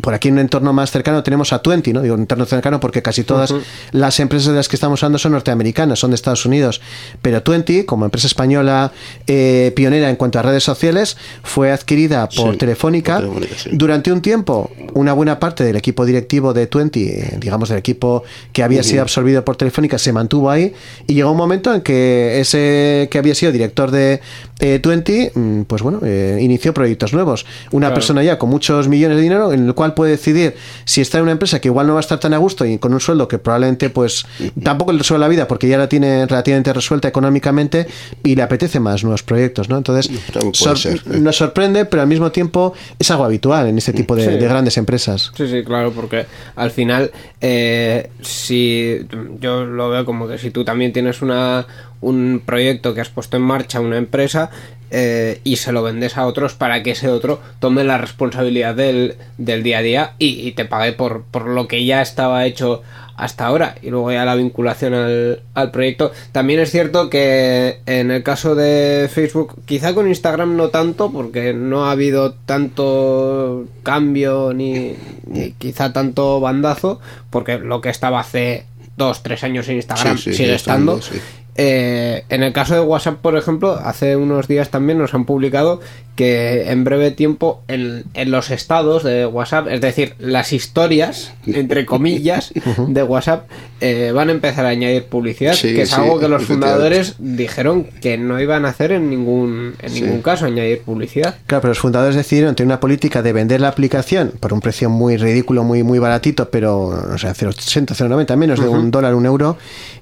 Por 0.00 0.14
aquí 0.14 0.28
en 0.28 0.34
un 0.34 0.40
entorno 0.40 0.72
más 0.72 0.90
cercano 0.90 1.22
tenemos 1.22 1.52
a 1.52 1.60
Twenty, 1.60 1.92
¿no? 1.92 2.02
Digo 2.02 2.14
un 2.14 2.22
entorno 2.22 2.46
cercano 2.46 2.80
porque 2.80 3.02
casi 3.02 3.24
todas 3.24 3.54
las 3.92 4.20
empresas 4.20 4.48
de 4.48 4.54
las 4.56 4.68
que 4.68 4.76
estamos 4.76 5.02
hablando 5.02 5.18
son 5.18 5.32
norteamericanas, 5.32 5.98
son 5.98 6.10
de 6.10 6.14
Estados 6.16 6.44
Unidos, 6.46 6.80
pero 7.22 7.42
Twenty, 7.42 7.84
como 7.84 8.04
empresa 8.04 8.26
española 8.26 8.92
eh, 9.26 9.72
pionera 9.76 10.10
en 10.10 10.16
cuanto 10.16 10.38
a 10.38 10.42
redes 10.42 10.64
sociales, 10.64 11.16
fue 11.42 11.72
adquirida 11.72 12.28
por 12.28 12.52
Sí, 12.52 12.58
Telefónica. 12.58 13.16
por 13.20 13.24
Telefónica, 13.34 13.54
sí. 13.58 13.70
Durante 13.72 14.12
un 14.12 14.20
tiempo, 14.22 14.70
una 14.94 15.12
buena 15.12 15.38
parte 15.38 15.64
del 15.64 15.76
equipo 15.76 16.04
directivo 16.04 16.52
de 16.52 16.66
Twenty, 16.66 17.10
digamos 17.38 17.68
del 17.68 17.78
equipo 17.78 18.15
que 18.52 18.62
había 18.62 18.82
sido 18.82 19.02
absorbido 19.02 19.44
por 19.44 19.56
Telefónica, 19.56 19.98
se 19.98 20.12
mantuvo 20.12 20.50
ahí 20.50 20.72
y 21.06 21.14
llegó 21.14 21.30
un 21.32 21.36
momento 21.36 21.74
en 21.74 21.80
que 21.80 22.40
ese 22.40 23.08
que 23.10 23.18
había 23.18 23.34
sido 23.34 23.52
director 23.52 23.90
de 23.90 24.20
eh, 24.58 24.78
Twenty, 24.78 25.30
mm, 25.34 25.62
pues 25.62 25.82
bueno, 25.82 26.00
eh, 26.04 26.38
inició 26.40 26.72
proyectos 26.72 27.12
nuevos. 27.12 27.44
Una 27.72 27.86
Claro. 27.88 27.94
persona 27.94 28.22
ya 28.22 28.38
con 28.38 28.48
muchos 28.48 28.88
millones 28.88 29.16
de 29.18 29.22
dinero 29.22 29.52
en 29.52 29.66
el 29.66 29.74
cual 29.74 29.92
puede 29.94 30.12
decidir 30.12 30.54
si 30.84 31.00
está 31.00 31.18
en 31.18 31.24
una 31.24 31.32
empresa 31.32 31.60
que 31.60 31.68
igual 31.68 31.86
no 31.86 31.92
va 31.94 32.00
a 32.00 32.00
estar 32.00 32.18
tan 32.18 32.32
a 32.34 32.38
gusto 32.38 32.64
y 32.64 32.78
con 32.78 32.92
un 32.94 33.00
sueldo 33.00 33.28
que 33.28 33.38
probablemente 33.38 33.90
pues 33.90 34.24
tampoco 34.62 34.92
le 34.92 34.98
resuelve 34.98 35.20
la 35.24 35.28
vida 35.28 35.46
porque 35.48 35.68
ya 35.68 35.76
la 35.78 35.88
tiene 35.88 36.24
relativamente 36.26 36.72
resuelta 36.72 37.08
económicamente 37.08 37.86
y 38.24 38.34
le 38.34 38.42
apetece 38.42 38.80
más 38.80 39.02
nuevos 39.04 39.22
proyectos, 39.22 39.68
¿no? 39.68 39.76
Entonces, 39.76 40.10
sor- 40.52 40.78
ser, 40.78 40.96
¿eh? 41.12 41.18
nos 41.20 41.36
sorprende, 41.36 41.84
pero 41.84 42.02
al 42.02 42.08
mismo 42.08 42.32
tiempo 42.32 42.72
es 42.98 43.10
algo 43.10 43.24
habitual 43.24 43.66
en 43.68 43.76
este 43.78 43.92
tipo 43.92 44.16
de, 44.16 44.24
Sí. 44.24 44.30
de 44.32 44.48
grandes 44.48 44.76
empresas. 44.78 45.32
Sí, 45.36 45.46
sí, 45.48 45.62
claro, 45.64 45.92
porque 45.92 46.26
al 46.56 46.70
final, 46.70 47.10
eh, 47.40 48.05
si 48.20 49.06
yo 49.40 49.64
lo 49.64 49.90
veo 49.90 50.04
como 50.04 50.28
que 50.28 50.38
si 50.38 50.50
tú 50.50 50.64
también 50.64 50.92
tienes 50.92 51.22
una, 51.22 51.66
un 52.00 52.42
proyecto 52.44 52.94
que 52.94 53.00
has 53.00 53.08
puesto 53.08 53.36
en 53.36 53.42
marcha, 53.42 53.80
una 53.80 53.98
empresa, 53.98 54.50
eh, 54.90 55.40
y 55.42 55.56
se 55.56 55.72
lo 55.72 55.82
vendes 55.82 56.16
a 56.16 56.26
otros 56.26 56.54
para 56.54 56.82
que 56.82 56.92
ese 56.92 57.08
otro 57.08 57.40
tome 57.58 57.82
la 57.82 57.98
responsabilidad 57.98 58.74
del, 58.74 59.16
del 59.36 59.62
día 59.64 59.78
a 59.78 59.82
día 59.82 60.12
y, 60.18 60.46
y 60.46 60.52
te 60.52 60.64
pague 60.64 60.92
por, 60.92 61.24
por 61.24 61.48
lo 61.48 61.66
que 61.66 61.84
ya 61.84 62.02
estaba 62.02 62.46
hecho 62.46 62.82
hasta 63.16 63.46
ahora 63.46 63.76
y 63.82 63.90
luego 63.90 64.12
ya 64.12 64.24
la 64.24 64.34
vinculación 64.34 64.94
al, 64.94 65.42
al 65.54 65.70
proyecto. 65.70 66.12
También 66.32 66.60
es 66.60 66.70
cierto 66.70 67.08
que 67.10 67.80
en 67.86 68.10
el 68.10 68.22
caso 68.22 68.54
de 68.54 69.08
Facebook, 69.12 69.56
quizá 69.64 69.94
con 69.94 70.08
Instagram 70.08 70.56
no 70.56 70.68
tanto, 70.68 71.10
porque 71.10 71.54
no 71.54 71.86
ha 71.86 71.92
habido 71.92 72.34
tanto 72.34 73.64
cambio 73.82 74.52
ni, 74.52 74.94
ni 75.26 75.52
quizá 75.52 75.92
tanto 75.92 76.40
bandazo, 76.40 77.00
porque 77.30 77.58
lo 77.58 77.80
que 77.80 77.88
estaba 77.88 78.20
hace 78.20 78.66
dos, 78.96 79.22
tres 79.22 79.44
años 79.44 79.68
en 79.68 79.76
Instagram 79.76 80.16
Sí, 80.16 80.30
sí, 80.30 80.36
sigue 80.36 80.54
estando. 80.54 80.98
estando, 80.98 81.20
sí. 81.20 81.22
Eh, 81.58 82.24
en 82.28 82.42
el 82.42 82.52
caso 82.52 82.74
de 82.74 82.80
WhatsApp, 82.80 83.16
por 83.20 83.36
ejemplo, 83.36 83.72
hace 83.82 84.16
unos 84.16 84.46
días 84.48 84.70
también 84.70 84.98
nos 84.98 85.14
han 85.14 85.24
publicado 85.24 85.80
que 86.14 86.70
en 86.70 86.84
breve 86.84 87.10
tiempo 87.10 87.62
en, 87.68 88.04
en 88.14 88.30
los 88.30 88.50
estados 88.50 89.04
de 89.04 89.26
WhatsApp, 89.26 89.68
es 89.68 89.80
decir, 89.82 90.14
las 90.18 90.52
historias, 90.54 91.32
entre 91.46 91.84
comillas, 91.84 92.52
de 92.88 93.02
WhatsApp, 93.02 93.48
eh, 93.82 94.12
van 94.14 94.30
a 94.30 94.32
empezar 94.32 94.64
a 94.64 94.70
añadir 94.70 95.04
publicidad, 95.04 95.52
Sí, 95.54 95.74
que 95.74 95.82
es 95.82 95.90
sí, 95.90 95.96
algo 96.00 96.18
que 96.18 96.28
los 96.28 96.44
fundadores 96.44 97.16
dijeron 97.18 97.84
que 98.00 98.16
no 98.16 98.40
iban 98.40 98.64
a 98.64 98.68
hacer 98.70 98.92
en 98.92 99.10
ningún, 99.10 99.74
en 99.82 99.90
Sí. 99.90 100.00
ningún 100.02 100.22
caso, 100.22 100.46
añadir 100.46 100.80
publicidad. 100.80 101.36
Claro, 101.46 101.60
pero 101.62 101.70
los 101.72 101.78
fundadores 101.80 102.16
decidieron 102.16 102.54
tener 102.54 102.68
una 102.68 102.80
política 102.80 103.20
de 103.22 103.32
vender 103.34 103.60
la 103.60 103.68
aplicación 103.68 104.32
por 104.40 104.52
un 104.54 104.60
precio 104.60 104.88
muy 104.88 105.16
ridículo, 105.18 105.64
muy 105.64 105.82
muy 105.82 105.98
baratito, 105.98 106.50
pero 106.50 107.04
no 107.10 107.18
sé, 107.18 107.28
0,80, 107.28 107.94
0,90, 107.94 108.36
menos 108.36 108.58
de 108.60 108.68
un 108.68 108.90
dólar, 108.90 109.14
un 109.14 109.26
euro. 109.26 109.56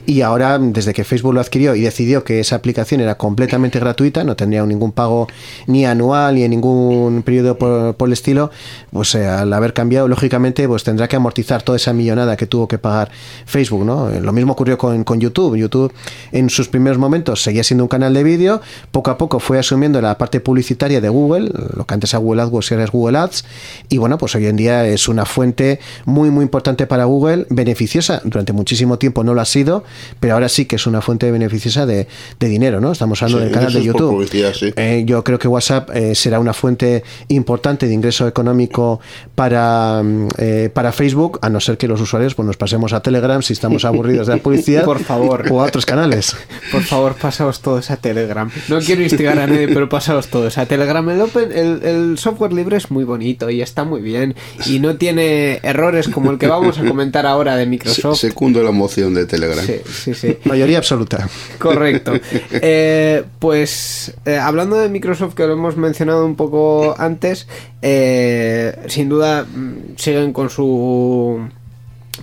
Y 0.07 0.21
ahora, 0.21 0.59
desde 0.59 0.93
que 0.93 1.03
Facebook 1.03 1.33
lo 1.35 1.41
adquirió 1.45 1.75
y 1.75 1.83
decidió 1.83 2.25
que 2.25 2.41
esa 2.41 2.57
aplicación 2.57 3.01
era 3.01 3.17
completamente 3.17 3.79
gratuita, 3.79 4.25
no 4.25 4.37
tendría 4.37 4.65
ningún 4.67 4.93
pago 4.93 5.29
ni 5.67 5.87
anual 5.87 6.35
ni 6.35 6.43
en 6.43 6.51
ningún 6.51 7.23
periodo 7.23 7.57
por, 7.59 7.95
el 8.09 8.13
estilo, 8.13 8.51
pues 8.93 9.15
eh, 9.15 9.27
al 9.27 9.53
haber 9.53 9.73
cambiado, 9.73 10.09
lógicamente, 10.09 10.67
pues 10.69 10.85
tendrá 10.85 11.09
que 11.09 11.17
amortizar 11.17 11.63
toda 11.63 11.77
esa 11.77 11.93
millonada 11.93 12.37
que 12.37 12.47
tuvo 12.47 12.69
que 12.69 12.79
pagar 12.79 13.11
Facebook, 13.47 13.85
¿no? 13.85 14.11
Eh, 14.11 14.21
Lo 14.21 14.33
mismo 14.33 14.53
ocurrió 14.53 14.77
con, 14.77 15.05
con 15.05 15.21
YouTube. 15.21 15.57
YouTube 15.57 15.93
en 16.33 16.51
sus 16.51 16.69
primeros 16.69 16.99
momentos 16.99 17.43
seguía 17.43 17.65
siendo 17.65 17.85
un 17.85 17.89
canal 17.89 18.13
de 18.15 18.23
vídeo, 18.23 18.61
poco 18.91 19.11
a 19.11 19.19
poco 19.19 19.41
fue 19.41 19.59
asumiendo 19.59 20.01
la 20.01 20.19
parte 20.19 20.41
publicitaria 20.41 21.01
de 21.01 21.09
Google, 21.09 21.51
lo 21.77 21.87
que 21.87 21.95
antes 21.95 22.13
era 22.13 22.19
Google 22.19 22.43
AdWords 22.43 22.73
ahora 22.73 22.85
es 22.85 22.91
Google 22.91 23.19
Ads, 23.19 23.45
y 23.89 23.99
bueno, 23.99 24.19
pues 24.19 24.35
hoy 24.35 24.47
en 24.47 24.57
día 24.57 24.87
es 24.87 25.09
una 25.09 25.25
fuente 25.25 25.81
muy 26.05 26.31
muy 26.31 26.43
importante 26.43 26.87
para 26.87 27.05
Google, 27.05 27.47
beneficiosa, 27.51 28.21
durante 28.25 28.53
muchísimo 28.53 28.99
tiempo 28.99 29.25
no 29.25 29.35
lo 29.35 29.41
ha 29.41 29.45
sido, 29.45 29.85
pero 30.21 30.35
ahora 30.35 30.49
sí 30.49 30.67
que 30.67 30.77
es 30.77 30.87
una 30.87 31.01
fuente 31.01 31.31
beneficiosa 31.35 31.85
de, 31.87 32.07
de 32.41 32.49
dinero, 32.49 32.81
¿no? 32.81 32.93
Estamos 32.93 33.23
hablando 33.23 33.39
Sí, 33.39 33.45
del 33.45 33.53
canal 33.55 33.73
de 33.73 33.83
YouTube. 33.85 34.29
sí. 34.55 34.73
Eh, 34.77 35.03
yo 35.07 35.23
creo 35.23 35.39
que 35.39 35.49
WhatsApp 35.49 35.91
eh, 35.95 36.15
será 36.15 36.39
una 36.41 36.53
fuente 36.55 37.05
importante 37.29 37.87
de 37.87 37.93
ingreso 37.95 38.27
económico 38.27 39.01
para, 39.35 40.03
mm, 40.03 40.29
eh, 40.39 40.71
para 40.73 40.93
Facebook, 40.93 41.39
a 41.43 41.51
no 41.51 41.61
ser 41.61 41.77
que 41.77 41.89
los 41.89 42.01
usuarios 42.01 42.35
pues, 42.35 42.47
nos 42.47 42.57
pasemos 42.57 42.93
a 42.93 43.01
Telegram 43.01 43.43
si 43.43 43.53
estamos 43.53 43.85
aburridos 43.85 44.27
de 44.27 44.37
la 44.37 44.43
publicidad. 44.43 44.85
Por 44.95 45.01
favor. 45.03 45.45
O 45.51 45.61
a 45.61 45.65
otros 45.67 45.85
canales. 45.87 46.37
Por 46.73 46.83
favor, 46.83 47.15
pasaos 47.15 47.61
todos 47.61 47.91
a 47.91 47.97
Telegram. 47.97 48.51
No 48.69 48.79
quiero 48.81 49.03
instigar 49.03 49.39
a 49.39 49.47
nadie, 49.47 49.69
pero 49.69 49.89
pasaos 49.89 50.29
todos 50.29 50.57
a 50.59 50.67
Telegram. 50.67 51.09
El, 51.11 51.21
open- 51.21 51.53
el, 51.53 51.83
el 51.83 52.19
software 52.19 52.53
libre 52.53 52.77
es 52.77 52.91
muy 52.91 53.05
bonito 53.05 53.51
y 53.51 53.61
está 53.63 53.85
muy 53.85 54.01
bien. 54.01 54.35
Y 54.67 54.79
no 54.79 54.97
tiene 54.97 55.61
errores 55.63 56.09
como 56.09 56.31
el 56.31 56.39
que 56.39 56.47
vamos 56.47 56.79
a 56.79 56.85
comentar 56.85 57.27
ahora 57.27 57.57
de 57.57 57.65
Se- 57.65 57.71
Microsoft. 57.71 58.19
Secundo 58.21 58.63
la 58.63 58.71
moción 58.71 59.15
de 59.15 59.27
Telegram. 59.27 59.65
Sí, 59.65 59.77
sí, 59.93 60.15
sí. 60.15 60.37
Mayoría 60.45 60.79
absoluta. 60.79 61.24
Correcto. 61.59 62.13
Eh, 62.51 63.23
pues 63.39 64.15
eh, 64.25 64.37
hablando 64.37 64.77
de 64.77 64.89
Microsoft, 64.89 65.35
que 65.35 65.47
lo 65.47 65.53
hemos 65.55 65.77
mencionado 65.77 66.25
un 66.25 66.37
poco 66.37 66.95
antes, 66.99 67.47
eh, 67.83 68.77
sin 68.89 69.09
duda 69.09 69.45
mm, 69.45 69.97
siguen 69.97 70.33
con 70.33 70.51
su 70.51 71.49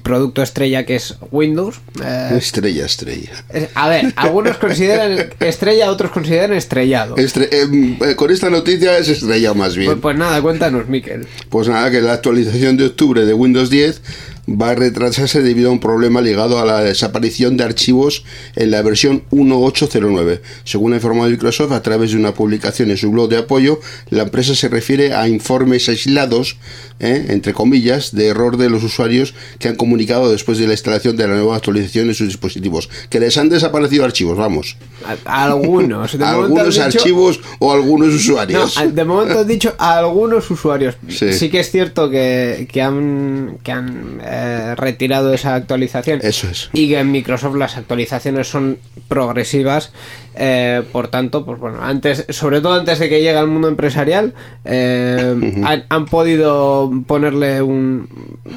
producto 0.03 0.41
estrella 0.41 0.85
que 0.85 0.95
es 0.95 1.15
Windows. 1.31 1.81
Eh, 2.03 2.35
Estrella, 2.37 2.85
estrella. 2.85 3.29
es- 3.49 3.67
a 3.75 3.89
ver, 3.89 4.13
algunos 4.15 4.57
consideran 4.57 5.29
estrella, 5.41 5.91
otros 5.91 6.11
consideran 6.11 6.53
estrellado. 6.53 7.17
Estre- 7.17 7.49
eh, 7.51 8.15
con 8.15 8.31
esta 8.31 8.49
noticia 8.49 8.97
es 8.97 9.09
estrella 9.09 9.53
más 9.53 9.75
bien. 9.75 9.87
Pues, 9.91 9.99
pues 10.01 10.17
nada, 10.17 10.41
cuéntanos, 10.41 10.87
Miquel. 10.87 11.27
Pues 11.49 11.67
nada, 11.67 11.91
que 11.91 11.99
la 12.01 12.13
actualización 12.13 12.77
de 12.77 12.85
octubre 12.85 13.25
de 13.25 13.33
Windows 13.33 13.69
10 13.69 14.01
va 14.47 14.71
a 14.71 14.75
retrasarse 14.75 15.41
debido 15.41 15.69
a 15.69 15.71
un 15.73 15.79
problema 15.79 16.21
ligado 16.21 16.59
a 16.59 16.65
la 16.65 16.81
desaparición 16.81 17.57
de 17.57 17.63
archivos 17.63 18.23
en 18.55 18.71
la 18.71 18.81
versión 18.81 19.23
1809. 19.31 20.41
Según 20.63 20.93
ha 20.93 20.95
informado 20.95 21.29
Microsoft 21.29 21.71
a 21.71 21.81
través 21.81 22.11
de 22.11 22.17
una 22.17 22.33
publicación 22.33 22.89
en 22.91 22.97
su 22.97 23.11
blog 23.11 23.29
de 23.29 23.37
apoyo, 23.37 23.79
la 24.09 24.23
empresa 24.23 24.55
se 24.55 24.67
refiere 24.67 25.13
a 25.13 25.27
informes 25.27 25.87
aislados, 25.89 26.57
¿eh? 26.99 27.25
entre 27.29 27.53
comillas, 27.53 28.13
de 28.15 28.27
error 28.27 28.57
de 28.57 28.69
los 28.69 28.83
usuarios 28.83 29.33
que 29.59 29.67
han 29.67 29.75
comunicado 29.75 30.31
después 30.31 30.57
de 30.57 30.67
la 30.67 30.73
instalación 30.73 31.15
de 31.17 31.27
la 31.27 31.35
nueva 31.35 31.55
actualización 31.55 32.07
en 32.09 32.15
sus 32.15 32.27
dispositivos. 32.27 32.89
Que 33.09 33.19
les 33.19 33.37
han 33.37 33.49
desaparecido 33.49 34.03
archivos, 34.05 34.37
vamos. 34.37 34.77
Algunos. 35.25 36.17
De 36.17 36.25
algunos 36.25 36.67
dicho- 36.75 36.83
archivos 36.83 37.39
o 37.59 37.71
algunos 37.73 38.09
No, 38.09 38.15
usuarios. 38.15 38.79
de 38.93 39.05
momento 39.05 39.39
has 39.39 39.47
dicho 39.47 39.73
algunos 39.77 40.49
usuarios. 40.51 40.95
Sí, 41.07 41.33
Sí. 41.33 41.49
que 41.49 41.59
es 41.59 41.71
cierto 41.71 42.09
que, 42.09 42.67
que 42.71 42.81
han, 42.81 43.57
que 43.63 43.71
han 43.71 44.19
eh, 44.33 44.75
retirado 44.77 45.33
esa 45.33 45.55
actualización. 45.55 46.21
Eso 46.23 46.47
es. 46.49 46.69
Y 46.71 46.87
que 46.87 46.99
en 46.99 47.11
Microsoft 47.11 47.55
las 47.57 47.75
actualizaciones 47.75 48.47
son 48.47 48.77
progresivas. 49.09 49.91
eh, 50.35 50.83
por 50.93 51.09
tanto, 51.09 51.43
pues 51.43 51.59
bueno, 51.59 51.83
antes, 51.83 52.25
sobre 52.29 52.61
todo 52.61 52.75
antes 52.75 52.99
de 52.99 53.09
que 53.09 53.17
llegue 53.21 53.35
al 53.35 53.47
mundo 53.47 53.67
empresarial, 53.67 54.33
eh, 54.63 55.35
han, 55.65 55.83
han 55.89 56.05
podido 56.05 56.89
ponerle 57.05 57.61
un, 57.61 58.07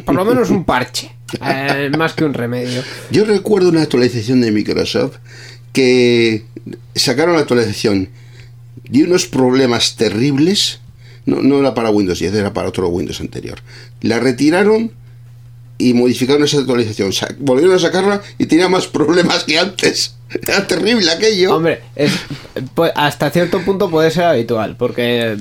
por 0.05 0.15
lo 0.15 0.25
menos 0.25 0.51
un 0.51 0.63
parche, 0.63 1.11
más 1.99 2.13
que 2.13 2.25
un 2.25 2.35
remedio. 2.35 2.81
Yo 3.11 3.25
recuerdo 3.25 3.71
una 3.71 3.83
actualización 3.83 4.43
de 4.43 4.53
Microsoft 4.53 5.17
que 5.73 6.45
sacaron 6.95 7.35
la 7.35 7.41
actualización 7.41 8.11
y 8.93 9.03
unos 9.03 9.27
problemas 9.27 9.97
terribles. 9.97 10.79
No, 11.27 11.43
no 11.43 11.59
era 11.59 11.75
para 11.75 11.91
Windows 11.91 12.21
10, 12.21 12.33
era 12.35 12.53
para 12.53 12.69
otro 12.69 12.87
Windows 12.89 13.21
anterior. 13.21 13.59
La 14.03 14.21
retiraron 14.21 14.93
y 15.79 15.93
modificaron 15.95 16.45
esa 16.45 16.59
actualización. 16.59 17.11
Volvieron 17.39 17.75
a 17.75 17.79
sacarla 17.79 18.23
y 18.39 18.47
tenía 18.47 18.69
más 18.69 18.87
problemas 18.87 19.45
que 19.45 19.59
antes. 19.59 20.15
Era 20.43 20.67
terrible 20.67 21.11
aquello. 21.11 21.55
Hombre, 21.55 21.81
es, 21.95 22.13
pues, 22.75 22.91
hasta 22.97 23.31
cierto 23.31 23.61
punto 23.61 23.89
puede 23.91 24.11
ser 24.11 24.25
habitual, 24.25 24.77
porque 24.77 25.37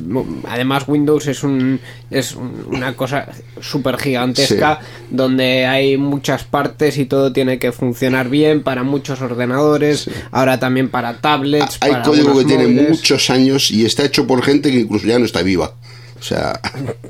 además 0.48 0.84
Windows 0.88 1.26
es 1.28 1.44
un 1.44 1.80
es 2.12 2.36
un- 2.36 2.66
una 2.68 2.96
cosa 2.96 3.28
súper 3.60 3.98
gigantesca 3.98 4.80
donde 5.10 5.66
hay 5.66 5.98
muchas 5.98 6.44
partes 6.44 6.98
y 7.00 7.06
todo 7.06 7.32
tiene 7.34 7.58
que 7.58 7.72
funcionar 7.72 8.30
bien 8.30 8.62
para 8.62 8.84
muchos 8.84 9.22
ordenadores, 9.22 10.10
ahora 10.32 10.60
también 10.60 10.90
para 10.90 11.20
tablets. 11.22 11.78
Hay 11.80 11.92
para 11.92 12.04
código 12.04 12.38
que 12.38 12.46
tiene 12.46 12.68
muchos 12.90 13.30
años 13.32 13.72
y 13.72 13.86
está 13.86 14.04
hecho 14.06 14.28
por 14.28 14.44
gente 14.44 14.70
que 14.72 14.80
incluso 14.82 15.08
ya 15.08 15.18
no 15.18 15.26
está 15.26 15.42
viva. 15.42 15.74
O 16.24 16.26
sea, 16.26 16.58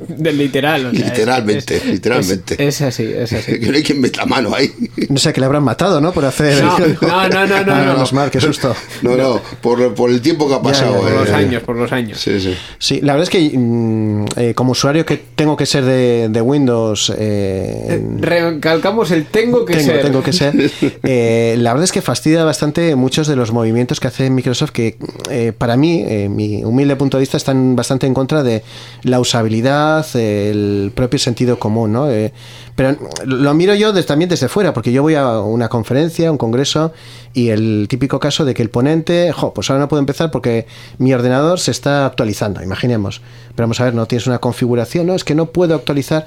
De 0.07 0.33
literal, 0.33 0.87
o 0.87 0.91
sea, 0.91 1.05
Literalmente, 1.05 1.77
es- 1.77 1.85
literalmente. 1.85 2.55
Es, 2.55 2.81
es 2.81 2.81
así, 2.81 3.03
es 3.03 3.31
así. 3.31 3.59
que 3.59 3.67
no 3.67 3.75
hay 3.77 3.83
quien 3.83 4.01
meta 4.01 4.25
mano 4.25 4.55
ahí. 4.55 4.71
No 5.09 5.17
sé, 5.17 5.31
que 5.31 5.39
le 5.39 5.45
habrán 5.45 5.61
matado, 5.63 6.01
¿no? 6.01 6.11
Por 6.11 6.25
hacer. 6.25 6.63
No, 6.63 6.79
no, 6.79 6.87
no, 7.29 7.45
no, 7.45 7.63
no, 7.63 7.73
Ah, 7.73 7.81
no. 7.85 7.93
menos 7.93 8.11
mal, 8.11 8.31
qué 8.31 8.41
susto. 8.41 8.75
No, 9.03 9.15
no, 9.15 9.39
por, 9.61 9.93
por 9.93 10.09
el 10.09 10.19
tiempo 10.19 10.47
que 10.49 10.55
ha 10.55 10.61
pasado. 10.63 10.93
ya, 10.95 10.99
Por 10.99 11.11
eh. 11.11 11.15
los 11.19 11.29
años, 11.29 11.61
por 11.61 11.75
los 11.75 11.91
años. 11.91 12.19
Sí, 12.19 12.39
sí. 12.39 12.55
Sí, 12.79 13.01
la 13.01 13.13
verdad 13.13 13.23
es 13.23 13.29
que 13.29 13.55
mm, 13.55 14.25
eh, 14.35 14.53
como 14.55 14.71
usuario 14.71 15.05
que 15.05 15.17
tengo 15.35 15.55
que 15.55 15.67
ser 15.67 15.85
de, 15.85 16.29
de 16.31 16.41
Windows, 16.41 17.13
eh, 17.15 18.03
Recalcamos 18.19 19.11
el 19.11 19.25
tengo 19.27 19.63
que 19.63 19.75
tengo, 19.75 19.91
ser. 19.91 20.01
tengo 20.01 20.23
que 20.23 20.33
ser. 20.33 20.55
eh, 21.03 21.55
la 21.59 21.71
verdad 21.73 21.83
es 21.83 21.91
que 21.91 22.01
fastidia 22.01 22.43
bastante 22.43 22.95
muchos 22.95 23.27
de 23.27 23.35
los 23.35 23.51
movimientos 23.51 23.99
que 23.99 24.07
hace 24.07 24.31
Microsoft 24.31 24.71
que 24.71 24.97
eh, 25.29 25.53
para 25.55 25.77
mí, 25.77 26.03
eh, 26.07 26.29
mi 26.29 26.63
humilde 26.63 26.95
punto 26.95 27.17
de 27.17 27.21
vista, 27.21 27.37
están 27.37 27.75
bastante 27.75 28.07
en 28.07 28.13
contra 28.15 28.41
de 28.41 28.63
la 29.03 29.19
usabilidad, 29.19 30.05
el 30.15 30.91
propio 30.95 31.19
sentido 31.19 31.59
común, 31.59 31.91
¿no? 31.91 32.09
Eh, 32.09 32.31
pero 32.75 32.97
lo 33.25 33.53
miro 33.53 33.75
yo 33.75 33.91
des- 33.93 34.05
también 34.05 34.29
desde 34.29 34.47
fuera, 34.47 34.73
porque 34.73 34.91
yo 34.91 35.01
voy 35.03 35.15
a 35.15 35.39
una 35.39 35.69
conferencia, 35.69 36.31
un 36.31 36.37
congreso, 36.37 36.93
y 37.33 37.49
el 37.49 37.87
típico 37.89 38.19
caso 38.19 38.45
de 38.45 38.53
que 38.53 38.61
el 38.63 38.69
ponente, 38.69 39.31
jo, 39.33 39.53
pues 39.53 39.69
ahora 39.69 39.81
no 39.81 39.87
puedo 39.89 39.99
empezar 39.99 40.31
porque 40.31 40.65
mi 40.99 41.13
ordenador 41.13 41.59
se 41.59 41.71
está 41.71 42.05
actualizando, 42.05 42.63
imaginemos. 42.63 43.21
Pero 43.55 43.65
vamos 43.67 43.79
a 43.81 43.85
ver, 43.85 43.93
no 43.93 44.05
tienes 44.05 44.25
una 44.27 44.39
configuración, 44.39 45.05
no, 45.07 45.15
es 45.15 45.23
que 45.23 45.35
no 45.35 45.47
puedo 45.47 45.75
actualizar. 45.75 46.25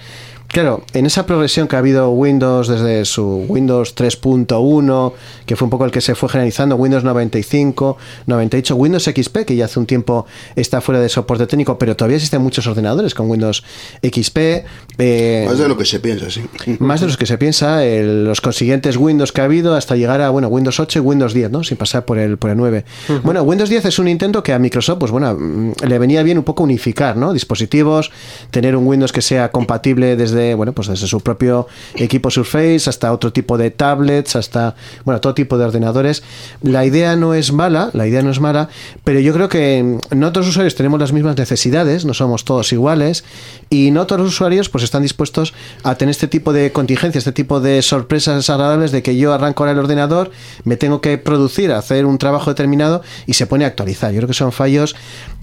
Claro, 0.56 0.82
en 0.94 1.04
esa 1.04 1.26
progresión 1.26 1.68
que 1.68 1.76
ha 1.76 1.80
habido 1.80 2.08
Windows 2.12 2.66
desde 2.66 3.04
su 3.04 3.44
Windows 3.46 3.94
3.1, 3.94 5.12
que 5.44 5.54
fue 5.54 5.66
un 5.66 5.70
poco 5.70 5.84
el 5.84 5.90
que 5.90 6.00
se 6.00 6.14
fue 6.14 6.30
generalizando, 6.30 6.76
Windows 6.76 7.04
95, 7.04 7.98
98, 8.26 8.74
Windows 8.74 9.04
XP, 9.04 9.44
que 9.44 9.54
ya 9.54 9.66
hace 9.66 9.78
un 9.78 9.84
tiempo 9.84 10.24
está 10.54 10.80
fuera 10.80 10.98
de 10.98 11.10
soporte 11.10 11.46
técnico, 11.46 11.78
pero 11.78 11.94
todavía 11.94 12.16
existen 12.16 12.40
muchos 12.40 12.66
ordenadores 12.66 13.14
con 13.14 13.28
Windows 13.28 13.62
XP. 14.02 14.64
eh, 14.96 15.44
Más 15.46 15.58
de 15.58 15.68
lo 15.68 15.76
que 15.76 15.84
se 15.84 16.00
piensa, 16.00 16.30
sí. 16.30 16.40
más 16.78 17.02
de 17.02 17.06
los 17.08 17.18
que 17.18 17.26
se 17.26 17.36
piensa, 17.36 17.84
el- 17.84 18.24
los 18.24 18.40
consiguientes 18.40 18.96
Windows 18.96 19.32
que 19.32 19.42
ha 19.42 19.44
habido 19.44 19.74
hasta 19.74 19.94
llegar 19.94 20.22
a 20.22 20.30
bueno 20.30 20.48
Windows 20.48 20.80
8 20.80 21.00
y 21.00 21.02
Windows 21.02 21.34
10, 21.34 21.50
¿no? 21.50 21.64
Sin 21.64 21.76
pasar 21.76 22.06
por 22.06 22.16
el 22.16 22.38
por 22.38 22.48
el 22.48 22.56
9. 22.56 22.86
Bueno, 23.24 23.42
Windows 23.42 23.68
10 23.68 23.84
es 23.84 23.98
un 23.98 24.08
intento 24.08 24.42
que 24.42 24.54
a 24.54 24.58
Microsoft, 24.58 25.00
pues 25.00 25.10
bueno, 25.12 25.34
mm, 25.38 25.72
le 25.86 25.98
venía 25.98 26.22
bien 26.22 26.38
un 26.38 26.44
poco 26.44 26.62
unificar, 26.62 27.18
¿no? 27.18 27.34
Dispositivos, 27.34 28.10
tener 28.50 28.74
un 28.74 28.86
Windows 28.86 29.12
que 29.12 29.20
sea 29.20 29.50
compatible 29.50 30.16
desde, 30.16 30.45
bueno, 30.54 30.72
pues 30.72 30.88
desde 30.88 31.06
su 31.06 31.20
propio 31.20 31.66
equipo 31.96 32.30
Surface 32.30 32.88
hasta 32.88 33.12
otro 33.12 33.32
tipo 33.32 33.58
de 33.58 33.70
tablets, 33.70 34.36
hasta 34.36 34.74
bueno, 35.04 35.20
todo 35.20 35.34
tipo 35.34 35.58
de 35.58 35.64
ordenadores. 35.64 36.22
La 36.62 36.84
idea 36.84 37.16
no 37.16 37.34
es 37.34 37.52
mala, 37.52 37.90
la 37.92 38.06
idea 38.06 38.22
no 38.22 38.30
es 38.30 38.40
mala, 38.40 38.68
pero 39.04 39.20
yo 39.20 39.32
creo 39.32 39.48
que 39.48 39.82
mm, 40.12 40.18
no 40.18 40.32
todos 40.32 40.46
los 40.46 40.52
usuarios 40.54 40.74
tenemos 40.74 41.00
las 41.00 41.12
mismas 41.12 41.36
necesidades, 41.36 42.04
no 42.04 42.14
somos 42.14 42.44
todos 42.44 42.72
iguales 42.72 43.24
y 43.70 43.90
no 43.90 44.06
todos 44.06 44.22
los 44.22 44.30
usuarios 44.32 44.68
pues 44.68 44.84
están 44.84 45.02
dispuestos 45.02 45.54
a 45.82 45.94
tener 45.96 46.10
este 46.10 46.28
tipo 46.28 46.52
de 46.52 46.72
contingencias, 46.72 47.22
este 47.22 47.32
tipo 47.32 47.60
de 47.60 47.82
sorpresas 47.82 48.36
desagradables 48.36 48.92
de 48.92 49.02
que 49.02 49.16
yo 49.16 49.32
arranco 49.32 49.62
ahora 49.62 49.72
el 49.72 49.78
ordenador, 49.78 50.30
me 50.64 50.76
tengo 50.76 51.00
que 51.00 51.18
producir, 51.18 51.72
hacer 51.72 52.06
un 52.06 52.18
trabajo 52.18 52.50
determinado 52.50 53.02
y 53.26 53.34
se 53.34 53.46
pone 53.46 53.64
a 53.64 53.68
actualizar. 53.68 54.12
Yo 54.12 54.18
creo 54.18 54.28
que 54.28 54.34
son 54.34 54.52
fallos 54.52 54.94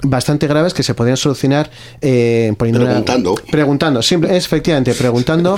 bastante 0.02 0.48
graves 0.48 0.74
que 0.74 0.84
se 0.84 0.94
podrían 0.94 1.18
solucionar 1.18 1.70
eh, 2.02 2.54
poniendo 2.58 2.82
una- 2.82 2.90
Preguntando. 2.92 3.36
preguntando, 3.52 4.02
simple, 4.02 4.36
es 4.36 4.46
efectivamente 4.46 4.83
preguntando. 4.98 5.56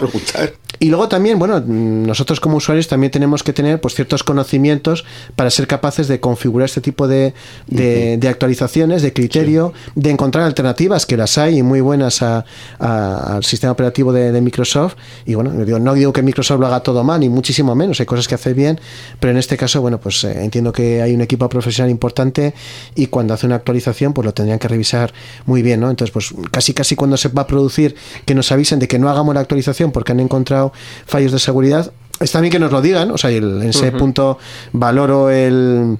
Y 0.77 0.89
luego 0.89 1.07
también, 1.07 1.39
bueno, 1.39 1.61
nosotros 1.61 2.41
como 2.41 2.57
usuarios 2.57 2.89
también 2.89 3.09
tenemos 3.09 3.43
que 3.43 3.53
tener 3.53 3.79
pues 3.79 3.95
ciertos 3.95 4.23
conocimientos 4.23 5.05
para 5.35 5.49
ser 5.49 5.67
capaces 5.67 6.09
de 6.09 6.19
configurar 6.19 6.65
este 6.65 6.81
tipo 6.81 7.07
de, 7.07 7.33
de- 7.67 8.17
de 8.17 8.27
actualizaciones, 8.27 9.01
de 9.01 9.13
criterio, 9.13 9.71
de 9.95 10.09
encontrar 10.11 10.43
alternativas, 10.43 11.05
que 11.05 11.15
las 11.15 11.37
hay 11.37 11.59
y 11.59 11.63
muy 11.63 11.79
buenas 11.79 12.21
a- 12.21 12.43
a- 12.79 13.35
al 13.37 13.43
sistema 13.45 13.71
operativo 13.71 14.11
de, 14.11 14.33
de 14.33 14.41
Microsoft. 14.41 14.95
Y 15.25 15.35
bueno, 15.35 15.51
digo, 15.63 15.79
no 15.79 15.93
digo 15.93 16.11
que 16.11 16.21
Microsoft 16.21 16.59
lo 16.59 16.67
haga 16.67 16.81
todo 16.81 17.05
mal, 17.05 17.21
ni 17.21 17.29
muchísimo 17.29 17.73
menos, 17.73 18.01
hay 18.01 18.05
cosas 18.05 18.27
que 18.27 18.35
hace 18.35 18.53
bien, 18.53 18.77
pero 19.21 19.31
en 19.31 19.37
este 19.37 19.55
caso, 19.55 19.79
bueno, 19.81 19.99
pues 20.01 20.25
eh, 20.25 20.43
entiendo 20.43 20.73
que 20.73 21.01
hay 21.01 21.13
un 21.15 21.21
equipo 21.21 21.47
profesional 21.47 21.89
importante 21.89 22.53
y 22.95 23.07
cuando 23.07 23.33
hace 23.33 23.45
una 23.45 23.55
actualización, 23.55 24.11
pues 24.13 24.25
lo 24.25 24.33
tendrían 24.33 24.59
que 24.59 24.67
revisar 24.67 25.13
muy 25.45 25.61
bien, 25.61 25.79
¿no? 25.79 25.89
Entonces, 25.89 26.11
pues 26.11 26.33
casi 26.51 26.73
casi 26.73 26.97
cuando 26.97 27.15
se 27.15 27.29
va 27.29 27.43
a 27.43 27.47
producir, 27.47 27.95
que 28.25 28.35
nos 28.35 28.51
avisen 28.51 28.79
de 28.79 28.89
que 28.89 28.99
no 28.99 29.07
hagamos 29.15 29.33
la 29.33 29.41
actualización 29.41 29.91
porque 29.91 30.11
han 30.11 30.19
encontrado 30.19 30.71
fallos 31.05 31.31
de 31.31 31.39
seguridad, 31.39 31.91
está 32.19 32.39
bien 32.41 32.51
que 32.51 32.59
nos 32.59 32.71
lo 32.71 32.81
digan, 32.81 33.11
o 33.11 33.17
sea, 33.17 33.29
el- 33.31 33.61
en 33.63 33.69
ese 33.69 33.91
punto 33.91 34.37
valoro 34.73 35.29
el 35.29 35.97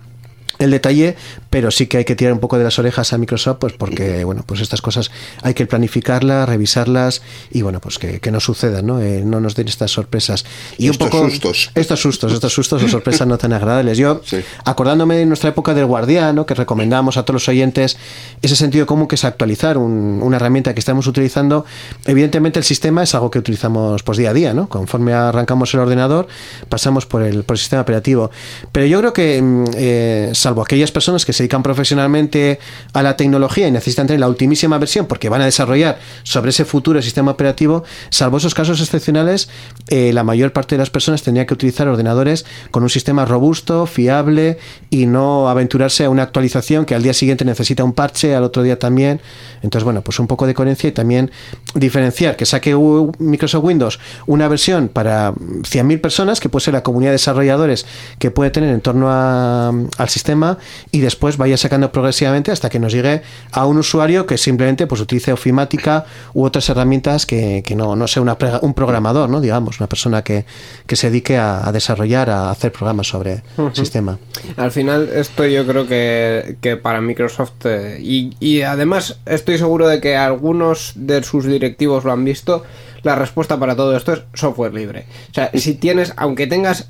el 0.58 0.72
detalle, 0.72 1.18
pero 1.56 1.72
sí 1.72 1.88
que 1.88 2.00
hay 2.00 2.04
que 2.04 2.18
tirar 2.18 2.34
un 2.34 2.40
poco 2.42 2.58
de 2.58 2.66
las 2.66 2.78
orejas 2.80 3.14
a 3.14 3.18
Microsoft, 3.18 3.60
pues 3.62 3.72
porque, 3.72 4.26
bueno, 4.26 4.44
pues 4.46 4.60
estas 4.60 4.82
cosas 4.82 5.10
hay 5.42 5.54
que 5.54 5.66
planificarlas, 5.66 6.50
revisarlas 6.50 7.22
y, 7.50 7.62
bueno, 7.62 7.80
pues 7.80 7.98
que, 7.98 8.20
que 8.20 8.30
no 8.30 8.42
sucedan, 8.42 8.86
¿no? 8.86 9.00
Eh, 9.00 9.22
no 9.24 9.40
nos 9.40 9.56
den 9.56 9.70
estas 9.70 9.90
sorpresas. 9.90 10.44
Y 10.78 10.90
Estos 10.90 11.06
un 11.06 11.12
poco, 11.12 11.30
sustos. 11.30 11.72
Estos 11.74 12.02
sustos, 12.02 12.34
estos 12.34 12.52
sustos 12.52 12.84
o 12.84 12.90
sorpresas 12.90 13.26
no 13.26 13.38
tan 13.38 13.54
agradables. 13.54 13.98
Yo, 13.98 14.20
Sí. 14.26 14.42
acordándome 14.66 15.16
de 15.16 15.26
nuestra 15.26 15.50
época 15.52 15.74
del 15.74 15.86
Guardián, 15.86 16.36
¿no? 16.36 16.46
que 16.46 16.56
recomendamos 16.56 17.16
a 17.16 17.24
todos 17.24 17.36
los 17.36 17.48
oyentes 17.48 17.96
ese 18.42 18.58
sentido 18.58 18.86
común 18.86 19.08
que 19.08 19.16
es 19.16 19.24
actualizar 19.24 19.78
un- 19.78 20.20
una 20.22 20.36
herramienta 20.36 20.74
que 20.74 20.82
estamos 20.82 21.08
utilizando, 21.08 21.64
evidentemente 22.06 22.60
el 22.60 22.66
sistema 22.66 23.04
es 23.04 23.16
algo 23.16 23.32
que 23.32 23.40
utilizamos 23.40 24.04
pues 24.04 24.18
día 24.18 24.32
a 24.32 24.34
día, 24.34 24.54
¿no? 24.54 24.68
Conforme 24.68 25.14
arrancamos 25.14 25.74
el 25.74 25.80
ordenador, 25.80 26.28
pasamos 26.68 27.06
por 27.06 27.22
el, 27.24 27.46
por 27.46 27.54
el 27.56 27.60
sistema 27.60 27.82
operativo. 27.84 28.30
Pero 28.74 28.86
yo 28.88 29.00
creo 29.00 29.14
que, 29.14 29.42
mm, 29.42 29.64
eh, 29.78 30.30
salvo 30.34 30.62
aquellas 30.62 30.92
personas 30.92 31.26
que 31.26 31.32
se 31.32 31.45
dedican 31.46 31.64
profesionalmente 31.64 32.60
a 32.94 33.04
la 33.04 33.16
tecnología 33.16 33.68
y 33.68 33.72
necesitan 33.72 34.08
tener 34.08 34.20
la 34.20 34.28
ultimísima 34.28 34.78
versión 34.78 35.06
porque 35.06 35.30
van 35.30 35.42
a 35.42 35.46
desarrollar 35.46 36.00
sobre 36.24 36.50
ese 36.50 36.66
futuro 36.66 37.02
sistema 37.02 37.32
operativo, 37.32 37.84
salvo 38.10 38.38
esos 38.38 38.54
casos 38.54 38.82
excepcionales, 38.82 39.48
eh, 39.88 40.12
la 40.14 40.24
mayor 40.24 40.52
parte 40.52 40.76
de 40.76 40.80
las 40.80 40.90
personas 40.90 41.22
tendría 41.22 41.46
que 41.46 41.54
utilizar 41.54 41.88
ordenadores 41.88 42.46
con 42.72 42.84
un 42.84 42.90
sistema 42.90 43.26
robusto, 43.26 43.86
fiable 43.86 44.58
y 44.90 45.06
no 45.06 45.48
aventurarse 45.48 46.06
a 46.06 46.10
una 46.10 46.24
actualización 46.24 46.86
que 46.86 46.96
al 46.96 47.04
día 47.04 47.14
siguiente 47.14 47.46
necesita 47.46 47.84
un 47.84 47.94
parche, 47.94 48.36
al 48.36 48.44
otro 48.44 48.64
día 48.64 48.80
también. 48.80 49.22
Entonces, 49.62 49.84
bueno, 49.84 50.02
pues 50.02 50.20
un 50.20 50.28
poco 50.28 50.48
de 50.48 50.54
coherencia 50.54 50.90
y 50.90 50.92
también 50.92 51.32
diferenciar 51.76 52.36
que 52.36 52.46
saque 52.46 52.76
Microsoft 53.20 53.64
Windows 53.64 54.00
una 54.26 54.48
versión 54.48 54.88
para 54.88 55.34
100.000 55.34 56.02
personas, 56.02 56.40
que 56.40 56.50
puede 56.50 56.66
ser 56.66 56.74
la 56.74 56.84
comunidad 56.84 57.12
de 57.12 57.16
desarrolladores 57.16 57.86
que 58.20 58.32
puede 58.32 58.50
tener 58.50 58.74
en 58.74 58.82
torno 58.82 59.12
al 59.12 60.10
sistema 60.10 60.58
y 60.92 61.00
después 61.00 61.35
vaya 61.38 61.58
sacando 61.58 61.92
progresivamente 61.92 62.52
hasta 62.52 62.70
que 62.70 62.80
nos 62.80 62.94
llegue 62.94 63.22
a 63.52 63.66
un 63.66 63.78
usuario 63.78 64.26
que 64.26 64.38
simplemente 64.38 64.88
pues 64.88 65.02
utilice 65.02 65.34
ofimática 65.34 66.06
u 66.34 66.44
otras 66.44 66.70
herramientas 66.70 67.26
que, 67.26 67.64
que 67.66 67.76
no, 67.76 67.96
no 67.96 68.08
sea 68.08 68.22
una 68.22 68.38
un 68.62 68.74
programador, 68.74 69.30
¿no? 69.30 69.42
digamos, 69.42 69.80
una 69.80 69.88
persona 69.88 70.24
que, 70.24 70.46
que 70.86 70.96
se 70.96 71.10
dedique 71.10 71.38
a, 71.38 71.68
a 71.68 71.72
desarrollar, 71.72 72.30
a 72.30 72.52
hacer 72.52 72.72
programas 72.72 73.08
sobre 73.08 73.44
el 73.58 73.76
sistema. 73.76 74.18
Al 74.58 74.72
final, 74.72 75.10
esto 75.14 75.46
yo 75.46 75.66
creo 75.66 75.88
que, 75.88 76.58
que 76.62 76.78
para 76.78 77.02
Microsoft, 77.02 77.66
eh, 77.66 78.00
y, 78.02 78.36
y 78.40 78.62
además 78.62 79.20
estoy 79.26 79.58
seguro 79.58 79.88
de 79.88 80.02
que 80.02 80.16
algunos 80.16 80.94
de 80.96 81.24
sus 81.24 81.46
directivos 81.46 82.04
lo 82.04 82.12
han 82.12 82.24
visto, 82.24 82.64
la 83.04 83.16
respuesta 83.16 83.60
para 83.60 83.76
todo 83.76 83.96
esto 83.96 84.14
es 84.14 84.24
software 84.34 84.74
libre. 84.74 85.06
O 85.32 85.34
sea, 85.34 85.52
si 85.54 85.76
tienes, 85.76 86.14
aunque 86.18 86.48
tengas, 86.48 86.90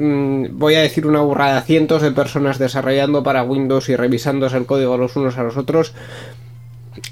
mm, 0.00 0.58
voy 0.58 0.74
a 0.74 0.80
decir 0.80 1.06
una 1.06 1.20
burrada, 1.20 1.62
cientos 1.62 2.02
de 2.02 2.10
personas 2.10 2.58
desarrollando 2.58 3.22
para 3.22 3.42
Windows 3.42 3.88
y 3.88 3.96
revisándose 3.96 4.56
el 4.56 4.66
código 4.66 4.96
los 4.96 5.16
unos 5.16 5.38
a 5.38 5.42
los 5.42 5.56
otros, 5.56 5.92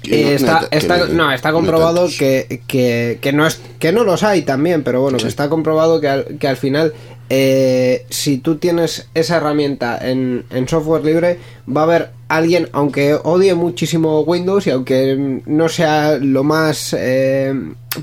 eh, 0.05 0.23
no- 0.25 0.29
está, 0.35 0.67
está- 0.71 1.05
no, 1.07 1.31
está 1.31 1.51
comprobado 1.51 2.07
que, 2.17 2.61
que, 2.67 3.17
que 3.21 3.33
no 3.33 3.45
es 3.47 3.59
que 3.79 3.91
no 3.91 4.03
los 4.03 4.23
hay 4.23 4.41
también, 4.43 4.83
pero 4.83 5.01
bueno, 5.01 5.17
que 5.17 5.27
está 5.27 5.49
comprobado 5.49 5.99
que 6.01 6.07
al, 6.09 6.25
que 6.39 6.47
al 6.47 6.57
final 6.57 6.93
eh, 7.29 8.05
si 8.09 8.37
tú 8.39 8.57
tienes 8.57 9.07
esa 9.13 9.37
herramienta 9.37 9.97
en, 10.01 10.45
en 10.49 10.67
software 10.67 11.05
libre 11.05 11.37
va 11.67 11.81
a 11.81 11.83
haber 11.83 12.09
alguien, 12.27 12.69
aunque 12.71 13.13
odie 13.15 13.53
muchísimo 13.55 14.21
Windows 14.21 14.65
y 14.67 14.71
aunque 14.71 15.41
no 15.45 15.69
sea 15.69 16.17
lo 16.19 16.43
más 16.43 16.95
eh, 16.97 17.53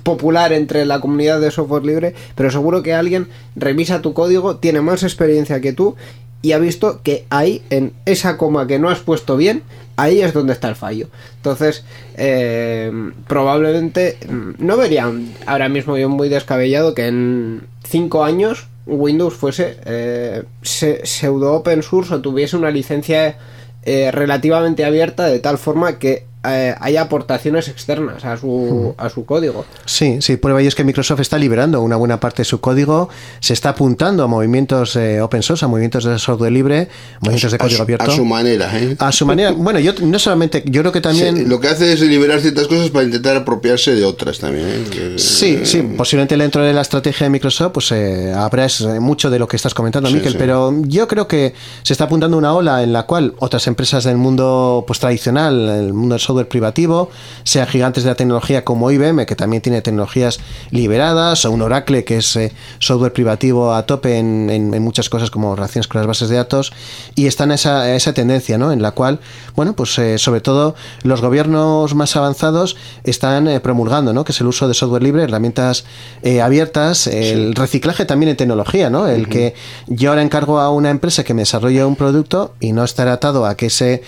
popular 0.05 0.53
entre 0.53 0.85
la 0.85 1.01
comunidad 1.01 1.41
de 1.41 1.51
software 1.51 1.85
libre, 1.85 2.15
pero 2.37 2.51
seguro 2.51 2.83
que 2.83 2.95
alguien 2.95 3.27
revisa 3.57 4.01
tu 4.03 4.13
código, 4.15 4.57
tiene 4.57 4.81
más 4.81 5.03
experiencia 5.03 5.61
que 5.61 5.73
tú 5.73 5.97
y 6.43 6.53
ha 6.53 6.59
visto 6.59 7.01
que 7.03 7.25
ahí, 7.31 7.63
en 7.71 7.93
esa 8.05 8.37
coma 8.37 8.67
que 8.69 8.79
no 8.79 8.91
has 8.91 9.01
puesto 9.01 9.37
bien, 9.37 9.63
ahí 9.97 10.21
es 10.21 10.33
donde 10.33 10.53
está 10.53 10.69
el 10.69 10.77
fallo. 10.77 11.09
Entonces, 11.37 11.85
eh, 12.17 12.91
probablemente 13.27 14.19
no 14.59 14.77
verían 14.77 15.33
ahora 15.47 15.69
mismo 15.69 15.97
yo 15.97 16.09
muy 16.09 16.29
descabellado 16.29 16.95
que 16.95 17.07
en 17.07 17.63
5 17.85 18.25
años 18.25 18.67
Windows 18.87 19.35
fuese 19.35 19.79
eh, 19.85 20.45
se- 20.63 21.05
pseudo 21.05 21.55
open 21.55 21.83
source 21.83 22.15
o 22.15 22.21
tuviese 22.21 22.57
una 22.57 22.71
licencia 22.71 23.37
eh, 23.85 24.11
relativamente 24.13 24.85
abierta 24.85 25.27
de 25.27 25.39
tal 25.41 25.59
forma 25.59 25.99
que 25.99 26.25
eh, 26.49 26.75
haya 26.81 27.03
aportaciones 27.03 27.69
externas 27.69 28.25
a 28.25 28.37
su, 28.37 28.95
a 28.99 29.09
su 29.09 29.25
código. 29.25 29.65
Sí, 29.85 30.19
sí, 30.21 30.37
prueba 30.37 30.61
ello 30.61 30.69
es 30.69 30.75
que 30.75 30.85
Microsoft 30.85 31.21
está 31.21 31.39
liberando 31.39 31.81
una 31.83 31.97
buena 31.97 32.21
parte 32.21 32.43
de 32.43 32.45
su 32.45 32.61
código, 32.61 33.09
se 33.41 33.53
está 33.53 33.71
apuntando 33.71 34.23
a 34.25 34.27
movimientos 34.27 34.97
eh, 34.97 35.21
open 35.21 35.43
source, 35.43 35.65
a 35.65 35.69
movimientos 35.69 36.05
de 36.05 36.19
software 36.19 36.53
libre, 36.53 36.89
movimientos 37.21 37.51
de 37.53 37.57
a 37.57 37.59
código 37.59 37.77
su- 37.77 37.83
abierto. 37.83 38.11
A 38.11 38.15
su 38.15 38.25
manera, 38.25 38.71
¿eh? 38.79 38.97
A 38.99 39.13
su 39.13 39.27
manera. 39.27 39.53
Bueno, 39.67 39.81
yo 39.81 39.93
no 40.03 40.19
solamente, 40.19 40.63
yo 40.67 40.83
creo 40.83 40.93
que 40.93 41.01
también. 41.01 41.37
Sí, 41.37 41.45
lo 41.47 41.59
que 41.61 41.69
hace 41.69 41.93
es 41.93 42.01
liberar 42.01 42.41
ciertas 42.41 42.69
cosas 42.69 42.91
para 42.91 43.05
intentar 43.05 43.37
apropiarse 43.37 43.95
de 43.95 44.05
otras 44.05 44.39
también. 44.39 44.67
¿eh? 44.93 45.15
Sí, 45.19 45.61
sí, 45.65 45.83
posiblemente 45.97 46.37
dentro 46.37 46.63
de 46.63 46.73
la 46.73 46.83
estrategia 46.83 47.25
de 47.25 47.31
Microsoft 47.31 47.73
pues 47.73 47.91
eh, 47.93 48.33
habrá 48.37 48.67
es, 48.67 48.81
eh, 48.83 49.01
mucho 49.01 49.31
de 49.31 49.39
lo 49.39 49.49
que 49.49 49.57
estás 49.57 49.75
comentando, 49.75 50.09
Sí, 50.09 50.17
Miquel, 50.17 50.33
sí. 50.33 50.39
pero 50.39 50.73
yo 50.83 51.09
creo 51.09 51.27
que 51.27 51.55
se 51.83 51.93
está 51.95 52.05
apuntando 52.05 52.37
una 52.37 52.53
ola 52.53 52.83
en 52.83 52.93
la 52.93 53.05
cual 53.05 53.35
otras 53.39 53.67
empresas 53.67 54.05
del 54.05 54.17
mundo 54.19 54.85
pues 54.87 54.99
tradicional, 55.01 55.69
el 55.69 55.93
mundo 55.95 56.15
del 56.15 56.21
software 56.21 56.36
privativo, 56.45 57.09
sean 57.43 57.67
gigantes 57.67 58.05
de 58.05 58.11
la 58.11 58.17
tecnología 58.17 58.63
como 58.67 58.91
IBM, 58.91 59.25
que 59.25 59.35
también 59.35 59.63
tiene 59.63 59.81
tecnologías 59.81 60.39
liberadas, 60.71 61.47
o 61.47 61.51
un 61.51 61.63
Oracle, 61.63 62.05
que 62.05 62.19
es 62.19 62.37
eh, 62.37 62.53
software 62.79 63.15
privativo 63.15 63.73
a 63.73 63.87
tope 63.87 64.19
en, 64.19 64.51
en- 64.51 64.75
en 64.75 64.83
muchas 64.83 65.09
cosas 65.09 65.31
como 65.31 65.57
relaciones 65.57 65.89
con 65.89 66.01
las 66.01 66.07
bases 66.07 66.29
de 66.29 66.37
datos, 66.37 66.73
y 67.15 67.27
están 67.27 67.51
esa, 67.53 67.95
esa 67.95 68.13
tendencia, 68.13 68.59
¿no? 68.59 68.73
En 68.73 68.83
la 68.83 68.91
cual, 68.91 69.21
bueno, 69.55 69.73
pues 69.75 69.99
eh, 69.99 70.19
sobre 70.19 70.43
todo 70.43 70.75
los 71.03 71.23
gobiernos 71.23 71.95
más 71.95 72.15
avanzados 72.17 72.77
están 73.05 73.49
eh, 73.49 73.61
promulgando, 73.61 74.13
¿no? 74.13 74.25
Que 74.25 74.33
es 74.33 74.41
el 74.43 74.49
uso 74.49 74.69
de 74.69 74.75
software 74.75 75.03
libre, 75.03 75.23
herramientas 75.23 75.85
eh, 76.23 76.43
abiertas, 76.43 77.07
el 77.07 77.55
reciclaje 77.55 78.05
también 78.05 78.31
en 78.31 78.37
tecnología, 78.37 78.91
¿no? 78.91 79.09
El 79.09 79.29
que 79.29 79.55
yo 79.87 80.11
ahora 80.11 80.23
encargo 80.23 80.59
a 80.61 80.71
una 80.71 80.91
empresa 80.91 81.25
que 81.25 81.33
me 81.33 81.43
desarrolle 81.43 81.85
un 81.85 81.97
producto 81.97 82.55
y 82.61 82.73
no 82.73 82.85
estar 82.85 83.09
atado 83.09 83.47
a 83.47 83.57
que 83.57 83.67
ese 83.67 84.03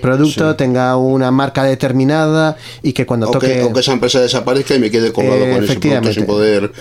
producto 0.00 0.56
tenga 0.56 0.96
una 0.96 1.30
marca 1.30 1.57
determinada 1.64 2.56
y 2.82 2.92
que 2.92 3.06
cuando 3.06 3.28
O 3.28 3.32
toque... 3.32 3.46
que, 3.54 3.62
o 3.62 3.72
que 3.72 3.80
esa 3.80 3.92
empresa 3.92 4.20
desaparezca 4.20 4.74
y 4.74 4.78
me 4.78 4.90
quede 4.90 5.12
colgado 5.12 5.44
Eh, 5.44 5.52
con 5.54 5.64
ese 5.64 5.78
producto 5.78 6.12
sin 6.12 6.26
poder 6.26 6.72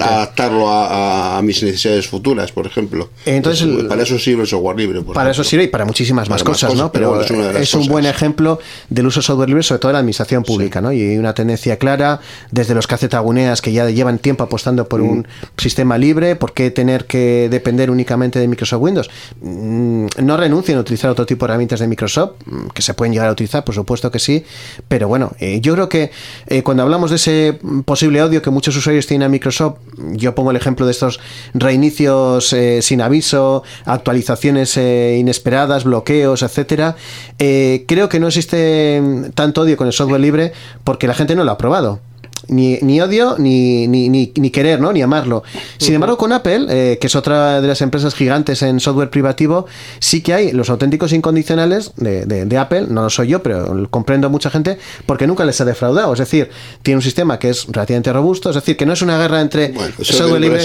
adaptarlo 0.00 0.66
a, 0.70 1.40
mis 1.42 1.62
necesidades 1.62 2.06
futuras, 2.06 2.52
por 2.52 2.66
ejemplo. 2.66 3.10
Entonces, 3.26 3.66
para 3.88 4.02
eso 4.02 4.18
sirve 4.18 4.42
el 4.42 4.48
software 4.48 4.76
libre. 4.76 5.00
por 5.02 5.14
Para 5.14 5.30
eso 5.30 5.42
sirve 5.44 5.64
y 5.64 5.68
para 5.68 5.84
muchísimas 5.84 6.28
más 6.28 6.42
Para 6.42 6.50
más 6.50 6.58
cosas, 6.60 6.70
cosas, 6.70 6.84
¿no? 6.84 6.92
pero 6.92 7.20
es 7.58 7.74
un 7.74 7.86
buen 7.88 8.06
ejemplo 8.06 8.58
del 8.88 9.06
uso 9.06 9.20
de 9.20 9.26
software 9.26 9.48
libre, 9.48 9.62
sobre 9.62 9.78
todo 9.80 9.90
en 9.90 9.94
la 9.94 9.98
administración 10.00 10.42
pública, 10.44 10.80
¿no? 10.80 10.92
Y 10.92 11.16
una 11.18 11.34
tendencia 11.34 11.76
clara 11.78 12.20
desde 12.50 12.74
los 12.74 12.86
cacetaguneas 12.86 13.60
que 13.60 13.72
ya 13.72 13.88
llevan 13.90 14.18
tiempo 14.18 14.44
apostando 14.44 14.88
por 14.88 15.00
Mm. 15.02 15.10
un 15.10 15.26
sistema 15.56 15.98
libre, 15.98 16.36
¿por 16.36 16.52
qué 16.52 16.70
tener 16.70 17.06
que 17.06 17.48
depender 17.50 17.90
únicamente 17.90 18.38
de 18.38 18.46
Microsoft 18.46 18.80
Windows? 18.82 19.10
Mm, 19.40 20.06
No 20.18 20.36
renuncien 20.36 20.78
a 20.78 20.80
utilizar 20.80 21.10
otro 21.10 21.26
tipo 21.26 21.44
de 21.44 21.50
herramientas 21.50 21.80
de 21.80 21.88
Microsoft, 21.88 22.32
mm, 22.46 22.68
que 22.68 22.82
se 22.82 22.94
pueden 22.94 23.12
llegar 23.12 23.28
a 23.28 23.32
utilizar, 23.32 23.64
por 23.64 23.74
supuesto 23.74 24.10
que 24.12 24.18
sí, 24.18 24.44
pero 24.88 25.08
bueno, 25.08 25.32
eh, 25.40 25.60
yo 25.60 25.74
creo 25.74 25.88
que 25.88 26.10
eh, 26.46 26.62
cuando 26.62 26.82
hablamos 26.82 27.10
de 27.10 27.16
ese 27.16 27.58
posible 27.84 28.22
odio 28.22 28.42
que 28.42 28.50
muchos 28.50 28.76
usuarios 28.76 29.06
tienen 29.06 29.26
a 29.26 29.28
Microsoft, 29.28 29.78
yo 30.12 30.34
pongo 30.34 30.50
el 30.50 30.56
ejemplo 30.56 30.86
de 30.86 30.92
estos 30.92 31.18
reinicios 31.54 32.52
eh, 32.52 32.80
sin 32.82 33.00
aviso, 33.00 33.64
actualizaciones 33.84 34.76
inesperadas, 34.76 35.84
bloqueos, 35.84 36.42
etcétera. 36.42 36.96
Creo 37.38 38.08
que 38.08 38.20
no 38.20 38.28
existe 38.28 39.02
tanto 39.34 39.62
odio 39.62 39.76
con 39.76 39.86
el 39.86 39.92
software 39.92 40.20
libre 40.20 40.52
porque 40.84 41.06
la 41.06 41.14
gente 41.14 41.34
no 41.34 41.44
lo 41.44 41.50
ha 41.50 41.58
probado. 41.58 42.00
Ni, 42.48 42.78
ni 42.82 43.00
odio 43.00 43.36
ni, 43.38 43.86
ni, 43.88 44.08
ni, 44.08 44.50
querer, 44.50 44.80
¿no? 44.80 44.92
Ni 44.92 45.00
amarlo. 45.02 45.42
Sin 45.78 45.94
embargo, 45.94 46.16
con 46.18 46.32
Apple, 46.32 46.66
eh, 46.68 46.98
que 47.00 47.06
es 47.06 47.14
otra 47.14 47.60
de 47.60 47.68
las 47.68 47.80
empresas 47.82 48.14
gigantes 48.14 48.62
en 48.62 48.80
software 48.80 49.10
privativo, 49.10 49.66
sí 50.00 50.22
que 50.22 50.34
hay 50.34 50.52
los 50.52 50.68
auténticos 50.70 51.12
incondicionales 51.12 51.92
de, 51.96 52.26
de- 52.26 52.44
de 52.46 52.58
Apple, 52.58 52.86
no 52.88 53.02
lo 53.02 53.10
soy 53.10 53.28
yo, 53.28 53.42
pero 53.42 53.88
comprendo 53.90 54.26
a 54.26 54.30
mucha 54.30 54.50
gente, 54.50 54.78
porque 55.06 55.26
nunca 55.26 55.44
les 55.44 55.60
ha 55.60 55.64
defraudado. 55.64 56.12
Es 56.12 56.18
decir, 56.18 56.50
tiene 56.82 56.96
un 56.96 57.02
sistema 57.02 57.38
que 57.38 57.50
es 57.50 57.66
relativamente 57.68 58.12
robusto, 58.12 58.50
es 58.50 58.56
decir, 58.56 58.76
que 58.76 58.86
no 58.86 58.92
es 58.92 59.02
una 59.02 59.18
guerra 59.18 59.40
entre 59.40 59.68
Bueno, 59.68 59.94
software 60.02 60.40
libre. 60.40 60.64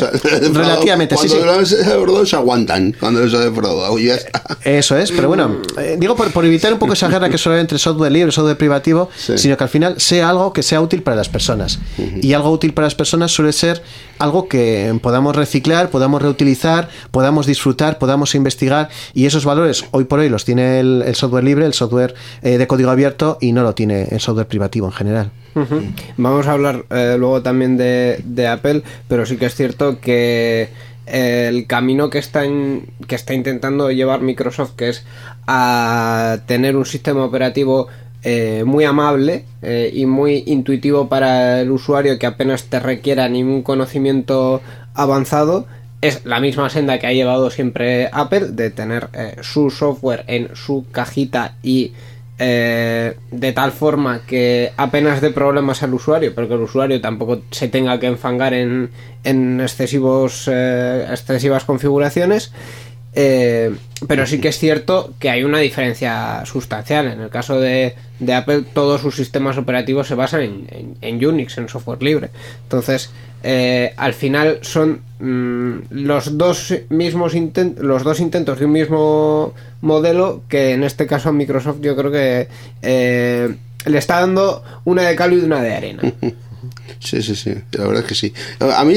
Relativamente, 0.53 1.15
sí, 1.17 1.29
sí. 1.29 1.35
Cuando 1.35 1.51
ha 1.53 1.57
defraudado, 1.59 2.25
se 2.25 2.35
aguantan 2.35 2.95
cuando 2.99 3.23
les 3.23 3.33
ha 3.33 3.39
defraudado. 3.39 3.97
ya 3.99 4.15
está. 4.15 4.41
Eso 4.63 4.97
es, 4.97 5.11
pero 5.11 5.27
bueno, 5.27 5.57
eh, 5.77 5.95
digo 5.99 6.15
por, 6.15 6.31
por 6.31 6.45
evitar 6.45 6.73
un 6.73 6.79
poco 6.79 6.93
esa 6.93 7.07
guerra 7.07 7.29
que 7.29 7.37
suele 7.37 7.55
haber 7.55 7.61
entre 7.61 7.77
software 7.79 8.11
libre 8.11 8.29
y 8.29 8.31
software 8.31 8.57
privativo, 8.57 9.09
Sí. 9.17 9.37
sino 9.37 9.57
que 9.57 9.63
al 9.63 9.69
final 9.69 9.95
sea 9.99 10.29
algo 10.29 10.53
que 10.53 10.63
sea 10.63 10.81
útil 10.81 11.01
para 11.03 11.15
las 11.17 11.29
personas. 11.29 11.66
Y 12.21 12.33
algo 12.33 12.49
útil 12.51 12.73
para 12.73 12.85
las 12.87 12.95
personas 12.95 13.31
suele 13.31 13.51
ser 13.53 13.81
algo 14.19 14.47
que 14.47 14.97
podamos 15.01 15.35
reciclar, 15.35 15.89
podamos 15.89 16.21
reutilizar, 16.21 16.89
podamos 17.11 17.45
disfrutar, 17.45 17.97
podamos 17.99 18.33
investigar, 18.35 18.89
y 19.13 19.25
esos 19.25 19.45
valores 19.45 19.85
hoy 19.91 20.05
por 20.05 20.19
hoy 20.19 20.29
los 20.29 20.45
tiene 20.45 20.79
el, 20.79 21.03
el 21.05 21.15
software 21.15 21.43
libre, 21.43 21.65
el 21.65 21.73
software 21.73 22.13
eh, 22.41 22.57
de 22.57 22.67
código 22.67 22.89
abierto, 22.91 23.37
y 23.41 23.51
no 23.51 23.63
lo 23.63 23.73
tiene 23.75 24.07
el 24.11 24.19
software 24.19 24.47
privativo 24.47 24.87
en 24.87 24.93
general. 24.93 25.31
Vamos 26.17 26.45
a 26.47 26.51
hablar 26.51 26.85
eh, 26.91 27.15
luego 27.17 27.41
también 27.41 27.77
de, 27.77 28.21
de 28.23 28.47
Apple, 28.47 28.83
pero 29.07 29.25
sí 29.25 29.37
que 29.37 29.47
es 29.47 29.55
cierto 29.55 29.99
que 29.99 30.69
el 31.07 31.65
camino 31.67 32.09
que 32.09 32.19
está, 32.19 32.43
en- 32.43 32.89
que 33.07 33.15
está 33.15 33.33
intentando 33.33 33.89
llevar 33.91 34.21
Microsoft, 34.21 34.71
que 34.75 34.89
es 34.89 35.03
a 35.47 36.39
tener 36.47 36.75
un 36.75 36.85
sistema 36.85 37.23
operativo 37.23 37.87
eh, 38.23 38.63
muy 38.65 38.83
amable 38.83 39.45
eh, 39.61 39.91
y 39.93 40.07
muy 40.07 40.43
intuitivo 40.47 41.07
para 41.07 41.61
el 41.61 41.69
usuario 41.69 42.17
que 42.17 42.25
apenas 42.25 42.63
te 42.63 42.79
requiera 42.79 43.29
ningún 43.29 43.61
conocimiento 43.61 44.61
avanzado. 44.95 45.67
Es 46.01 46.25
la 46.25 46.39
misma 46.39 46.69
senda 46.69 46.99
que 46.99 47.07
ha 47.07 47.13
llevado 47.13 47.49
siempre 47.51 48.09
Apple 48.11 48.47
de 48.51 48.71
tener 48.71 49.09
eh, 49.13 49.35
su 49.41 49.69
software 49.69 50.23
en 50.27 50.55
su 50.55 50.85
cajita 50.91 51.55
y 51.61 51.93
de 52.39 53.51
tal 53.55 53.71
forma 53.71 54.21
que 54.27 54.71
apenas 54.77 55.21
dé 55.21 55.31
problemas 55.31 55.81
al 55.81 55.95
usuario, 55.95 56.35
pero 56.35 56.47
que 56.47 56.53
el 56.53 56.61
usuario 56.61 57.01
tampoco 57.01 57.41
se 57.49 57.67
tenga 57.67 57.99
que 57.99 58.05
enfangar 58.05 58.53
en, 58.53 58.91
en 59.23 59.59
excesivos, 59.59 60.47
excesivas 60.47 61.63
configuraciones. 61.63 62.51
Eh, 63.19 63.75
pero 64.07 64.27
sí 64.27 64.39
que 64.39 64.49
es 64.49 64.59
cierto 64.59 65.15
que 65.19 65.31
hay 65.31 65.43
una 65.43 65.57
diferencia 65.57 66.45
sustancial. 66.45 67.07
En 67.07 67.19
el 67.19 67.29
caso 67.29 67.59
de, 67.59 67.95
Apple, 68.31 68.63
todos 68.73 69.01
sus 69.01 69.15
sistemas 69.15 69.57
operativos 69.57 70.07
se 70.07 70.13
basan 70.13 70.41
en, 70.41 70.67
en- 70.69 70.97
en 71.01 71.25
Unix, 71.25 71.57
en 71.57 71.67
software 71.67 72.03
libre. 72.03 72.29
Entonces, 72.61 73.09
eh, 73.41 73.93
al 73.97 74.13
final 74.13 74.59
son 74.61 75.01
mm, 75.19 75.77
los 75.89 76.37
dos 76.37 76.75
mismos 76.89 77.33
inten- 77.33 77.77
los 77.77 78.03
dos 78.03 78.19
intentos 78.19 78.59
de 78.59 78.65
un 78.65 78.73
mismo 78.73 79.55
modelo 79.81 80.43
que 80.47 80.73
en 80.73 80.83
este 80.83 81.07
caso 81.07 81.33
Microsoft 81.33 81.77
yo 81.81 81.95
creo 81.95 82.11
que 82.11 82.47
eh, 82.83 83.55
le 83.87 83.97
está 83.97 84.19
dando 84.19 84.63
una 84.85 85.01
de 85.01 85.15
cal 85.15 85.33
y 85.33 85.37
una 85.37 85.59
de 85.63 85.73
arena. 85.75 86.03
Sí, 86.99 87.21
sí, 87.21 87.35
sí, 87.35 87.51
la 87.71 87.85
verdad 87.85 88.03
es 88.03 88.07
que 88.09 88.15
sí. 88.15 88.33
A 88.59 88.83
mí, 88.83 88.95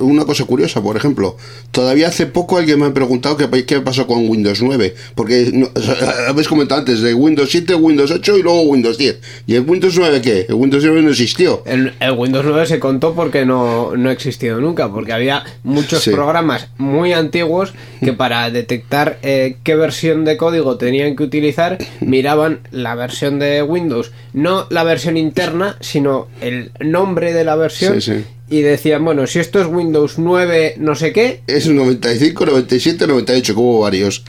una 0.00 0.24
cosa 0.24 0.44
curiosa, 0.44 0.82
por 0.82 0.96
ejemplo, 0.96 1.36
todavía 1.70 2.08
hace 2.08 2.26
poco 2.26 2.58
alguien 2.58 2.80
me 2.80 2.86
ha 2.86 2.94
preguntado 2.94 3.36
qué, 3.36 3.64
qué 3.64 3.80
pasó 3.80 4.06
con 4.06 4.28
Windows 4.28 4.62
9, 4.62 4.94
porque 5.14 5.50
no, 5.52 5.68
o 5.74 5.80
sea, 5.80 5.94
habéis 6.28 6.48
comentado 6.48 6.80
antes 6.80 7.00
de 7.00 7.14
Windows 7.14 7.48
7, 7.50 7.74
Windows 7.74 8.10
8 8.10 8.38
y 8.38 8.42
luego 8.42 8.62
Windows 8.62 8.98
10. 8.98 9.20
¿Y 9.46 9.54
el 9.54 9.62
Windows 9.62 9.96
9 9.96 10.20
qué? 10.22 10.46
El 10.48 10.54
Windows 10.54 10.84
9 10.84 11.02
no 11.02 11.10
existió. 11.10 11.62
El, 11.66 11.94
el 12.00 12.12
Windows 12.12 12.44
9 12.44 12.66
se 12.66 12.78
contó 12.80 13.14
porque 13.14 13.44
no, 13.46 13.96
no 13.96 14.08
ha 14.08 14.12
existido 14.12 14.60
nunca, 14.60 14.90
porque 14.90 15.12
había 15.12 15.44
muchos 15.62 16.02
Sí. 16.02 16.10
programas 16.10 16.68
muy 16.78 17.12
antiguos 17.12 17.72
que 18.00 18.12
para 18.12 18.50
detectar 18.50 19.18
eh, 19.22 19.56
qué 19.62 19.74
versión 19.74 20.24
de 20.24 20.36
código 20.36 20.76
tenían 20.76 21.16
que 21.16 21.22
utilizar, 21.24 21.78
miraban 22.00 22.60
la 22.70 22.94
versión 22.94 23.38
de 23.38 23.62
Windows, 23.62 24.12
no 24.32 24.66
la 24.70 24.84
versión 24.84 25.16
interna, 25.16 25.76
sino 25.80 26.28
el 26.40 26.70
nombre 26.80 27.27
de 27.32 27.44
la 27.44 27.56
versión. 27.56 28.00
Sí, 28.00 28.12
sí. 28.12 28.24
Y 28.50 28.62
decían, 28.62 29.04
bueno, 29.04 29.26
si 29.26 29.40
esto 29.40 29.60
es 29.60 29.66
Windows 29.66 30.18
9 30.18 30.76
no 30.78 30.94
sé 30.94 31.12
qué, 31.12 31.42
Es 31.46 31.66
95, 31.68 32.46
97, 32.46 33.06
98, 33.06 33.54
que 33.54 33.60
hubo 33.60 33.80
varios. 33.80 34.24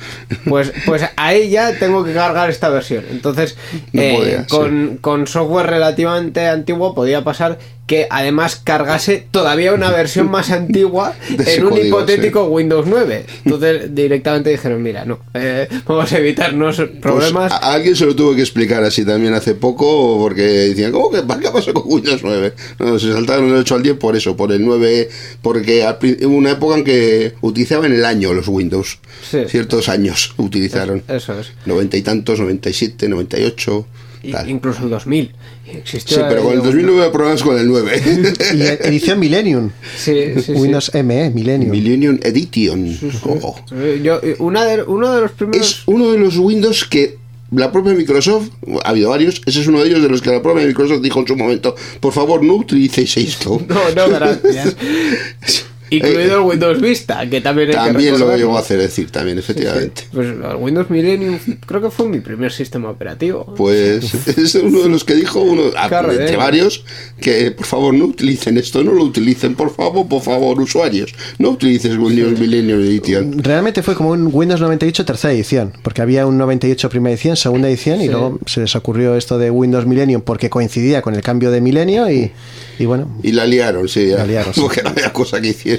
pues, 0.45 0.74
pues 0.86 1.04
ahí 1.16 1.50
ya 1.50 1.78
tengo 1.80 2.04
que 2.04 2.14
cargar 2.14 2.50
esta 2.50 2.68
versión. 2.70 3.06
Entonces, 3.12 3.56
No 3.93 4.02
eh, 4.02 4.14
podía, 4.18 4.47
con, 4.47 4.97
con 4.97 5.26
software 5.28 5.68
relativamente 5.68 6.45
antiguo 6.47 6.93
podía 6.93 7.24
pasar 7.24 7.60
que 7.89 8.05
además 8.07 8.61
cargase 8.63 9.25
todavía 9.31 9.73
una 9.73 9.89
versión 9.89 10.29
más 10.29 10.51
antigua 10.51 11.15
en 11.27 11.63
un 11.63 11.71
código, 11.71 11.87
hipotético 11.87 12.43
Windows 12.43 12.85
9. 12.87 13.25
Entonces 13.45 13.95
directamente 13.95 14.51
dijeron, 14.51 14.83
mira, 14.83 15.05
no, 15.05 15.21
eh, 15.33 15.67
vamos 15.87 16.13
a 16.13 16.19
evitarnos 16.19 16.77
problemas. 17.01 17.51
Pues, 17.51 17.63
a 17.63 17.69
a 17.69 17.73
alguien 17.73 17.95
se 17.95 18.05
lo 18.05 18.15
tuvo 18.15 18.35
que 18.35 18.41
explicar 18.41 18.83
así 18.83 19.03
también 19.03 19.33
hace 19.33 19.55
poco, 19.55 20.19
porque 20.19 20.43
decían, 20.43 20.91
¿cómo 20.91 21.09
que 21.09 21.23
qué 21.41 21.49
pasó 21.51 21.73
con 21.73 21.83
Windows 21.87 22.21
9? 22.21 22.53
No, 22.77 22.99
se 22.99 23.11
saltaron 23.11 23.49
del 23.49 23.57
8 23.57 23.75
al 23.75 23.81
10 23.81 23.97
por 23.97 24.15
eso, 24.15 24.37
por 24.37 24.51
el 24.51 24.63
9, 24.63 25.09
porque 25.41 25.83
hubo 26.21 26.35
una 26.35 26.51
época 26.51 26.77
en 26.77 26.83
que 26.83 27.33
utilizaban 27.41 27.91
el 27.91 28.05
año 28.05 28.35
los 28.35 28.47
Windows. 28.47 28.99
Sí. 29.27 29.39
Ciertos 29.47 29.89
años 29.89 30.35
utilizaron. 30.37 31.01
Eso 31.07 31.39
es. 31.39 31.53
Noventa 31.65 31.97
y 31.97 32.03
tantos, 32.03 32.39
97, 32.39 33.09
98. 33.09 33.87
Tal. 34.32 34.49
incluso 34.49 34.84
el 34.84 34.89
2000. 34.89 35.32
Existió 35.74 36.17
Sí, 36.17 36.24
pero 36.28 36.43
con 36.43 36.53
el 36.53 36.59
ahí 36.59 36.65
2000 36.65 36.86
no 36.86 36.93
hubo 36.93 37.11
problemas 37.11 37.43
con 37.43 37.57
el 37.57 37.67
9. 37.67 38.01
Y 38.53 38.61
edición 38.88 39.20
Millennium. 39.20 39.72
Sí, 39.97 40.34
sí, 40.36 40.41
sí. 40.41 40.51
Windows 40.53 40.91
ME, 40.93 41.30
Millennium. 41.30 41.72
Millennium 41.72 42.20
Edition. 42.24 42.97
Oh. 43.24 43.55
Eh, 43.72 44.01
Yo, 44.03 44.20
una 44.39 44.65
de, 44.65 44.84
uno 44.84 45.13
de 45.13 45.22
los 45.22 45.32
primeros... 45.32 45.67
Es 45.67 45.82
uno 45.86 46.11
de 46.11 46.17
los 46.20 46.38
Windows 46.38 46.86
que 46.86 47.17
la 47.51 47.72
propia 47.72 47.93
Microsoft, 47.93 48.49
ha 48.84 48.89
habido 48.89 49.09
varios, 49.09 49.41
ese 49.45 49.61
es 49.61 49.67
uno 49.67 49.82
de 49.82 49.88
ellos 49.88 50.01
de 50.01 50.09
los 50.09 50.22
que 50.22 50.30
la 50.32 50.41
propia 50.41 50.65
Microsoft 50.65 51.01
dijo 51.01 51.20
en 51.20 51.28
su 51.28 51.36
momento, 51.36 51.76
por 51.99 52.13
favor 52.13 52.43
no 52.43 52.55
utilicéis 52.55 53.17
esto. 53.17 53.61
No, 53.70 53.80
no, 53.95 54.09
gracias. 54.09 54.76
Incluido 55.89 56.37
el 56.37 56.41
Windows 56.41 56.81
Vista, 56.81 57.29
que 57.29 57.41
también 57.41 57.69
hay 57.69 57.75
que 57.75 57.91
También 57.91 58.19
lo 58.19 58.35
llegó 58.35 58.57
a 58.57 58.59
hacer 58.59 58.79
decir, 58.79 59.09
también, 59.11 59.37
efectivamente. 59.37 60.03
Pues 60.11 60.27
el 60.27 60.55
Windows 60.57 60.89
Millennium 60.89 61.39
creo 61.65 61.81
que 61.81 61.89
fue 61.89 62.07
mi 62.07 62.19
primer 62.19 62.51
sistema 62.51 62.89
operativo. 62.89 63.53
Pues 63.55 64.13
es 64.37 64.55
uno 64.55 64.81
de 64.81 64.89
los 64.89 65.03
que 65.03 65.15
dijo, 65.15 65.41
uno 65.41 65.63
ah, 65.77 65.87
Claro, 65.87 66.11
entre 66.11 66.33
eh. 66.33 66.37
varios, 66.37 66.83
que 67.19 67.51
por 67.51 67.65
favor 67.65 67.93
no 67.93 68.05
utilicen 68.05 68.57
esto, 68.57 68.83
no 68.83 68.93
lo 68.93 69.03
utilicen, 69.03 69.55
por 69.55 69.73
favor, 69.73 70.07
por 70.07 70.21
favor, 70.21 70.59
usuarios, 70.59 71.13
no 71.37 71.49
utilices 71.49 71.97
Windows 71.97 72.39
Millennium 72.39 72.79
Edition. 72.79 73.43
Realmente 73.43 73.83
fue 73.83 73.95
como 73.95 74.11
un 74.11 74.29
Windows 74.31 74.61
98 74.61 75.05
tercera 75.05 75.33
edición, 75.33 75.73
porque 75.81 76.01
había 76.01 76.25
un 76.25 76.37
98 76.37 76.89
primera 76.89 77.13
edición, 77.13 77.35
segunda 77.35 77.67
edición, 77.67 78.01
y 78.01 78.07
luego 78.07 78.39
se 78.45 78.61
les 78.61 78.75
ocurrió 78.75 79.15
esto 79.15 79.37
de 79.37 79.49
Windows 79.51 79.85
Millennium 79.85 80.21
porque 80.21 80.49
coincidía 80.49 81.01
con 81.01 81.15
el 81.15 81.21
cambio 81.21 81.51
de 81.51 81.61
milenio 81.61 82.09
y, 82.09 82.31
y 82.77 82.85
bueno, 82.85 83.09
Y 83.23 83.31
la 83.31 83.45
liaron, 83.45 83.87
sí, 83.87 84.07
ya, 84.07 84.17
La 84.17 84.25
liaron, 84.25 84.53
sí. 84.53 84.61
porque 84.61 84.83
no 84.83 84.89
había 84.89 85.11
cosa 85.11 85.41
que 85.41 85.49
hicieron. 85.49 85.78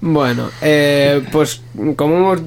Bueno, 0.00 0.50
eh, 0.60 1.22
pues 1.32 1.62
como, 1.96 2.16
hemos, 2.16 2.40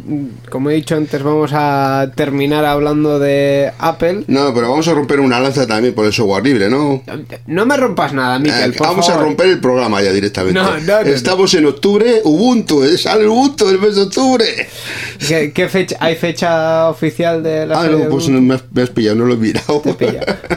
como 0.50 0.70
he 0.70 0.76
dicho 0.76 0.96
antes, 0.96 1.24
vamos 1.24 1.52
a 1.54 2.12
terminar 2.16 2.66
hablando 2.66 3.18
de 3.20 3.72
Apple. 3.80 4.26
No, 4.28 4.54
pero 4.54 4.70
vamos 4.70 4.88
a 4.88 4.94
romper 4.94 5.20
una 5.20 5.40
lanza 5.40 5.66
también 5.66 5.96
por 5.96 6.06
el 6.06 6.14
software 6.14 6.44
libre, 6.44 6.70
¿no? 6.70 7.02
No 7.48 7.66
me 7.66 7.76
rompas 7.78 8.14
nada, 8.14 8.38
Miquel, 8.38 8.72
Eh, 8.72 8.78
por 8.78 8.88
vamos 8.88 9.08
favor. 9.08 9.22
a 9.22 9.26
romper 9.26 9.48
el 9.48 9.60
programa 9.60 10.02
ya 10.04 10.12
directamente. 10.12 10.60
No, 10.60 10.78
no, 10.80 11.04
no. 11.04 11.10
Estamos 11.10 11.54
en 11.56 11.66
octubre, 11.66 12.22
Ubuntu, 12.24 12.84
eh, 12.84 12.98
sale 12.98 13.28
Ubuntu 13.28 13.68
el 13.70 13.80
mes 13.80 13.96
de 13.96 14.02
octubre. 14.04 14.46
¿Qué, 15.28 15.52
qué 15.52 15.68
fecha, 15.68 15.98
¿Hay 16.00 16.16
fecha 16.16 16.90
oficial 16.90 17.42
de 17.42 17.66
la 17.66 17.82
Ah, 17.82 17.88
no, 17.88 18.08
pues 18.10 18.30
me, 18.30 18.54
has, 18.54 18.64
me 18.72 18.82
has 18.84 18.90
pillado, 18.92 19.16
no 19.18 19.26
lo 19.26 19.34
he 19.34 19.38
mirado. 19.38 19.82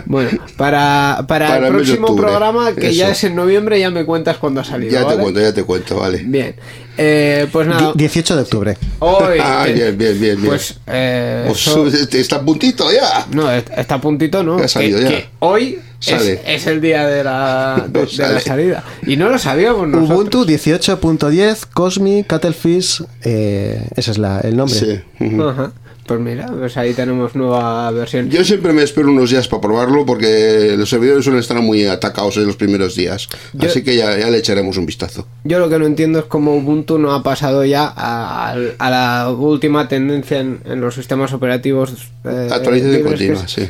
Bueno, 0.06 0.30
para, 0.56 1.24
para, 1.26 1.48
Para 1.48 1.68
el 1.68 1.72
próximo 1.74 2.14
programa, 2.14 2.72
que 2.74 2.94
ya 2.94 3.10
es 3.10 3.24
en 3.24 3.34
noviembre, 3.36 3.80
ya 3.80 3.90
me 3.90 4.04
cuentas 4.04 4.36
cuándo 4.36 4.60
ha 4.60 4.64
salido. 4.64 4.92
Ya 4.92 5.06
te 5.08 5.16
cuento, 5.16 5.40
ya 5.40 5.54
te 5.54 5.64
cuento, 5.64 5.96
vale. 5.96 6.22
Bien. 6.24 6.54
Eh, 7.02 7.46
pues 7.50 7.66
nada. 7.66 7.92
di- 7.94 7.98
18 8.04 8.36
de 8.36 8.42
octubre. 8.42 8.76
Hoy. 8.98 9.38
Ah, 9.42 9.62
que- 9.66 9.72
bien, 9.72 9.96
bien, 9.96 10.20
bien, 10.20 10.36
bien. 10.36 10.48
Pues. 10.48 10.74
eh, 10.86 11.44
Pues, 11.46 11.66
eso- 11.66 11.86
está 12.12 12.36
a 12.36 12.42
puntito 12.42 12.92
ya. 12.92 13.26
no, 13.32 13.50
est- 13.50 13.70
está 13.74 13.94
a 13.94 14.00
puntito, 14.00 14.42
¿no? 14.42 14.58
Ya 14.58 14.66
ha 14.66 14.68
salido, 14.68 14.98
que, 14.98 15.04
ya. 15.04 15.10
que 15.10 15.28
hoy 15.38 15.78
es, 16.00 16.06
Sale. 16.06 16.40
es 16.46 16.66
el 16.66 16.80
día 16.82 17.06
de 17.06 17.24
la, 17.24 17.86
de, 17.88 18.04
de 18.06 18.32
la 18.34 18.40
salida. 18.40 18.84
Y 19.06 19.16
no 19.16 19.30
lo 19.30 19.38
sabíamos 19.38 19.88
nosotros. 19.88 20.10
Ubuntu 20.18 20.44
18.10, 20.44 21.66
Cosmi, 21.72 22.24
Cuttlefish, 22.24 23.02
eh, 23.22 23.82
ese 23.96 24.10
es 24.10 24.18
la, 24.18 24.40
el 24.40 24.56
nombre. 24.56 24.78
Sí. 24.78 25.00
ujú. 25.24 25.42
Ajá. 25.48 25.72
Pues 26.10 26.18
mira, 26.20 26.48
pues 26.48 26.76
ahí 26.76 26.92
tenemos 26.92 27.36
nueva 27.36 27.88
versión. 27.92 28.28
Yo 28.30 28.42
siempre 28.42 28.72
me 28.72 28.82
espero 28.82 29.10
unos 29.10 29.30
días 29.30 29.46
para 29.46 29.60
probarlo 29.60 30.04
porque 30.04 30.74
los 30.76 30.90
servidores 30.90 31.22
suelen 31.24 31.38
estar 31.40 31.62
muy 31.62 31.84
atacados 31.86 32.36
en 32.36 32.48
los 32.48 32.56
primeros 32.56 32.96
días. 32.96 33.28
Yo- 33.52 33.68
Así 33.68 33.84
que 33.84 33.94
ya, 33.94 34.18
ya 34.18 34.28
le 34.28 34.38
echaremos 34.38 34.76
un 34.76 34.86
vistazo. 34.86 35.28
Yo 35.44 35.60
lo 35.60 35.68
que 35.68 35.78
no 35.78 35.86
entiendo 35.86 36.18
es 36.18 36.24
cómo 36.24 36.56
Ubuntu 36.56 36.98
no 36.98 37.12
ha 37.14 37.22
pasado 37.22 37.64
ya 37.64 37.92
a, 37.96 38.56
a 38.78 38.90
la 38.90 39.30
última 39.30 39.86
tendencia 39.86 40.40
en, 40.40 40.58
en 40.64 40.80
los 40.80 40.96
sistemas 40.96 41.32
operativos. 41.32 41.92
eh, 42.24 42.48
Actualización 42.50 43.02
que 43.02 43.08
continua, 43.08 43.44
es- 43.44 43.52
sí. 43.52 43.68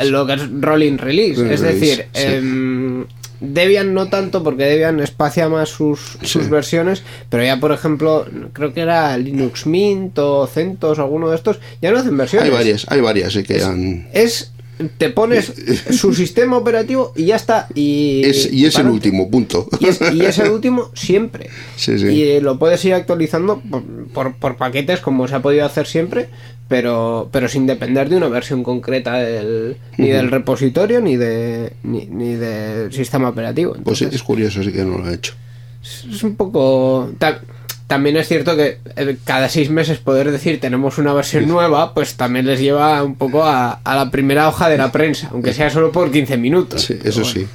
el- 0.00 0.10
lo 0.10 0.26
que 0.26 0.32
es 0.32 0.42
rolling 0.60 0.98
release. 0.98 1.36
Rolling 1.40 1.52
es 1.52 1.60
release, 1.60 1.80
decir, 1.86 2.06
sí. 2.12 2.22
em, 2.26 3.04
Debian 3.42 3.92
no 3.94 4.08
tanto 4.08 4.42
porque 4.44 4.64
Debian 4.64 5.00
espacia 5.00 5.48
más 5.48 5.68
sus, 5.68 6.16
sus 6.22 6.48
versiones, 6.48 7.02
pero 7.28 7.44
ya 7.44 7.58
por 7.60 7.72
ejemplo, 7.72 8.24
creo 8.52 8.72
que 8.72 8.80
era 8.82 9.16
Linux 9.18 9.66
Mint 9.66 10.18
o 10.18 10.46
CentOS 10.46 10.98
o 10.98 11.02
alguno 11.02 11.28
de 11.28 11.36
estos, 11.36 11.58
ya 11.82 11.90
no 11.90 11.98
hacen 11.98 12.16
versiones. 12.16 12.48
Hay 12.48 12.54
varias, 12.54 12.86
hay 12.88 13.00
varias 13.00 13.36
que 13.46 13.62
han... 13.62 14.08
Es 14.12 14.52
te 14.98 15.10
pones 15.10 15.52
su 15.90 16.12
sistema 16.14 16.56
operativo 16.56 17.12
y 17.14 17.26
ya 17.26 17.36
está. 17.36 17.68
Y, 17.74 18.22
Es, 18.24 18.52
y 18.52 18.64
es 18.64 18.76
el 18.78 18.86
último, 18.88 19.30
punto. 19.30 19.68
y 19.78 19.86
es, 19.86 20.00
y 20.12 20.22
es 20.24 20.38
el 20.38 20.50
último 20.52 20.90
siempre. 20.94 21.50
Sí, 21.76 21.98
sí. 21.98 22.06
Y 22.06 22.40
lo 22.40 22.58
puedes 22.58 22.84
ir 22.84 22.94
actualizando 22.94 23.60
por, 23.60 23.82
por- 24.12 24.34
por 24.36 24.56
paquetes 24.56 25.00
como 25.00 25.28
se 25.28 25.34
ha 25.36 25.42
podido 25.42 25.66
hacer 25.66 25.86
siempre, 25.86 26.28
pero, 26.68 27.28
pero 27.32 27.48
sin 27.48 27.66
depender 27.66 28.08
de 28.08 28.16
una 28.16 28.28
versión 28.28 28.62
concreta 28.62 29.14
del, 29.14 29.76
ni 29.98 30.08
del 30.08 30.30
repositorio 30.30 31.00
ni 31.00 31.16
de 31.16 31.72
ni, 31.82 32.06
ni 32.06 32.34
del 32.34 32.92
sistema 32.92 33.28
operativo. 33.28 33.72
Pues 33.72 34.00
Entonces, 34.02 34.14
es 34.14 34.22
curioso, 34.22 34.62
sí 34.62 34.72
que 34.72 34.84
no 34.84 34.98
lo 34.98 35.04
ha 35.06 35.12
hecho. 35.12 35.34
es 35.82 36.22
un 36.22 36.34
poco... 36.36 37.10
ta- 37.18 37.40
también 37.88 38.16
es 38.16 38.26
cierto 38.26 38.56
que 38.56 38.78
eh, 38.96 39.16
cada 39.24 39.50
seis 39.50 39.68
meses 39.68 39.98
poder 39.98 40.30
decir 40.30 40.58
tenemos 40.60 40.96
una 40.96 41.12
versión 41.12 41.46
nueva, 41.46 41.92
pues 41.92 42.14
también 42.14 42.46
les 42.46 42.58
lleva 42.58 43.02
un 43.02 43.16
poco 43.16 43.44
a, 43.44 43.72
a 43.84 43.96
la 43.96 44.10
primera 44.10 44.48
hoja 44.48 44.70
de 44.70 44.78
la 44.78 44.90
prensa, 44.90 45.28
aunque 45.30 45.52
sea 45.52 45.68
solo 45.68 45.92
por 45.92 46.10
15 46.10 46.38
minutos. 46.38 46.80
Sí, 46.82 46.98
eso 47.04 47.20
bueno. 47.20 47.34
sí. 47.34 47.46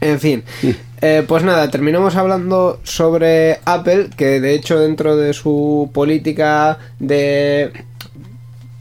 En 0.00 0.18
fin, 0.18 0.42
Eh, 1.02 1.24
pues 1.28 1.42
nada, 1.44 1.70
terminamos 1.70 2.16
hablando 2.16 2.80
sobre 2.84 3.58
Apple, 3.66 4.08
que 4.16 4.40
de 4.40 4.54
hecho 4.54 4.78
dentro 4.78 5.16
de 5.16 5.34
su 5.34 5.90
política 5.92 6.78
de... 6.98 7.70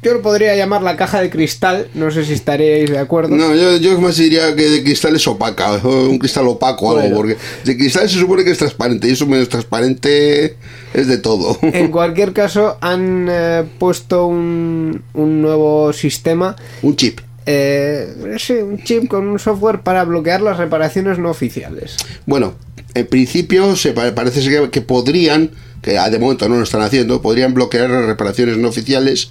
Yo 0.01 0.13
lo 0.13 0.21
podría 0.21 0.55
llamar 0.55 0.81
la 0.81 0.95
caja 0.95 1.19
de 1.19 1.29
cristal, 1.29 1.89
no 1.93 2.09
sé 2.09 2.23
si 2.23 2.31
estaríais 2.31 2.89
de 2.89 2.97
acuerdo. 2.99 3.35
No, 3.35 3.53
yo, 3.53 3.75
yo 3.77 3.99
más 3.99 4.15
diría 4.15 4.55
que 4.55 4.69
de 4.69 4.81
cristal 4.83 5.13
es 5.17 5.27
opaca, 5.27 5.73
un 5.83 6.17
cristal 6.19 6.47
opaco 6.47 6.87
o 6.87 6.97
algo, 6.97 7.17
porque 7.17 7.35
de 7.65 7.75
cristal 7.77 8.07
se 8.09 8.17
supone 8.17 8.45
que 8.45 8.51
es 8.51 8.57
transparente 8.57 9.09
y 9.09 9.11
eso 9.11 9.25
menos 9.27 9.49
transparente 9.49 10.55
es 10.93 11.07
de 11.07 11.17
todo. 11.17 11.57
En 11.61 11.91
cualquier 11.91 12.31
caso, 12.31 12.77
han 12.79 13.27
eh, 13.29 13.65
puesto 13.77 14.25
un, 14.27 15.03
un 15.13 15.41
nuevo 15.41 15.91
sistema, 15.91 16.55
un 16.81 16.95
chip. 16.95 17.19
eh, 17.45 18.35
sí, 18.39 18.53
un 18.53 18.81
chip 18.81 19.09
con 19.09 19.27
un 19.27 19.37
software 19.37 19.81
para 19.81 20.05
bloquear 20.05 20.41
las 20.41 20.57
reparaciones 20.57 21.19
no 21.19 21.29
oficiales. 21.29 21.97
Bueno, 22.25 22.53
en 22.93 23.05
principio 23.05 23.75
se 23.75 23.91
pa- 23.91 24.15
parece 24.15 24.69
que 24.71 24.81
podrían, 24.81 25.51
que 25.81 25.97
ah, 25.97 26.09
de 26.09 26.19
momento 26.19 26.47
no 26.47 26.55
lo 26.55 26.63
están 26.63 26.81
haciendo, 26.83 27.21
podrían 27.21 27.53
bloquear 27.53 27.89
las 27.89 28.05
reparaciones 28.05 28.55
no 28.57 28.69
oficiales 28.69 29.29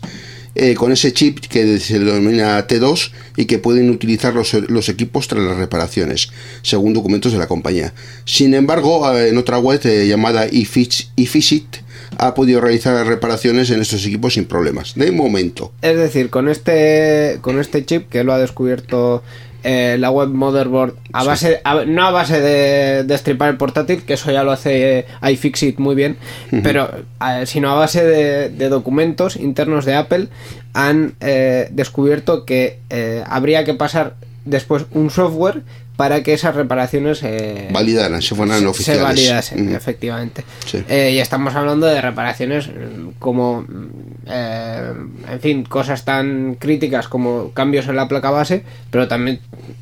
eh, 0.54 0.74
con 0.74 0.92
ese 0.92 1.12
chip 1.12 1.38
que 1.40 1.78
se 1.78 1.98
denomina 1.98 2.66
T2 2.66 3.10
y 3.36 3.44
que 3.46 3.58
pueden 3.58 3.90
utilizar 3.90 4.34
los, 4.34 4.52
los 4.54 4.88
equipos 4.88 5.28
tras 5.28 5.42
las 5.42 5.56
reparaciones, 5.56 6.30
según 6.62 6.94
documentos 6.94 7.32
de 7.32 7.38
la 7.38 7.46
compañía. 7.46 7.94
Sin 8.24 8.54
embargo, 8.54 9.16
en 9.16 9.36
otra 9.38 9.58
web 9.58 9.80
eh, 9.84 10.06
llamada 10.08 10.46
eFixit 10.46 11.76
ha 12.16 12.34
podido 12.34 12.60
realizar 12.60 13.06
reparaciones 13.06 13.70
en 13.70 13.80
estos 13.80 14.04
equipos 14.06 14.34
sin 14.34 14.46
problemas. 14.46 14.94
De 14.94 15.12
momento. 15.12 15.72
Es 15.82 15.96
decir, 15.96 16.30
con 16.30 16.48
este, 16.48 17.38
con 17.40 17.60
este 17.60 17.84
chip 17.84 18.08
que 18.08 18.24
lo 18.24 18.32
ha 18.32 18.38
descubierto 18.38 19.22
eh, 19.64 19.96
la 19.98 20.10
web 20.10 20.28
Motherboard, 20.28 20.94
a 21.12 21.24
base, 21.24 21.60
a- 21.64 21.84
no 21.84 22.06
a 22.06 22.10
base 22.10 22.40
de 22.40 23.04
destripar 23.04 23.50
el 23.50 23.56
portátil, 23.56 24.02
que 24.04 24.14
eso 24.14 24.30
ya 24.30 24.44
lo 24.44 24.52
hace 24.52 25.00
eh, 25.00 25.06
iFixit 25.32 25.78
muy 25.78 25.94
bien, 25.94 26.16
pero 26.62 26.88
eh, 27.26 27.44
sino 27.46 27.70
a 27.70 27.74
base 27.74 28.04
de, 28.04 28.48
de 28.50 28.68
documentos 28.68 29.36
internos 29.36 29.84
de 29.84 29.94
Apple, 29.94 30.28
han 30.74 31.14
eh, 31.20 31.68
descubierto 31.72 32.44
que 32.44 32.78
habría 33.26 33.64
que 33.64 33.74
pasar 33.74 34.14
después 34.44 34.86
un 34.92 35.10
software 35.10 35.62
para 35.98 36.22
que 36.22 36.32
esas 36.32 36.54
reparaciones 36.54 37.24
eh, 37.24 37.70
Validaran, 37.72 38.22
se 38.22 38.36
fueran 38.36 38.60
se 38.60 38.66
oficiales. 38.68 39.02
validasen, 39.02 39.66
Ujú. 39.66 39.76
efectivamente. 39.76 40.44
Sí. 40.64 40.84
Eh, 40.88 41.10
y 41.14 41.18
estamos 41.18 41.56
hablando 41.56 41.88
de 41.88 42.00
reparaciones 42.00 42.68
mm, 42.68 43.18
como, 43.18 43.62
mm, 43.62 43.88
eh, 44.28 44.92
en 45.32 45.40
fin, 45.40 45.64
cosas 45.64 46.04
tan 46.04 46.54
críticas 46.54 47.08
como 47.08 47.50
cambios 47.50 47.88
en 47.88 47.96
la 47.96 48.06
placa 48.06 48.30
base, 48.30 48.62
pero 48.92 49.08
también 49.08 49.40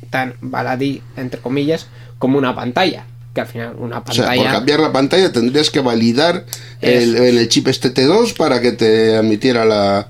tan 0.09 0.33
baladí, 0.41 1.03
entre 1.17 1.39
comillas, 1.39 1.85
como 2.17 2.39
una 2.39 2.55
pantalla. 2.55 3.05
Que 3.35 3.41
al 3.41 3.47
final 3.47 3.75
una 3.77 3.99
O 3.99 4.11
sea, 4.11 4.25
por 4.25 4.35
pantalla... 4.37 4.51
cambiar 4.53 4.79
la 4.79 4.91
pantalla 4.91 5.31
tendrías 5.31 5.69
que 5.69 5.81
validar 5.81 6.45
el, 6.81 7.47
chip 7.47 7.67
este 7.67 7.93
T2 7.93 8.35
para 8.35 8.59
que 8.59 8.71
te 8.71 9.15
admitiera 9.17 9.65
la... 9.65 10.07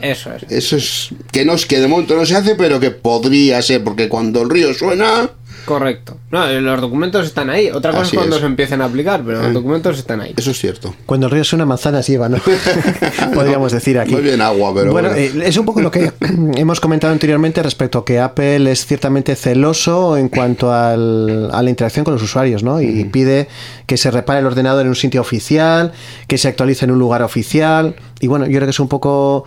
Eso 0.00 0.32
es. 0.32 0.44
Eso 0.48 0.76
es 0.76 1.08
que 1.32 1.44
no 1.44 1.54
es 1.54 1.66
que 1.66 1.80
de 1.80 1.88
momento 1.88 2.14
no 2.14 2.24
se 2.24 2.36
hace, 2.36 2.54
pero 2.54 2.78
que 2.78 2.92
podría 2.92 3.60
ser, 3.60 3.82
porque 3.82 4.08
cuando 4.08 4.42
el 4.42 4.50
río 4.50 4.72
suena, 4.72 5.28
Correcto. 5.68 6.16
No, 6.30 6.46
eh, 6.48 6.60
los 6.60 6.80
documentos 6.80 7.26
están 7.26 7.50
ahí. 7.50 7.70
Otra 7.70 7.90
cosa 7.90 8.02
Así 8.02 8.16
es 8.16 8.20
cuando 8.20 8.36
es. 8.36 8.40
se 8.40 8.46
empiecen 8.46 8.80
a 8.80 8.86
aplicar, 8.86 9.22
pero 9.24 9.38
los 9.42 9.50
Eh. 9.50 9.52
documentos 9.52 9.98
están 9.98 10.20
ahí. 10.22 10.32
eso 10.36 10.50
es 10.50 10.58
cierto. 10.58 10.94
Cuando 11.06 11.26
el 11.26 11.32
río 11.32 11.44
suena, 11.44 11.66
manzanas 11.66 12.06
lleva, 12.06 12.28
¿no? 12.28 12.38
Podríamos 13.34 13.72
decir 13.72 13.98
aquí. 13.98 14.12
Muy 14.12 14.22
bien 14.22 14.40
agua, 14.40 14.72
pero 14.74 14.92
Bueno, 14.92 15.10
bueno. 15.10 15.20
eh, 15.22 15.48
es 15.48 15.56
un 15.56 15.66
poco 15.66 15.80
lo 15.80 15.90
que 15.90 16.12
hemos 16.56 16.80
comentado 16.80 17.12
anteriormente 17.12 17.62
respecto 17.62 17.98
a 17.98 18.04
que 18.04 18.18
Apple 18.18 18.70
es 18.70 18.86
ciertamente 18.86 19.34
celoso 19.36 20.16
en 20.16 20.28
cuanto 20.28 20.72
al- 20.72 21.50
a 21.52 21.62
la 21.62 21.70
interacción 21.70 22.04
con 22.04 22.14
los 22.14 22.22
usuarios, 22.22 22.62
¿no? 22.62 22.80
Y 22.80 23.04
pide 23.04 23.48
que 23.86 23.96
se 23.96 24.10
repare 24.10 24.40
el 24.40 24.46
ordenador 24.46 24.82
en 24.82 24.88
un 24.88 24.96
sitio 24.96 25.20
oficial, 25.20 25.92
que 26.26 26.38
se 26.38 26.48
actualice 26.48 26.84
en 26.84 26.90
un 26.92 26.98
lugar 26.98 27.22
oficial. 27.22 27.94
Y 28.20 28.26
bueno, 28.26 28.46
yo 28.46 28.52
creo 28.52 28.64
que 28.66 28.70
es 28.70 28.80
un 28.80 28.88
poco 28.88 29.44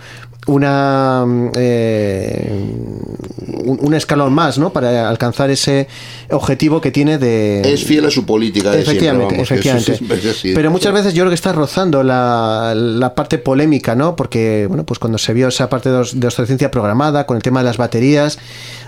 una 0.48 1.24
mm, 1.26 1.52
eh, 1.56 2.52
un, 3.64 3.80
un 3.82 3.94
escalón 3.94 4.34
más, 4.34 4.58
¿no? 4.58 4.74
Para 4.74 5.08
alcanzar 5.08 5.50
ese 5.50 5.88
objetivo 6.30 6.82
que 6.82 6.92
tiene 6.92 7.18
de 7.18 7.62
es 7.62 7.84
fiel 7.84 8.06
a 8.06 8.12
su 8.12 8.26
política 8.26 8.72
de 8.72 8.82
Efectivamente, 8.82 9.36
siempre, 9.36 9.38
vamos, 9.38 9.52
efectivamente. 9.52 9.96
siempre 9.96 10.18
es 10.18 10.26
así. 10.26 10.54
Pero 10.54 10.72
muchas 10.72 10.94
veces 10.94 11.14
yo 11.14 11.24
creo 11.24 11.30
que 11.30 11.36
está 11.36 11.54
rozando 11.54 12.04
la, 12.04 12.74
la 12.76 13.14
parte 13.14 13.38
polémica, 13.38 13.96
¿no? 13.96 14.16
Porque, 14.16 14.66
bueno, 14.68 14.84
pues 14.84 15.00
cuando 15.00 15.18
se 15.18 15.34
vio 15.34 15.48
esa 15.48 15.70
parte 15.70 15.90
de, 15.90 16.08
de 16.14 16.28
obsolescencia 16.28 16.72
programada 16.72 17.26
con 17.26 17.38
el 17.38 17.44
tema 17.44 17.60
de 17.60 17.66
las 17.66 17.78
baterías, 17.78 18.40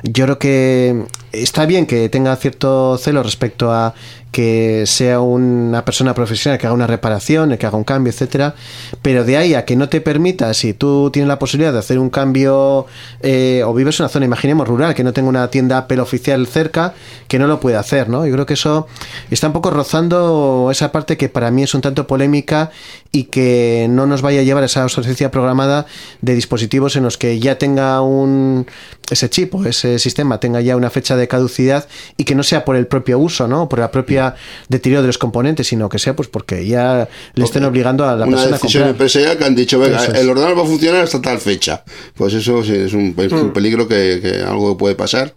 yo 0.04 0.26
creo 0.26 0.40
que 0.40 1.04
está 1.32 1.66
bien 1.66 1.86
que 1.86 2.10
tenga 2.10 2.36
cierto 2.36 2.98
celo 2.98 3.24
respecto 3.24 3.72
a 3.72 3.94
que 4.34 4.86
sea 4.88 5.22
una 5.22 5.86
persona 5.86 6.16
profesional 6.16 6.58
que 6.58 6.66
haga 6.66 6.74
una 6.74 6.88
reparación, 6.88 7.56
que 7.56 7.68
haga 7.68 7.78
un 7.78 7.84
cambio, 7.84 8.12
etcétera, 8.12 8.56
pero 9.04 9.24
de 9.24 9.38
ahí 9.38 9.54
a 9.54 9.64
que 9.64 9.76
no 9.76 9.90
te 9.90 10.02
permita, 10.02 10.54
si 10.56 10.74
tú 10.74 11.12
tienes 11.14 11.28
la 11.28 11.38
posibilidad 11.38 11.72
de 11.72 11.78
hacer 11.78 12.00
un 12.00 12.10
cambio 12.10 12.88
eh, 13.22 13.62
o 13.64 13.74
vives 13.76 14.00
en 14.00 14.06
una 14.06 14.10
zona, 14.10 14.26
imaginemos 14.26 14.68
rural, 14.68 14.96
que 14.96 15.04
no 15.04 15.14
tenga 15.14 15.30
una 15.30 15.48
tienda 15.50 15.78
Apple 15.78 16.02
oficial 16.02 16.48
cerca, 16.48 16.96
que 17.28 17.38
no 17.38 17.46
lo 17.46 17.60
puede 17.60 17.78
hacer, 17.78 18.10
¿no? 18.10 18.26
Yo 18.26 18.34
creo 18.34 18.48
que 18.48 18.56
eso 18.56 18.88
está 19.30 19.46
un 19.48 19.54
poco 19.54 19.70
rozando 19.70 20.70
esa 20.72 20.92
parte 20.92 21.16
que 21.16 21.30
para 21.30 21.52
mí 21.52 21.62
es 21.62 21.76
un 21.76 21.82
tanto 21.82 22.08
polémica 22.08 22.72
y 23.12 23.26
que 23.26 23.86
no 23.88 24.08
nos 24.08 24.24
vaya 24.24 24.40
a 24.40 24.44
llevar 24.44 24.64
a 24.64 24.66
esa 24.66 24.84
obsolescencia 24.84 25.30
programada 25.30 25.86
de 26.22 26.34
dispositivos 26.34 26.96
en 26.96 27.04
los 27.04 27.20
que 27.20 27.40
ya 27.40 27.60
tenga 27.60 28.02
un 28.02 28.66
ese 29.10 29.30
chip 29.30 29.54
o 29.56 29.66
ese 29.66 30.00
sistema 30.00 30.40
tenga 30.40 30.62
ya 30.62 30.76
una 30.76 30.90
fecha 30.90 31.16
de 31.16 31.28
caducidad 31.28 31.88
y 32.18 32.24
que 32.24 32.36
no 32.36 32.44
sea 32.44 32.64
por 32.66 32.76
el 32.76 32.88
propio 32.88 33.20
uso, 33.20 33.48
¿no? 33.48 33.68
Por 33.70 33.80
la 33.80 33.92
propia 33.92 34.36
deterioro 34.70 35.02
de 35.02 35.08
los 35.08 35.18
componentes, 35.18 35.68
sino 35.68 35.90
que 35.90 36.00
sea 36.00 36.16
pues 36.16 36.28
porque 36.30 36.66
ya 36.66 37.08
le 37.36 37.44
estén 37.44 37.64
obligando 37.66 38.08
a 38.08 38.16
la 38.16 38.26
una 38.26 38.38
persona 38.38 38.56
a 38.56 38.60
comprar. 38.60 38.90
empresarial 38.90 39.38
que 39.38 39.46
han 39.46 39.56
dicho, 39.56 39.80
venga, 39.80 40.04
el 40.06 40.30
ordenador 40.30 40.58
va 40.58 40.64
a 40.64 40.66
funcionar 40.68 41.04
hasta 41.04 41.22
tal 41.22 41.40
fecha. 41.40 41.84
Pues 42.16 42.34
eso 42.34 42.64
sí, 42.64 42.74
es 42.76 42.94
un, 42.94 43.14
es 43.18 43.32
un 43.32 43.48
Mm. 43.50 43.54
peligro 43.54 43.88
que, 43.88 44.20
que 44.22 44.42
algo 44.42 44.78
puede 44.78 44.96
pasar 44.96 45.34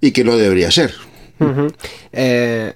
y 0.00 0.10
que 0.12 0.24
no 0.24 0.36
debería 0.36 0.70
ser. 0.70 0.92
Eh, 2.12 2.72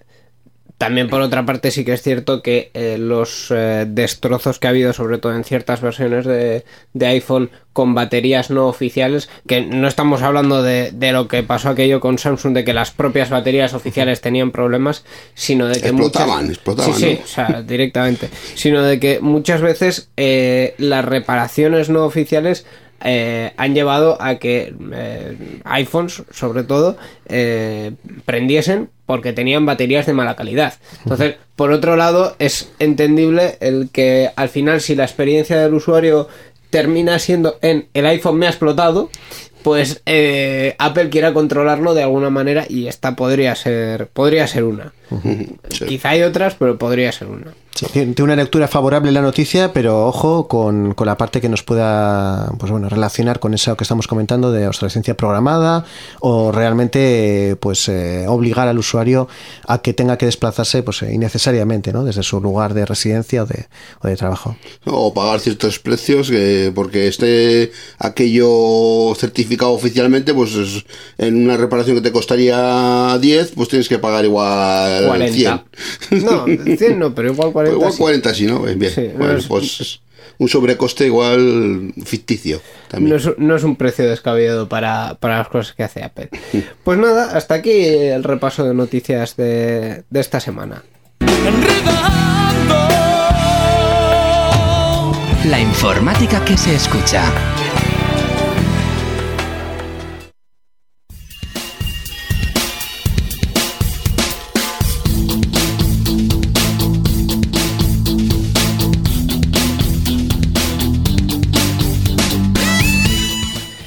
también 0.78 1.08
por 1.08 1.22
otra 1.22 1.46
parte 1.46 1.70
sí 1.70 1.84
que 1.86 1.94
es 1.94 2.02
cierto 2.02 2.42
que 2.42 2.70
eh, 2.74 2.96
los 2.98 3.46
eh, 3.50 3.86
destrozos 3.88 4.58
que 4.58 4.66
ha 4.66 4.70
habido 4.70 4.92
sobre 4.92 5.16
todo 5.18 5.34
en 5.34 5.42
ciertas 5.44 5.80
versiones 5.80 6.26
de, 6.26 6.64
de 6.92 7.06
iPhone 7.06 7.50
con 7.72 7.94
baterías 7.94 8.50
no 8.50 8.66
oficiales 8.68 9.28
que 9.46 9.62
no 9.62 9.88
estamos 9.88 10.20
hablando 10.22 10.62
de, 10.62 10.90
de 10.92 11.12
lo 11.12 11.28
que 11.28 11.42
pasó 11.42 11.70
aquello 11.70 12.00
con 12.00 12.18
Samsung 12.18 12.52
de 12.54 12.64
que 12.64 12.74
las 12.74 12.90
propias 12.90 13.30
baterías 13.30 13.72
oficiales 13.72 14.20
tenían 14.20 14.50
problemas 14.50 15.04
sino 15.34 15.66
de 15.66 15.80
que 15.80 15.88
Explotaban, 15.88 16.40
muchas- 16.44 16.50
explotaban, 16.56 16.94
sí, 16.94 17.20
o 17.22 17.26
sea 17.26 17.62
directamente. 17.62 18.28
Sino 18.54 18.82
de 18.82 19.00
que 19.00 19.20
muchas 19.20 19.62
veces 19.62 20.10
eh, 20.18 20.74
las 20.78 21.04
reparaciones 21.04 21.88
no 21.88 22.04
oficiales 22.04 22.66
eh, 23.02 23.52
han 23.56 23.74
llevado 23.74 24.16
a 24.20 24.36
que 24.36 24.74
eh, 24.92 25.36
iPhones, 25.64 26.22
sobre 26.30 26.64
todo, 26.64 26.96
eh, 27.28 27.92
prendiesen 28.24 28.88
porque 29.06 29.32
tenían 29.32 29.64
baterías 29.64 30.06
de 30.06 30.12
mala 30.12 30.36
calidad. 30.36 30.74
Entonces, 31.04 31.36
por 31.54 31.72
otro 31.72 31.96
lado, 31.96 32.36
es 32.38 32.70
entendible 32.78 33.56
el 33.60 33.88
que 33.90 34.30
al 34.36 34.48
final, 34.48 34.80
si 34.80 34.94
la 34.94 35.04
experiencia 35.04 35.58
del 35.58 35.74
usuario 35.74 36.28
termina 36.70 37.18
siendo 37.18 37.58
en 37.62 37.86
el 37.94 38.06
iPhone 38.06 38.38
me 38.38 38.46
ha 38.46 38.50
explotado, 38.50 39.08
pues 39.62 40.02
eh, 40.06 40.76
Apple 40.78 41.08
quiera 41.08 41.32
controlarlo 41.32 41.94
de 41.94 42.02
alguna 42.02 42.30
manera 42.30 42.66
y 42.68 42.86
esta 42.86 43.16
podría 43.16 43.54
ser, 43.54 44.08
podría 44.08 44.46
ser 44.46 44.64
una. 44.64 44.92
Sí. 45.70 45.84
Quizá 45.86 46.10
hay 46.10 46.22
otras, 46.22 46.54
pero 46.58 46.78
podría 46.78 47.12
ser 47.12 47.28
una. 47.28 47.54
Sí, 47.74 47.84
tiene 47.92 48.14
una 48.22 48.36
lectura 48.36 48.68
favorable 48.68 49.12
la 49.12 49.20
noticia, 49.20 49.70
pero 49.74 50.06
ojo 50.06 50.48
con, 50.48 50.94
con 50.94 51.06
la 51.06 51.18
parte 51.18 51.42
que 51.42 51.50
nos 51.50 51.62
pueda 51.62 52.50
pues 52.58 52.72
bueno, 52.72 52.88
relacionar 52.88 53.38
con 53.38 53.52
eso 53.52 53.76
que 53.76 53.84
estamos 53.84 54.06
comentando 54.06 54.50
de 54.50 54.66
obsolescencia 54.66 55.14
programada 55.14 55.84
o 56.20 56.52
realmente 56.52 57.54
pues 57.60 57.86
eh, 57.90 58.24
obligar 58.28 58.66
al 58.68 58.78
usuario 58.78 59.28
a 59.68 59.82
que 59.82 59.92
tenga 59.92 60.16
que 60.16 60.24
desplazarse 60.24 60.82
pues 60.82 61.02
eh, 61.02 61.12
innecesariamente 61.12 61.92
¿no? 61.92 62.02
desde 62.04 62.22
su 62.22 62.40
lugar 62.40 62.72
de 62.72 62.86
residencia 62.86 63.42
o 63.42 63.46
de, 63.46 63.66
o 64.02 64.08
de 64.08 64.16
trabajo. 64.16 64.56
O 64.86 65.12
pagar 65.12 65.40
ciertos 65.40 65.78
precios 65.78 66.30
que 66.30 66.72
porque 66.74 67.08
esté 67.08 67.72
aquello 67.98 69.14
certificado 69.16 69.72
oficialmente, 69.72 70.32
pues 70.32 70.54
es- 70.54 70.86
en 71.18 71.44
una 71.44 71.58
reparación 71.58 71.96
que 71.96 72.02
te 72.02 72.12
costaría 72.12 73.18
10, 73.20 73.52
pues 73.54 73.68
tienes 73.68 73.88
que 73.90 73.98
pagar 73.98 74.24
igual 74.24 74.95
40. 75.04 75.64
100. 76.08 76.24
No, 76.24 76.44
100 76.76 76.98
no, 76.98 77.14
pero 77.14 77.32
igual 77.32 77.52
40. 77.52 77.76
Pues 77.76 77.76
igual 77.78 77.92
sí. 77.92 77.98
40 77.98 78.34
sí, 78.34 78.46
¿no? 78.46 78.60
Bien, 78.60 78.92
Sí, 78.92 79.08
bueno, 79.16 79.32
no 79.34 79.38
es- 79.38 79.46
pues 79.46 80.00
un 80.38 80.48
sobrecoste 80.48 81.06
igual 81.06 81.92
ficticio 82.04 82.60
también. 82.88 83.10
No 83.10 83.16
es, 83.16 83.38
no 83.38 83.56
es 83.56 83.62
un 83.64 83.76
precio 83.76 84.08
descabellado 84.08 84.68
para, 84.68 85.16
para 85.20 85.38
las 85.38 85.48
cosas 85.48 85.74
que 85.74 85.82
hace 85.84 86.02
Apple. 86.02 86.28
Pues 86.84 86.98
nada, 86.98 87.36
hasta 87.36 87.54
aquí 87.54 87.84
el 87.84 88.22
repaso 88.24 88.64
de 88.64 88.74
noticias 88.74 89.36
de, 89.36 90.04
de 90.10 90.20
esta 90.20 90.40
semana. 90.40 90.82
La 95.48 95.60
informática 95.60 96.44
que 96.44 96.56
se 96.56 96.74
escucha. 96.74 97.22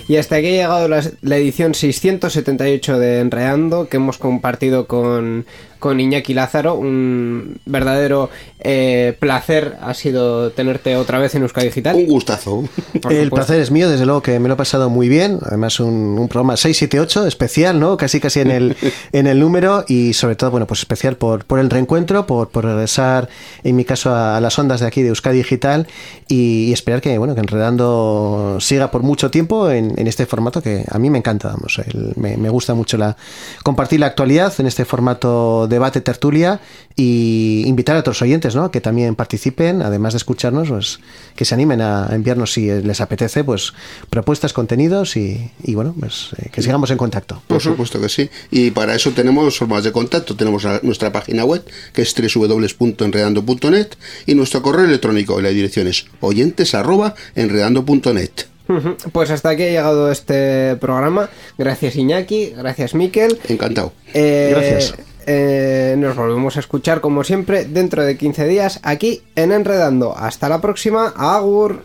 Y 0.09 0.17
hasta 0.17 0.37
aquí 0.37 0.47
ha 0.47 0.49
llegado 0.49 0.87
la, 0.87 1.37
edición 1.37 1.75
678 1.75 2.97
de 2.97 3.19
Enreando, 3.19 3.87
que 3.87 3.97
hemos 3.97 4.17
compartido 4.17 4.87
con, 4.87 5.45
con 5.79 5.99
Iñaki 5.99 6.33
Lázaro. 6.33 6.75
Un 6.75 7.57
verdadero 7.65 8.29
eh, 8.59 9.15
placer 9.19 9.77
ha 9.81 9.93
sido 9.93 10.51
tenerte 10.51 10.95
otra 10.97 11.19
vez 11.19 11.35
en 11.35 11.43
Euskadi 11.43 11.67
Digital. 11.67 11.95
Un 11.95 12.05
gustazo. 12.07 12.63
Por 13.01 13.11
el 13.13 13.25
supuesto. 13.25 13.35
placer 13.35 13.59
es 13.61 13.71
mío, 13.71 13.89
desde 13.89 14.05
luego 14.05 14.21
que 14.21 14.39
me 14.39 14.47
lo 14.47 14.55
he 14.55 14.57
pasado 14.57 14.89
muy 14.89 15.07
bien. 15.09 15.39
Además, 15.43 15.79
un, 15.79 16.17
un 16.19 16.27
programa 16.27 16.57
678 16.57 17.27
especial, 17.27 17.79
¿no? 17.79 17.97
Casi 17.97 18.19
casi 18.19 18.41
en 18.41 18.51
el, 18.51 18.77
en 19.11 19.27
el 19.27 19.39
número 19.39 19.85
y 19.87 20.13
sobre 20.13 20.35
todo, 20.35 20.51
bueno, 20.51 20.67
pues 20.67 20.81
especial 20.81 21.15
por, 21.15 21.45
por 21.45 21.59
el 21.59 21.69
reencuentro, 21.69 22.25
por, 22.27 22.49
por 22.49 22.65
regresar, 22.65 23.29
en 23.63 23.75
mi 23.75 23.85
caso, 23.85 24.11
a, 24.13 24.37
a 24.37 24.41
las 24.41 24.57
ondas 24.59 24.79
de 24.81 24.87
aquí 24.87 25.01
de 25.01 25.09
Euskadi 25.09 25.37
Digital 25.37 25.87
y, 26.27 26.65
y 26.69 26.73
esperar 26.73 27.01
que, 27.01 27.17
bueno, 27.17 27.35
que 27.35 27.41
Enredando 27.41 28.57
siga 28.59 28.91
por 28.91 29.01
mucho 29.03 29.31
tiempo 29.31 29.69
en, 29.71 29.93
en 29.97 30.07
este 30.07 30.25
formato 30.25 30.61
que 30.61 30.83
a 30.89 30.99
mí 30.99 31.09
me 31.09 31.17
encanta, 31.19 31.49
vamos. 31.49 31.79
el- 31.85 32.13
me, 32.15 32.37
me 32.37 32.49
gusta 32.49 32.73
mucho 32.73 32.97
la 32.97 33.15
compartir 33.63 33.99
la 34.01 34.07
actualidad 34.07 34.53
en 34.59 34.67
este 34.67 34.85
formato 34.85 35.67
debate 35.69 36.01
tertulia 36.01 36.59
y 36.95 37.63
invitar 37.65 37.95
a 37.95 37.99
otros 37.99 38.21
oyentes, 38.21 38.55
¿no? 38.55 38.71
Que 38.71 38.81
también 38.81 39.15
participen, 39.15 39.81
además 39.81 40.13
de 40.13 40.17
escucharnos, 40.17 40.69
pues 40.69 40.99
que 41.35 41.45
se 41.45 41.53
animen 41.53 41.81
a 41.81 42.09
enviarnos 42.11 42.53
si 42.53 42.69
les 42.69 43.01
apetece, 43.01 43.43
pues 43.43 43.73
propuestas, 44.09 44.53
contenidos 44.53 45.15
y, 45.15 45.51
y, 45.63 45.75
bueno, 45.75 45.95
pues 45.99 46.29
eh, 46.37 46.49
que 46.51 46.61
sigamos 46.61 46.91
en 46.91 46.97
contacto. 46.97 47.41
Por 47.47 47.61
supuesto 47.61 48.01
que 48.01 48.09
sí. 48.09 48.29
Y 48.51 48.71
para 48.71 48.95
eso 48.95 49.11
tenemos 49.11 49.57
formas 49.57 49.83
de 49.83 49.91
contacto. 49.91 50.35
Tenemos 50.35 50.65
nuestra 50.83 51.11
página 51.11 51.45
web, 51.45 51.63
que 51.93 52.01
es 52.01 52.13
www.enredando.net, 52.13 53.87
y 54.25 54.35
nuestro 54.35 54.61
correo 54.61 54.85
electrónico. 54.85 55.39
La 55.39 55.49
dirección 55.49 55.87
es 55.87 56.05
oyentes.enredando.net. 56.19 58.31
Ujú. 58.69 58.95
Pues 59.11 59.31
hasta 59.31 59.49
aquí 59.49 59.63
ha 59.63 59.69
llegado 59.69 60.11
este 60.11 60.75
programa. 60.75 61.29
Gracias 61.57 61.95
Iñaki, 61.95 62.53
gracias 62.55 62.93
Miquel. 62.93 63.39
Encantado. 63.47 63.93
Eh, 64.13 64.49
Gracias. 64.51 65.08
Eh, 65.31 65.93
nos 65.95 66.15
volvemos 66.15 66.57
a 66.57 66.59
escuchar 66.59 67.01
como 67.01 67.23
siempre 67.23 67.65
dentro 67.65 68.03
de 68.03 68.17
15 68.17 68.47
días 68.47 68.79
aquí 68.81 69.21
en 69.35 69.51
Enredando. 69.51 70.17
Hasta 70.17 70.49
la 70.49 70.59
próxima. 70.59 71.13
Agur. 71.15 71.83